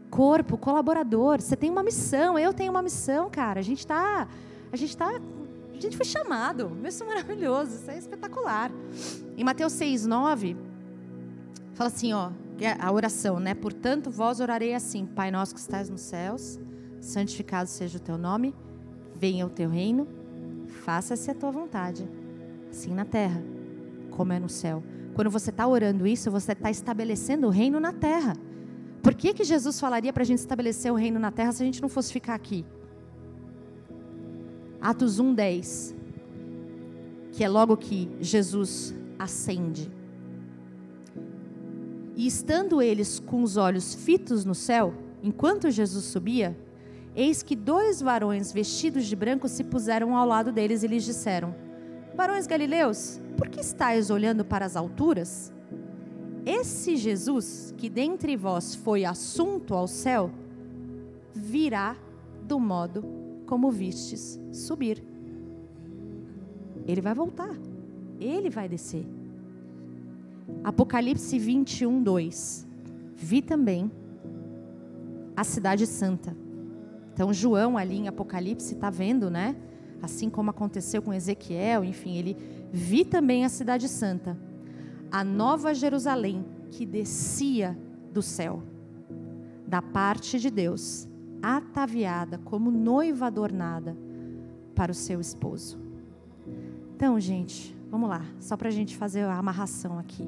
Corpo, 0.10 0.58
colaborador. 0.58 1.42
Você 1.42 1.56
tem 1.56 1.70
uma 1.70 1.84
missão, 1.84 2.40
eu 2.40 2.54
tenho 2.54 2.72
uma 2.72 2.82
missão, 2.82 3.30
cara. 3.30 3.60
A 3.60 3.64
gente 3.64 3.80
está 3.80 4.28
a 4.72 4.76
gente 4.78 4.96
tá 4.96 5.08
a 5.10 5.80
gente 5.82 5.98
foi 5.98 6.06
chamado. 6.06 6.72
Isso 6.86 7.04
é 7.04 7.08
maravilhoso, 7.08 7.76
isso 7.76 7.92
é 7.92 7.98
espetacular. 7.98 8.72
Em 9.36 9.44
Mateus 9.44 9.74
6:9 9.74 10.56
fala 11.74 11.90
assim, 11.90 12.14
ó, 12.14 12.30
é 12.60 12.78
a 12.80 12.92
oração, 12.92 13.40
né? 13.40 13.54
Portanto, 13.54 14.10
vós 14.10 14.40
orarei 14.40 14.74
assim: 14.74 15.06
Pai 15.06 15.30
nosso 15.30 15.54
que 15.54 15.60
estás 15.60 15.90
nos 15.90 16.02
céus, 16.02 16.58
santificado 17.02 17.68
seja 17.68 17.98
o 17.98 18.02
teu 18.02 18.18
nome, 18.18 18.56
venha 19.14 19.46
o 19.46 19.50
teu 19.50 19.70
reino 19.70 20.23
faça-se 20.74 21.30
a 21.32 21.34
tua 21.36 21.52
vontade, 21.52 22.08
assim 22.70 22.94
na 22.94 23.06
terra, 23.06 23.42
como 24.12 24.34
é 24.34 24.40
no 24.40 24.50
céu. 24.50 24.84
Quando 25.14 25.30
você 25.30 25.50
está 25.50 25.68
orando 25.68 26.08
isso, 26.08 26.32
você 26.32 26.54
está 26.54 26.72
estabelecendo 26.72 27.48
o 27.48 27.50
reino 27.50 27.80
na 27.80 27.94
terra. 27.94 28.36
Por 29.02 29.14
que, 29.14 29.34
que 29.34 29.44
Jesus 29.44 29.80
falaria 29.80 30.12
para 30.12 30.24
a 30.24 30.26
gente 30.26 30.40
estabelecer 30.40 30.92
o 30.92 30.96
reino 30.96 31.20
na 31.20 31.32
terra 31.32 31.52
se 31.52 31.62
a 31.62 31.66
gente 31.66 31.82
não 31.82 31.90
fosse 31.90 32.12
ficar 32.12 32.36
aqui? 32.36 32.66
Atos 34.82 35.22
1,10, 35.22 35.96
que 37.32 37.44
é 37.44 37.50
logo 37.50 37.78
que 37.78 38.10
Jesus 38.20 38.94
ascende. 39.18 39.90
E 42.16 42.28
estando 42.28 42.82
eles 42.82 43.20
com 43.20 43.44
os 43.44 43.58
olhos 43.58 43.94
fitos 43.94 44.46
no 44.46 44.54
céu, 44.54 44.94
enquanto 45.22 45.72
Jesus 45.72 46.06
subia, 46.06 46.58
Eis 47.16 47.44
que 47.44 47.56
dois 47.56 48.02
varões 48.02 48.52
vestidos 48.52 49.06
de 49.06 49.16
branco 49.16 49.48
se 49.48 49.64
puseram 49.64 50.16
ao 50.16 50.28
lado 50.28 50.52
deles 50.52 50.82
e 50.82 50.88
lhes 50.88 51.04
disseram: 51.04 51.54
Varões 52.16 52.48
galileus, 52.48 53.22
por 53.38 53.50
que 53.50 53.60
estáis 53.60 54.10
olhando 54.10 54.44
para 54.44 54.66
as 54.66 54.76
alturas? 54.76 55.54
Esse 56.46 56.98
Jesus, 56.98 57.74
que 57.78 57.88
dentre 57.88 58.36
vós 58.36 58.74
foi 58.76 59.06
assunto 59.06 59.76
ao 59.76 59.88
céu, 59.88 60.32
virá 61.34 61.96
do 62.42 62.60
modo 62.60 63.06
como 63.46 63.72
vistes 63.72 64.40
subir. 64.52 65.04
Ele 66.86 67.00
vai 67.00 67.14
voltar. 67.14 67.56
Ele 68.20 68.50
vai 68.50 68.68
descer. 68.68 69.06
Apocalipse 70.64 71.38
21, 71.40 72.04
2. 72.04 72.68
Vi 73.16 73.42
também 73.42 73.90
a 75.36 75.44
cidade 75.44 75.88
santa 75.88 76.43
então, 77.14 77.32
João, 77.32 77.78
ali 77.78 77.98
em 77.98 78.08
Apocalipse, 78.08 78.74
está 78.74 78.90
vendo, 78.90 79.30
né? 79.30 79.56
Assim 80.02 80.30
como 80.30 80.50
aconteceu 80.50 81.02
com 81.02 81.14
Ezequiel, 81.14 81.84
enfim, 81.84 82.18
ele 82.18 82.36
vi 82.72 83.06
também 83.06 83.46
a 83.46 83.50
Cidade 83.50 83.88
Santa, 83.88 84.38
a 85.12 85.24
Nova 85.24 85.74
Jerusalém, 85.74 86.44
que 86.72 86.86
descia 86.86 87.78
do 88.12 88.22
céu, 88.22 88.64
da 89.68 89.82
parte 89.82 90.40
de 90.40 90.50
Deus, 90.50 91.08
ataviada 91.42 92.40
como 92.40 92.72
noiva 92.72 93.28
adornada 93.28 93.96
para 94.76 94.92
o 94.92 94.96
seu 94.96 95.22
esposo. 95.22 95.80
Então, 96.96 97.20
gente, 97.20 97.76
vamos 97.92 98.10
lá, 98.10 98.26
só 98.40 98.58
para 98.58 98.70
a 98.70 98.72
gente 98.72 98.98
fazer 98.98 99.22
a 99.22 99.38
amarração 99.38 100.00
aqui. 100.00 100.28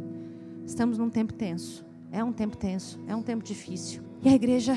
Estamos 0.66 0.98
num 0.98 1.10
tempo 1.10 1.34
tenso. 1.34 1.84
É 2.12 2.24
um 2.24 2.32
tempo 2.32 2.56
tenso, 2.56 3.00
é 3.08 3.16
um 3.16 3.24
tempo 3.24 3.44
difícil. 3.44 4.04
E 4.26 4.30
a 4.30 4.34
igreja, 4.34 4.74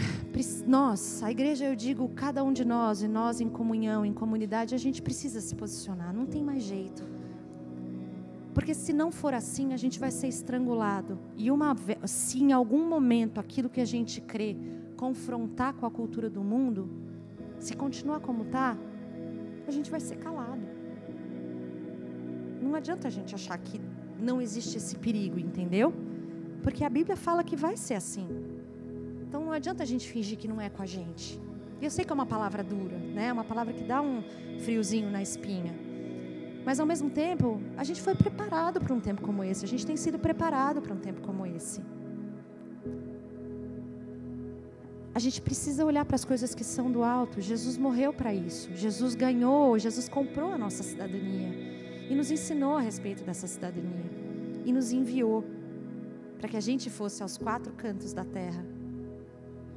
nós, 0.66 1.22
a 1.22 1.30
igreja 1.30 1.64
eu 1.64 1.74
digo, 1.74 2.06
cada 2.10 2.44
um 2.44 2.52
de 2.52 2.66
nós, 2.66 3.00
e 3.00 3.08
nós 3.08 3.40
em 3.40 3.48
comunhão, 3.48 4.04
em 4.04 4.12
comunidade, 4.12 4.74
a 4.74 4.78
gente 4.78 5.00
precisa 5.00 5.40
se 5.40 5.54
posicionar, 5.54 6.12
não 6.12 6.26
tem 6.26 6.44
mais 6.44 6.62
jeito. 6.62 7.02
Porque 8.52 8.74
se 8.74 8.92
não 8.92 9.10
for 9.10 9.32
assim, 9.32 9.72
a 9.72 9.78
gente 9.78 9.98
vai 9.98 10.10
ser 10.10 10.28
estrangulado. 10.28 11.18
E 11.34 11.50
uma, 11.50 11.74
se 12.04 12.42
em 12.42 12.52
algum 12.52 12.86
momento 12.86 13.40
aquilo 13.40 13.70
que 13.70 13.80
a 13.80 13.86
gente 13.86 14.20
crê 14.20 14.54
confrontar 14.98 15.72
com 15.72 15.86
a 15.86 15.90
cultura 15.90 16.28
do 16.28 16.44
mundo, 16.44 16.90
se 17.58 17.74
continuar 17.74 18.20
como 18.20 18.42
está, 18.42 18.76
a 19.66 19.70
gente 19.70 19.90
vai 19.90 20.00
ser 20.00 20.16
calado. 20.16 20.60
Não 22.60 22.74
adianta 22.74 23.08
a 23.08 23.10
gente 23.10 23.34
achar 23.34 23.56
que 23.56 23.80
não 24.20 24.42
existe 24.42 24.76
esse 24.76 24.96
perigo, 24.98 25.38
entendeu? 25.38 25.94
Porque 26.62 26.84
a 26.84 26.90
Bíblia 26.90 27.16
fala 27.16 27.42
que 27.42 27.56
vai 27.56 27.78
ser 27.78 27.94
assim. 27.94 28.47
Então 29.28 29.44
não 29.44 29.52
adianta 29.52 29.82
a 29.82 29.86
gente 29.86 30.08
fingir 30.08 30.38
que 30.38 30.48
não 30.48 30.58
é 30.58 30.70
com 30.70 30.82
a 30.82 30.86
gente. 30.86 31.38
Eu 31.82 31.90
sei 31.90 32.02
que 32.02 32.10
é 32.10 32.14
uma 32.14 32.24
palavra 32.24 32.64
dura, 32.64 32.96
né? 32.96 33.26
É 33.26 33.32
uma 33.32 33.44
palavra 33.44 33.74
que 33.74 33.84
dá 33.84 34.00
um 34.00 34.22
friozinho 34.60 35.10
na 35.10 35.20
espinha. 35.20 35.74
Mas 36.64 36.80
ao 36.80 36.86
mesmo 36.86 37.10
tempo, 37.10 37.60
a 37.76 37.84
gente 37.84 38.00
foi 38.00 38.14
preparado 38.14 38.80
para 38.80 38.94
um 38.94 39.00
tempo 39.00 39.20
como 39.20 39.44
esse. 39.44 39.66
A 39.66 39.68
gente 39.68 39.84
tem 39.84 39.98
sido 39.98 40.18
preparado 40.18 40.80
para 40.80 40.94
um 40.94 40.96
tempo 40.98 41.20
como 41.20 41.44
esse. 41.44 41.82
A 45.14 45.18
gente 45.18 45.42
precisa 45.42 45.84
olhar 45.84 46.06
para 46.06 46.14
as 46.14 46.24
coisas 46.24 46.54
que 46.54 46.64
são 46.64 46.90
do 46.90 47.02
alto. 47.02 47.38
Jesus 47.38 47.76
morreu 47.76 48.14
para 48.14 48.32
isso. 48.32 48.74
Jesus 48.74 49.14
ganhou, 49.14 49.78
Jesus 49.78 50.08
comprou 50.08 50.52
a 50.52 50.58
nossa 50.58 50.82
cidadania 50.82 51.50
e 52.08 52.14
nos 52.14 52.30
ensinou 52.30 52.78
a 52.78 52.80
respeito 52.80 53.22
dessa 53.24 53.46
cidadania 53.46 54.10
e 54.64 54.72
nos 54.72 54.90
enviou 54.90 55.44
para 56.38 56.48
que 56.48 56.56
a 56.56 56.60
gente 56.60 56.88
fosse 56.88 57.22
aos 57.22 57.36
quatro 57.36 57.72
cantos 57.74 58.12
da 58.14 58.24
terra 58.24 58.77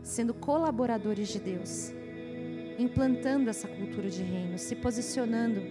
sendo 0.04 0.34
colaboradores 0.34 1.28
de 1.30 1.40
Deus, 1.40 1.94
implantando 2.78 3.50
essa 3.50 3.68
cultura 3.68 4.10
de 4.10 4.24
reino, 4.24 4.58
se 4.58 4.76
posicionando 4.76 5.62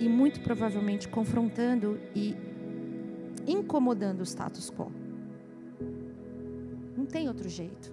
e 0.00 0.08
muito 0.08 0.40
provavelmente 0.40 1.08
confrontando 1.08 2.00
e 2.14 2.34
incomodando 3.46 4.20
o 4.20 4.24
status 4.24 4.70
quo. 4.70 4.90
Não 6.96 7.06
tem 7.06 7.28
outro 7.28 7.48
jeito. 7.48 7.92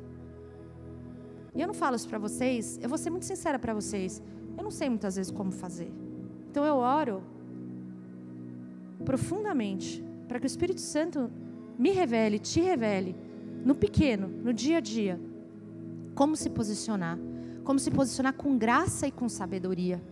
E 1.55 1.61
eu 1.61 1.67
não 1.67 1.73
falo 1.73 1.95
isso 1.95 2.07
para 2.07 2.19
vocês, 2.19 2.79
eu 2.81 2.89
vou 2.89 2.97
ser 2.97 3.09
muito 3.09 3.25
sincera 3.25 3.59
para 3.59 3.73
vocês. 3.73 4.21
Eu 4.57 4.63
não 4.63 4.71
sei 4.71 4.89
muitas 4.89 5.15
vezes 5.15 5.31
como 5.31 5.51
fazer. 5.51 5.91
Então 6.49 6.65
eu 6.65 6.75
oro 6.75 7.23
profundamente 9.05 10.03
para 10.27 10.39
que 10.39 10.45
o 10.45 10.47
Espírito 10.47 10.81
Santo 10.81 11.31
me 11.77 11.91
revele, 11.91 12.37
te 12.39 12.59
revele, 12.59 13.15
no 13.63 13.73
pequeno, 13.73 14.27
no 14.27 14.53
dia 14.53 14.77
a 14.77 14.79
dia, 14.79 15.19
como 16.19 16.35
se 16.35 16.49
posicionar, 16.49 17.17
como 17.63 17.79
se 17.79 17.89
posicionar 17.89 18.33
com 18.33 18.57
graça 18.57 19.07
e 19.07 19.11
com 19.11 19.29
sabedoria, 19.29 20.03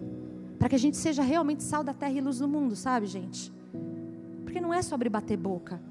para 0.57 0.69
que 0.69 0.75
a 0.75 0.79
gente 0.79 0.95
seja 0.95 1.21
realmente 1.21 1.63
sal 1.63 1.83
da 1.83 1.93
terra 1.93 2.13
e 2.13 2.21
luz 2.21 2.39
do 2.39 2.47
mundo, 2.47 2.77
sabe, 2.77 3.05
gente? 3.05 3.51
Porque 4.45 4.61
não 4.61 4.73
é 4.73 4.81
sobre 4.81 5.09
bater 5.09 5.35
boca, 5.35 5.81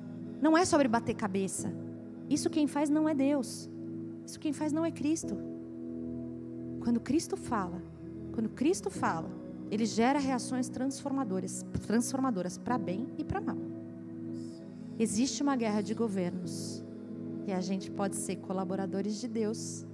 não 0.40 0.56
é 0.56 0.64
sobre 0.64 0.88
bater 0.88 1.14
cabeça. 1.14 1.70
Isso 2.30 2.48
quem 2.48 2.66
faz 2.66 2.88
não 2.88 3.06
é 3.06 3.14
Deus. 3.14 3.68
Isso 4.24 4.40
quem 4.40 4.54
faz 4.54 4.72
não 4.72 4.86
é 4.86 4.90
Cristo. 4.90 5.36
Quando 6.80 6.98
Cristo 6.98 7.36
fala, 7.36 7.82
quando 8.32 8.48
Cristo 8.48 8.88
fala, 8.88 9.28
ele 9.70 9.84
gera 9.84 10.18
reações 10.18 10.70
transformadoras, 10.70 11.62
transformadoras 11.86 12.56
para 12.56 12.78
bem 12.78 13.06
e 13.18 13.22
para 13.22 13.38
mal. 13.38 13.58
Existe 14.98 15.42
uma 15.42 15.56
guerra 15.56 15.82
de 15.82 15.92
governos 15.92 16.82
e 17.46 17.52
a 17.52 17.60
gente 17.60 17.90
pode 17.90 18.16
ser 18.16 18.36
colaboradores 18.36 19.20
de 19.20 19.28
Deus 19.28 19.85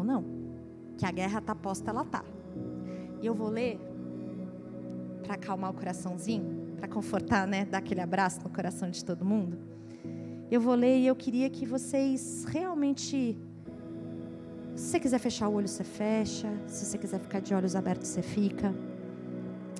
ou 0.00 0.04
não. 0.04 0.24
Que 0.98 1.06
a 1.06 1.10
guerra 1.10 1.38
está 1.38 1.54
posta, 1.54 1.90
ela 1.90 2.04
tá. 2.04 2.24
E 3.22 3.26
eu 3.26 3.34
vou 3.34 3.48
ler 3.48 3.78
para 5.22 5.34
acalmar 5.34 5.70
o 5.70 5.74
coraçãozinho, 5.74 6.74
para 6.76 6.88
confortar, 6.88 7.46
né, 7.46 7.64
dar 7.64 7.78
aquele 7.78 8.00
abraço 8.00 8.42
no 8.42 8.50
coração 8.50 8.90
de 8.90 9.04
todo 9.04 9.24
mundo. 9.24 9.58
Eu 10.50 10.60
vou 10.60 10.74
ler 10.74 10.98
e 10.98 11.06
eu 11.06 11.14
queria 11.14 11.48
que 11.48 11.64
vocês 11.64 12.44
realmente 12.44 13.38
se 14.74 14.86
você 14.86 15.00
quiser 15.00 15.18
fechar 15.18 15.48
o 15.48 15.54
olho, 15.54 15.68
você 15.68 15.84
fecha. 15.84 16.48
Se 16.66 16.86
você 16.86 16.96
quiser 16.96 17.20
ficar 17.20 17.40
de 17.40 17.52
olhos 17.52 17.76
abertos, 17.76 18.08
você 18.08 18.22
fica. 18.22 18.74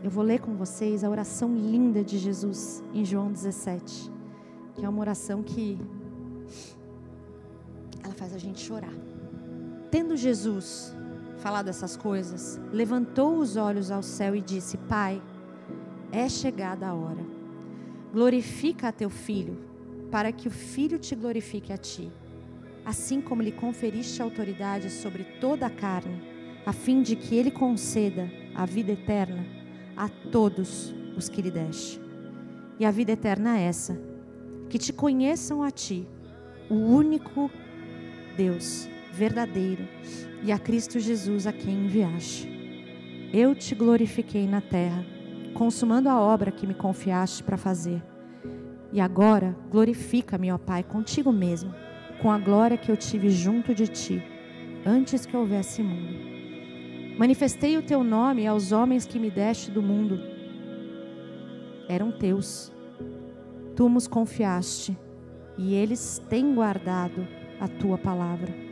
Eu 0.02 0.10
vou 0.10 0.22
ler 0.22 0.40
com 0.40 0.54
vocês 0.54 1.04
a 1.04 1.10
oração 1.10 1.54
linda 1.54 2.04
de 2.04 2.18
Jesus 2.18 2.82
em 2.92 3.04
João 3.04 3.32
17, 3.32 4.10
que 4.74 4.84
é 4.84 4.88
uma 4.88 5.00
oração 5.00 5.42
que 5.42 5.78
ela 8.02 8.14
faz 8.14 8.34
a 8.34 8.38
gente 8.38 8.60
chorar. 8.60 8.92
Tendo 9.90 10.16
Jesus 10.16 10.94
falado 11.38 11.68
essas 11.68 11.96
coisas, 11.96 12.60
levantou 12.72 13.38
os 13.38 13.56
olhos 13.56 13.90
ao 13.90 14.02
céu 14.02 14.34
e 14.34 14.40
disse: 14.40 14.76
Pai, 14.76 15.22
é 16.12 16.28
chegada 16.28 16.86
a 16.86 16.94
hora. 16.94 17.24
Glorifica 18.12 18.88
a 18.88 18.92
teu 18.92 19.10
filho, 19.10 19.58
para 20.10 20.32
que 20.32 20.48
o 20.48 20.50
filho 20.50 20.98
te 20.98 21.14
glorifique 21.14 21.72
a 21.72 21.76
ti 21.76 22.10
assim 22.84 23.20
como 23.20 23.42
lhe 23.42 23.52
conferiste 23.52 24.22
autoridade 24.22 24.90
sobre 24.90 25.24
toda 25.40 25.66
a 25.66 25.70
carne, 25.70 26.22
a 26.64 26.72
fim 26.72 27.02
de 27.02 27.16
que 27.16 27.36
ele 27.36 27.50
conceda 27.50 28.30
a 28.54 28.66
vida 28.66 28.92
eterna 28.92 29.46
a 29.96 30.08
todos 30.08 30.94
os 31.16 31.28
que 31.28 31.42
lhe 31.42 31.50
deste. 31.50 32.00
E 32.78 32.84
a 32.84 32.90
vida 32.90 33.12
eterna 33.12 33.58
é 33.58 33.62
essa: 33.62 34.00
que 34.68 34.78
te 34.78 34.92
conheçam 34.92 35.62
a 35.62 35.70
ti, 35.70 36.06
o 36.68 36.74
único 36.74 37.50
Deus 38.36 38.88
verdadeiro, 39.12 39.86
e 40.42 40.50
a 40.50 40.58
Cristo 40.58 40.98
Jesus 40.98 41.46
a 41.46 41.52
quem 41.52 41.84
enviaste. 41.84 42.48
Eu 43.32 43.54
te 43.54 43.74
glorifiquei 43.74 44.46
na 44.46 44.60
terra, 44.60 45.04
consumando 45.54 46.08
a 46.08 46.20
obra 46.20 46.50
que 46.50 46.66
me 46.66 46.74
confiaste 46.74 47.42
para 47.42 47.56
fazer. 47.56 48.02
E 48.92 49.00
agora 49.00 49.56
glorifica-me, 49.70 50.50
ó 50.50 50.58
Pai, 50.58 50.82
contigo 50.82 51.32
mesmo 51.32 51.72
com 52.20 52.30
a 52.30 52.38
glória 52.38 52.76
que 52.76 52.90
eu 52.90 52.96
tive 52.96 53.30
junto 53.30 53.74
de 53.74 53.88
ti, 53.88 54.22
antes 54.84 55.24
que 55.24 55.36
houvesse 55.36 55.82
mundo. 55.82 56.14
Manifestei 57.18 57.76
o 57.76 57.82
teu 57.82 58.04
nome 58.04 58.46
aos 58.46 58.72
homens 58.72 59.06
que 59.06 59.18
me 59.18 59.30
deste 59.30 59.70
do 59.70 59.82
mundo. 59.82 60.20
Eram 61.88 62.12
teus. 62.12 62.72
Tu 63.74 63.88
nos 63.88 64.06
confiaste, 64.06 64.96
e 65.56 65.74
eles 65.74 66.22
têm 66.28 66.54
guardado 66.54 67.26
a 67.58 67.68
tua 67.68 67.98
palavra. 67.98 68.69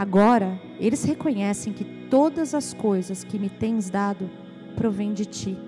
Agora, 0.00 0.58
eles 0.78 1.04
reconhecem 1.04 1.74
que 1.74 1.84
todas 2.08 2.54
as 2.54 2.72
coisas 2.72 3.22
que 3.22 3.38
me 3.38 3.50
tens 3.50 3.90
dado 3.90 4.30
provêm 4.74 5.12
de 5.12 5.26
ti. 5.26 5.58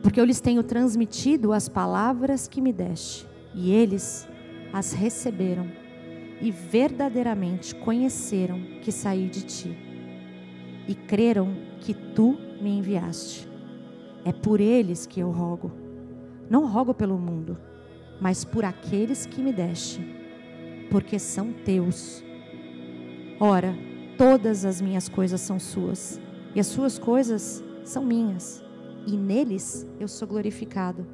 Porque 0.00 0.20
eu 0.20 0.24
lhes 0.24 0.40
tenho 0.40 0.62
transmitido 0.62 1.52
as 1.52 1.68
palavras 1.68 2.46
que 2.46 2.60
me 2.60 2.72
deste, 2.72 3.26
e 3.52 3.72
eles 3.72 4.28
as 4.72 4.92
receberam 4.92 5.66
e 6.40 6.52
verdadeiramente 6.52 7.74
conheceram 7.74 8.60
que 8.80 8.92
saí 8.92 9.28
de 9.28 9.42
ti 9.42 9.76
e 10.86 10.94
creram 10.94 11.56
que 11.80 11.92
tu 11.92 12.38
me 12.60 12.78
enviaste. 12.78 13.48
É 14.24 14.32
por 14.32 14.60
eles 14.60 15.04
que 15.04 15.18
eu 15.18 15.32
rogo. 15.32 15.72
Não 16.48 16.64
rogo 16.64 16.94
pelo 16.94 17.18
mundo, 17.18 17.58
mas 18.20 18.44
por 18.44 18.64
aqueles 18.64 19.26
que 19.26 19.42
me 19.42 19.52
deste, 19.52 20.00
porque 20.92 21.18
são 21.18 21.52
teus. 21.52 22.27
Ora, 23.40 23.72
todas 24.16 24.64
as 24.64 24.80
minhas 24.80 25.08
coisas 25.08 25.40
são 25.40 25.60
suas, 25.60 26.20
e 26.56 26.58
as 26.58 26.66
suas 26.66 26.98
coisas 26.98 27.62
são 27.84 28.04
minhas, 28.04 28.64
e 29.06 29.16
neles 29.16 29.86
eu 30.00 30.08
sou 30.08 30.26
glorificado. 30.26 31.06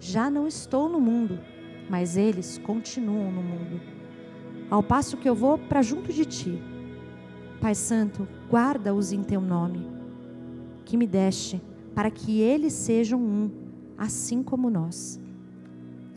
Já 0.00 0.30
não 0.30 0.46
estou 0.46 0.88
no 0.88 0.98
mundo, 0.98 1.38
mas 1.90 2.16
eles 2.16 2.56
continuam 2.56 3.30
no 3.30 3.42
mundo. 3.42 3.82
Ao 4.70 4.82
passo 4.82 5.18
que 5.18 5.28
eu 5.28 5.34
vou 5.34 5.58
para 5.58 5.82
junto 5.82 6.10
de 6.10 6.24
ti. 6.24 6.58
Pai 7.60 7.74
Santo, 7.74 8.26
guarda-os 8.50 9.12
em 9.12 9.22
teu 9.22 9.42
nome, 9.42 9.86
que 10.86 10.96
me 10.96 11.06
deste, 11.06 11.60
para 11.94 12.10
que 12.10 12.40
eles 12.40 12.72
sejam 12.72 13.20
um, 13.20 13.50
assim 13.98 14.42
como 14.42 14.70
nós. 14.70 15.20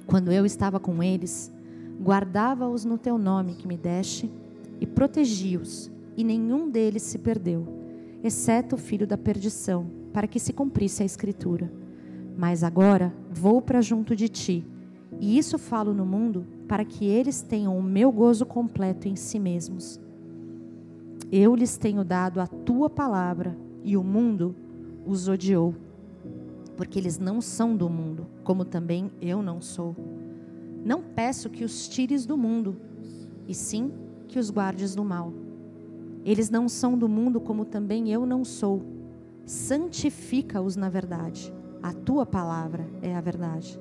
Quando 0.08 0.32
eu 0.32 0.46
estava 0.46 0.80
com 0.80 1.04
eles, 1.04 1.52
guardava-os 2.02 2.86
no 2.86 2.98
teu 2.98 3.18
nome 3.18 3.56
que 3.56 3.68
me 3.68 3.76
deste 3.76 4.32
e 4.80 4.88
protegi-os, 4.88 5.92
e 6.16 6.24
nenhum 6.24 6.70
deles 6.70 7.04
se 7.04 7.18
perdeu, 7.18 7.68
exceto 8.24 8.76
o 8.76 8.80
filho 8.80 9.08
da 9.08 9.18
perdição, 9.18 9.90
para 10.14 10.28
que 10.28 10.40
se 10.40 10.54
cumprisse 10.54 11.04
a 11.04 11.06
escritura. 11.06 11.72
Mas 12.38 12.64
agora 12.64 13.14
vou 13.30 13.62
para 13.62 13.82
junto 13.82 14.16
de 14.16 14.30
ti 14.30 14.66
e 15.20 15.38
isso 15.38 15.58
falo 15.58 15.94
no 15.94 16.06
mundo 16.06 16.46
para 16.68 16.86
que 16.86 17.06
eles 17.06 17.42
tenham 17.42 17.78
o 17.78 17.84
meu 17.84 18.12
gozo 18.12 18.46
completo 18.46 19.08
em 19.08 19.16
si 19.16 19.40
mesmos. 19.40 20.00
Eu 21.32 21.56
lhes 21.56 21.78
tenho 21.78 22.04
dado 22.04 22.40
a 22.40 22.48
tua 22.48 22.90
palavra 22.90 23.58
e 23.84 23.98
o 23.98 24.04
mundo 24.04 24.56
os 25.06 25.28
odiou, 25.28 25.76
porque 26.78 26.98
eles 26.98 27.18
não 27.20 27.42
são 27.42 27.76
do 27.76 27.90
mundo, 27.90 28.28
como 28.44 28.64
também 28.64 29.12
eu 29.22 29.42
não 29.42 29.62
sou. 29.62 29.96
Não 30.86 31.02
peço 31.02 31.50
que 31.50 31.64
os 31.64 31.88
tires 31.88 32.26
do 32.26 32.38
mundo, 32.38 32.78
e 33.48 33.54
sim 33.54 33.92
que 34.30 34.40
os 34.40 34.50
guardes 34.50 34.96
do 34.96 35.04
mal. 35.04 35.34
Eles 36.24 36.50
não 36.50 36.70
são 36.70 36.98
do 36.98 37.10
mundo, 37.10 37.42
como 37.42 37.66
também 37.66 38.10
eu 38.12 38.26
não 38.26 38.46
sou. 38.46 38.86
Santifica-os 39.44 40.76
na 40.76 40.88
verdade. 40.88 41.52
A 41.82 41.92
tua 41.92 42.26
palavra 42.26 42.88
é 43.02 43.16
a 43.16 43.20
verdade. 43.20 43.80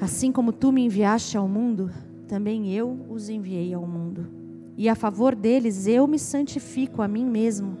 Assim 0.00 0.30
como 0.30 0.52
tu 0.52 0.70
me 0.70 0.84
enviaste 0.84 1.36
ao 1.36 1.48
mundo, 1.48 1.90
também 2.28 2.72
eu 2.72 2.96
os 3.08 3.28
enviei 3.28 3.74
ao 3.74 3.86
mundo. 3.86 4.28
E 4.76 4.88
a 4.88 4.94
favor 4.94 5.34
deles 5.34 5.86
eu 5.86 6.06
me 6.06 6.18
santifico 6.18 7.02
a 7.02 7.08
mim 7.08 7.24
mesmo, 7.24 7.76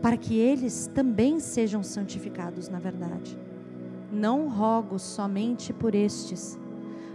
para 0.00 0.16
que 0.16 0.36
eles 0.36 0.90
também 0.94 1.40
sejam 1.40 1.82
santificados 1.82 2.68
na 2.68 2.78
verdade. 2.78 3.38
Não 4.12 4.48
rogo 4.48 4.98
somente 4.98 5.72
por 5.72 5.94
estes, 5.94 6.58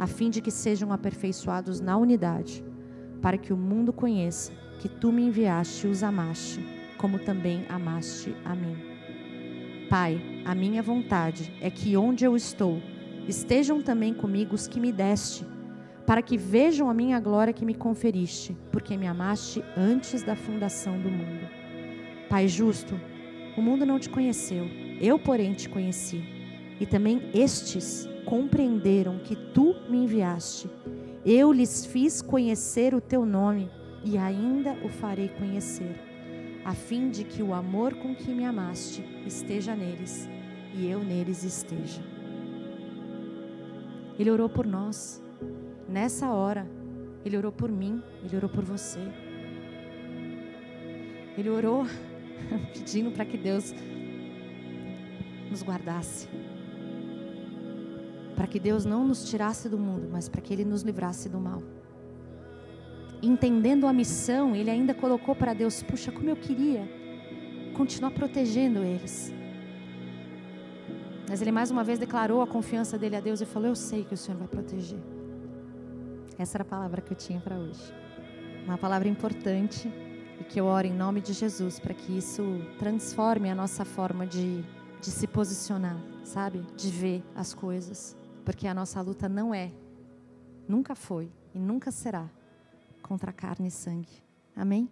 a 0.00 0.08
fim 0.08 0.30
de 0.30 0.40
que 0.40 0.50
sejam 0.50 0.92
aperfeiçoados 0.92 1.80
na 1.80 1.96
unidade, 1.96 2.64
para 3.22 3.38
que 3.38 3.52
o 3.52 3.56
mundo 3.56 3.92
conheça 3.92 4.50
que 4.80 4.88
tu 4.88 5.12
me 5.12 5.22
enviaste 5.22 5.86
e 5.86 5.90
os 5.90 6.02
amaste, 6.02 6.58
como 6.98 7.20
também 7.20 7.64
amaste 7.68 8.34
a 8.44 8.56
mim. 8.56 8.76
Pai, 9.88 10.20
a 10.44 10.56
minha 10.56 10.82
vontade 10.82 11.56
é 11.60 11.70
que 11.70 11.96
onde 11.96 12.24
eu 12.24 12.34
estou, 12.34 12.80
Estejam 13.28 13.80
também 13.80 14.12
comigo 14.12 14.56
os 14.56 14.66
que 14.66 14.80
me 14.80 14.90
deste, 14.90 15.46
para 16.04 16.20
que 16.20 16.36
vejam 16.36 16.90
a 16.90 16.94
minha 16.94 17.20
glória 17.20 17.52
que 17.52 17.64
me 17.64 17.74
conferiste, 17.74 18.56
porque 18.72 18.96
me 18.96 19.06
amaste 19.06 19.62
antes 19.76 20.24
da 20.24 20.34
fundação 20.34 21.00
do 21.00 21.08
mundo. 21.08 21.48
Pai 22.28 22.48
justo, 22.48 22.98
o 23.56 23.62
mundo 23.62 23.86
não 23.86 24.00
te 24.00 24.08
conheceu, 24.08 24.66
eu, 25.00 25.16
porém, 25.16 25.52
te 25.52 25.68
conheci. 25.68 26.24
E 26.80 26.86
também 26.86 27.22
estes 27.32 28.08
compreenderam 28.24 29.18
que 29.18 29.36
tu 29.36 29.74
me 29.88 29.98
enviaste. 29.98 30.68
Eu 31.24 31.52
lhes 31.52 31.84
fiz 31.84 32.22
conhecer 32.22 32.94
o 32.94 33.00
teu 33.00 33.26
nome 33.26 33.70
e 34.04 34.16
ainda 34.16 34.72
o 34.84 34.88
farei 34.88 35.28
conhecer, 35.28 36.00
a 36.64 36.74
fim 36.74 37.10
de 37.10 37.24
que 37.24 37.42
o 37.42 37.52
amor 37.52 37.94
com 37.94 38.14
que 38.14 38.30
me 38.32 38.44
amaste 38.44 39.04
esteja 39.26 39.74
neles 39.74 40.28
e 40.74 40.86
eu 40.86 41.04
neles 41.04 41.44
esteja. 41.44 42.02
Ele 44.18 44.30
orou 44.30 44.48
por 44.48 44.66
nós. 44.66 45.22
Nessa 45.88 46.30
hora, 46.30 46.66
Ele 47.24 47.36
orou 47.36 47.50
por 47.50 47.70
mim, 47.70 48.02
Ele 48.22 48.36
orou 48.36 48.50
por 48.50 48.64
você. 48.64 49.00
Ele 51.36 51.48
orou 51.48 51.86
pedindo 52.72 53.10
para 53.10 53.24
que 53.24 53.36
Deus 53.36 53.74
nos 55.50 55.62
guardasse. 55.62 56.28
Para 58.40 58.46
que 58.46 58.58
Deus 58.58 58.86
não 58.86 59.06
nos 59.06 59.28
tirasse 59.28 59.68
do 59.68 59.76
mundo, 59.76 60.08
mas 60.10 60.26
para 60.26 60.40
que 60.40 60.50
Ele 60.50 60.64
nos 60.64 60.80
livrasse 60.80 61.28
do 61.28 61.38
mal. 61.38 61.62
Entendendo 63.20 63.86
a 63.86 63.92
missão, 63.92 64.56
ele 64.56 64.70
ainda 64.70 64.94
colocou 64.94 65.36
para 65.36 65.52
Deus: 65.52 65.82
puxa, 65.82 66.10
como 66.10 66.30
eu 66.30 66.36
queria 66.36 66.88
continuar 67.74 68.12
protegendo 68.12 68.78
eles. 68.82 69.30
Mas 71.28 71.42
ele 71.42 71.52
mais 71.52 71.70
uma 71.70 71.84
vez 71.84 71.98
declarou 71.98 72.40
a 72.40 72.46
confiança 72.46 72.96
dele 72.96 73.14
a 73.14 73.20
Deus 73.20 73.42
e 73.42 73.44
falou: 73.44 73.68
Eu 73.68 73.76
sei 73.76 74.04
que 74.04 74.14
o 74.14 74.16
Senhor 74.16 74.38
vai 74.38 74.48
proteger. 74.48 74.98
Essa 76.38 76.56
era 76.56 76.62
a 76.62 76.66
palavra 76.66 77.02
que 77.02 77.12
eu 77.12 77.18
tinha 77.18 77.40
para 77.40 77.58
hoje. 77.58 77.92
Uma 78.64 78.78
palavra 78.78 79.06
importante 79.06 79.86
e 80.40 80.44
que 80.44 80.58
eu 80.58 80.64
oro 80.64 80.86
em 80.86 80.94
nome 80.94 81.20
de 81.20 81.34
Jesus 81.34 81.78
para 81.78 81.92
que 81.92 82.16
isso 82.16 82.42
transforme 82.78 83.50
a 83.50 83.54
nossa 83.54 83.84
forma 83.84 84.26
de, 84.26 84.64
de 84.98 85.10
se 85.10 85.26
posicionar, 85.26 86.00
sabe? 86.24 86.64
De 86.74 86.88
ver 86.88 87.22
as 87.36 87.52
coisas. 87.52 88.18
Porque 88.50 88.66
a 88.66 88.74
nossa 88.74 89.00
luta 89.00 89.28
não 89.28 89.54
é, 89.54 89.70
nunca 90.66 90.96
foi 90.96 91.30
e 91.54 91.58
nunca 91.60 91.92
será 91.92 92.28
contra 93.00 93.32
carne 93.32 93.68
e 93.68 93.70
sangue. 93.70 94.24
Amém? 94.56 94.90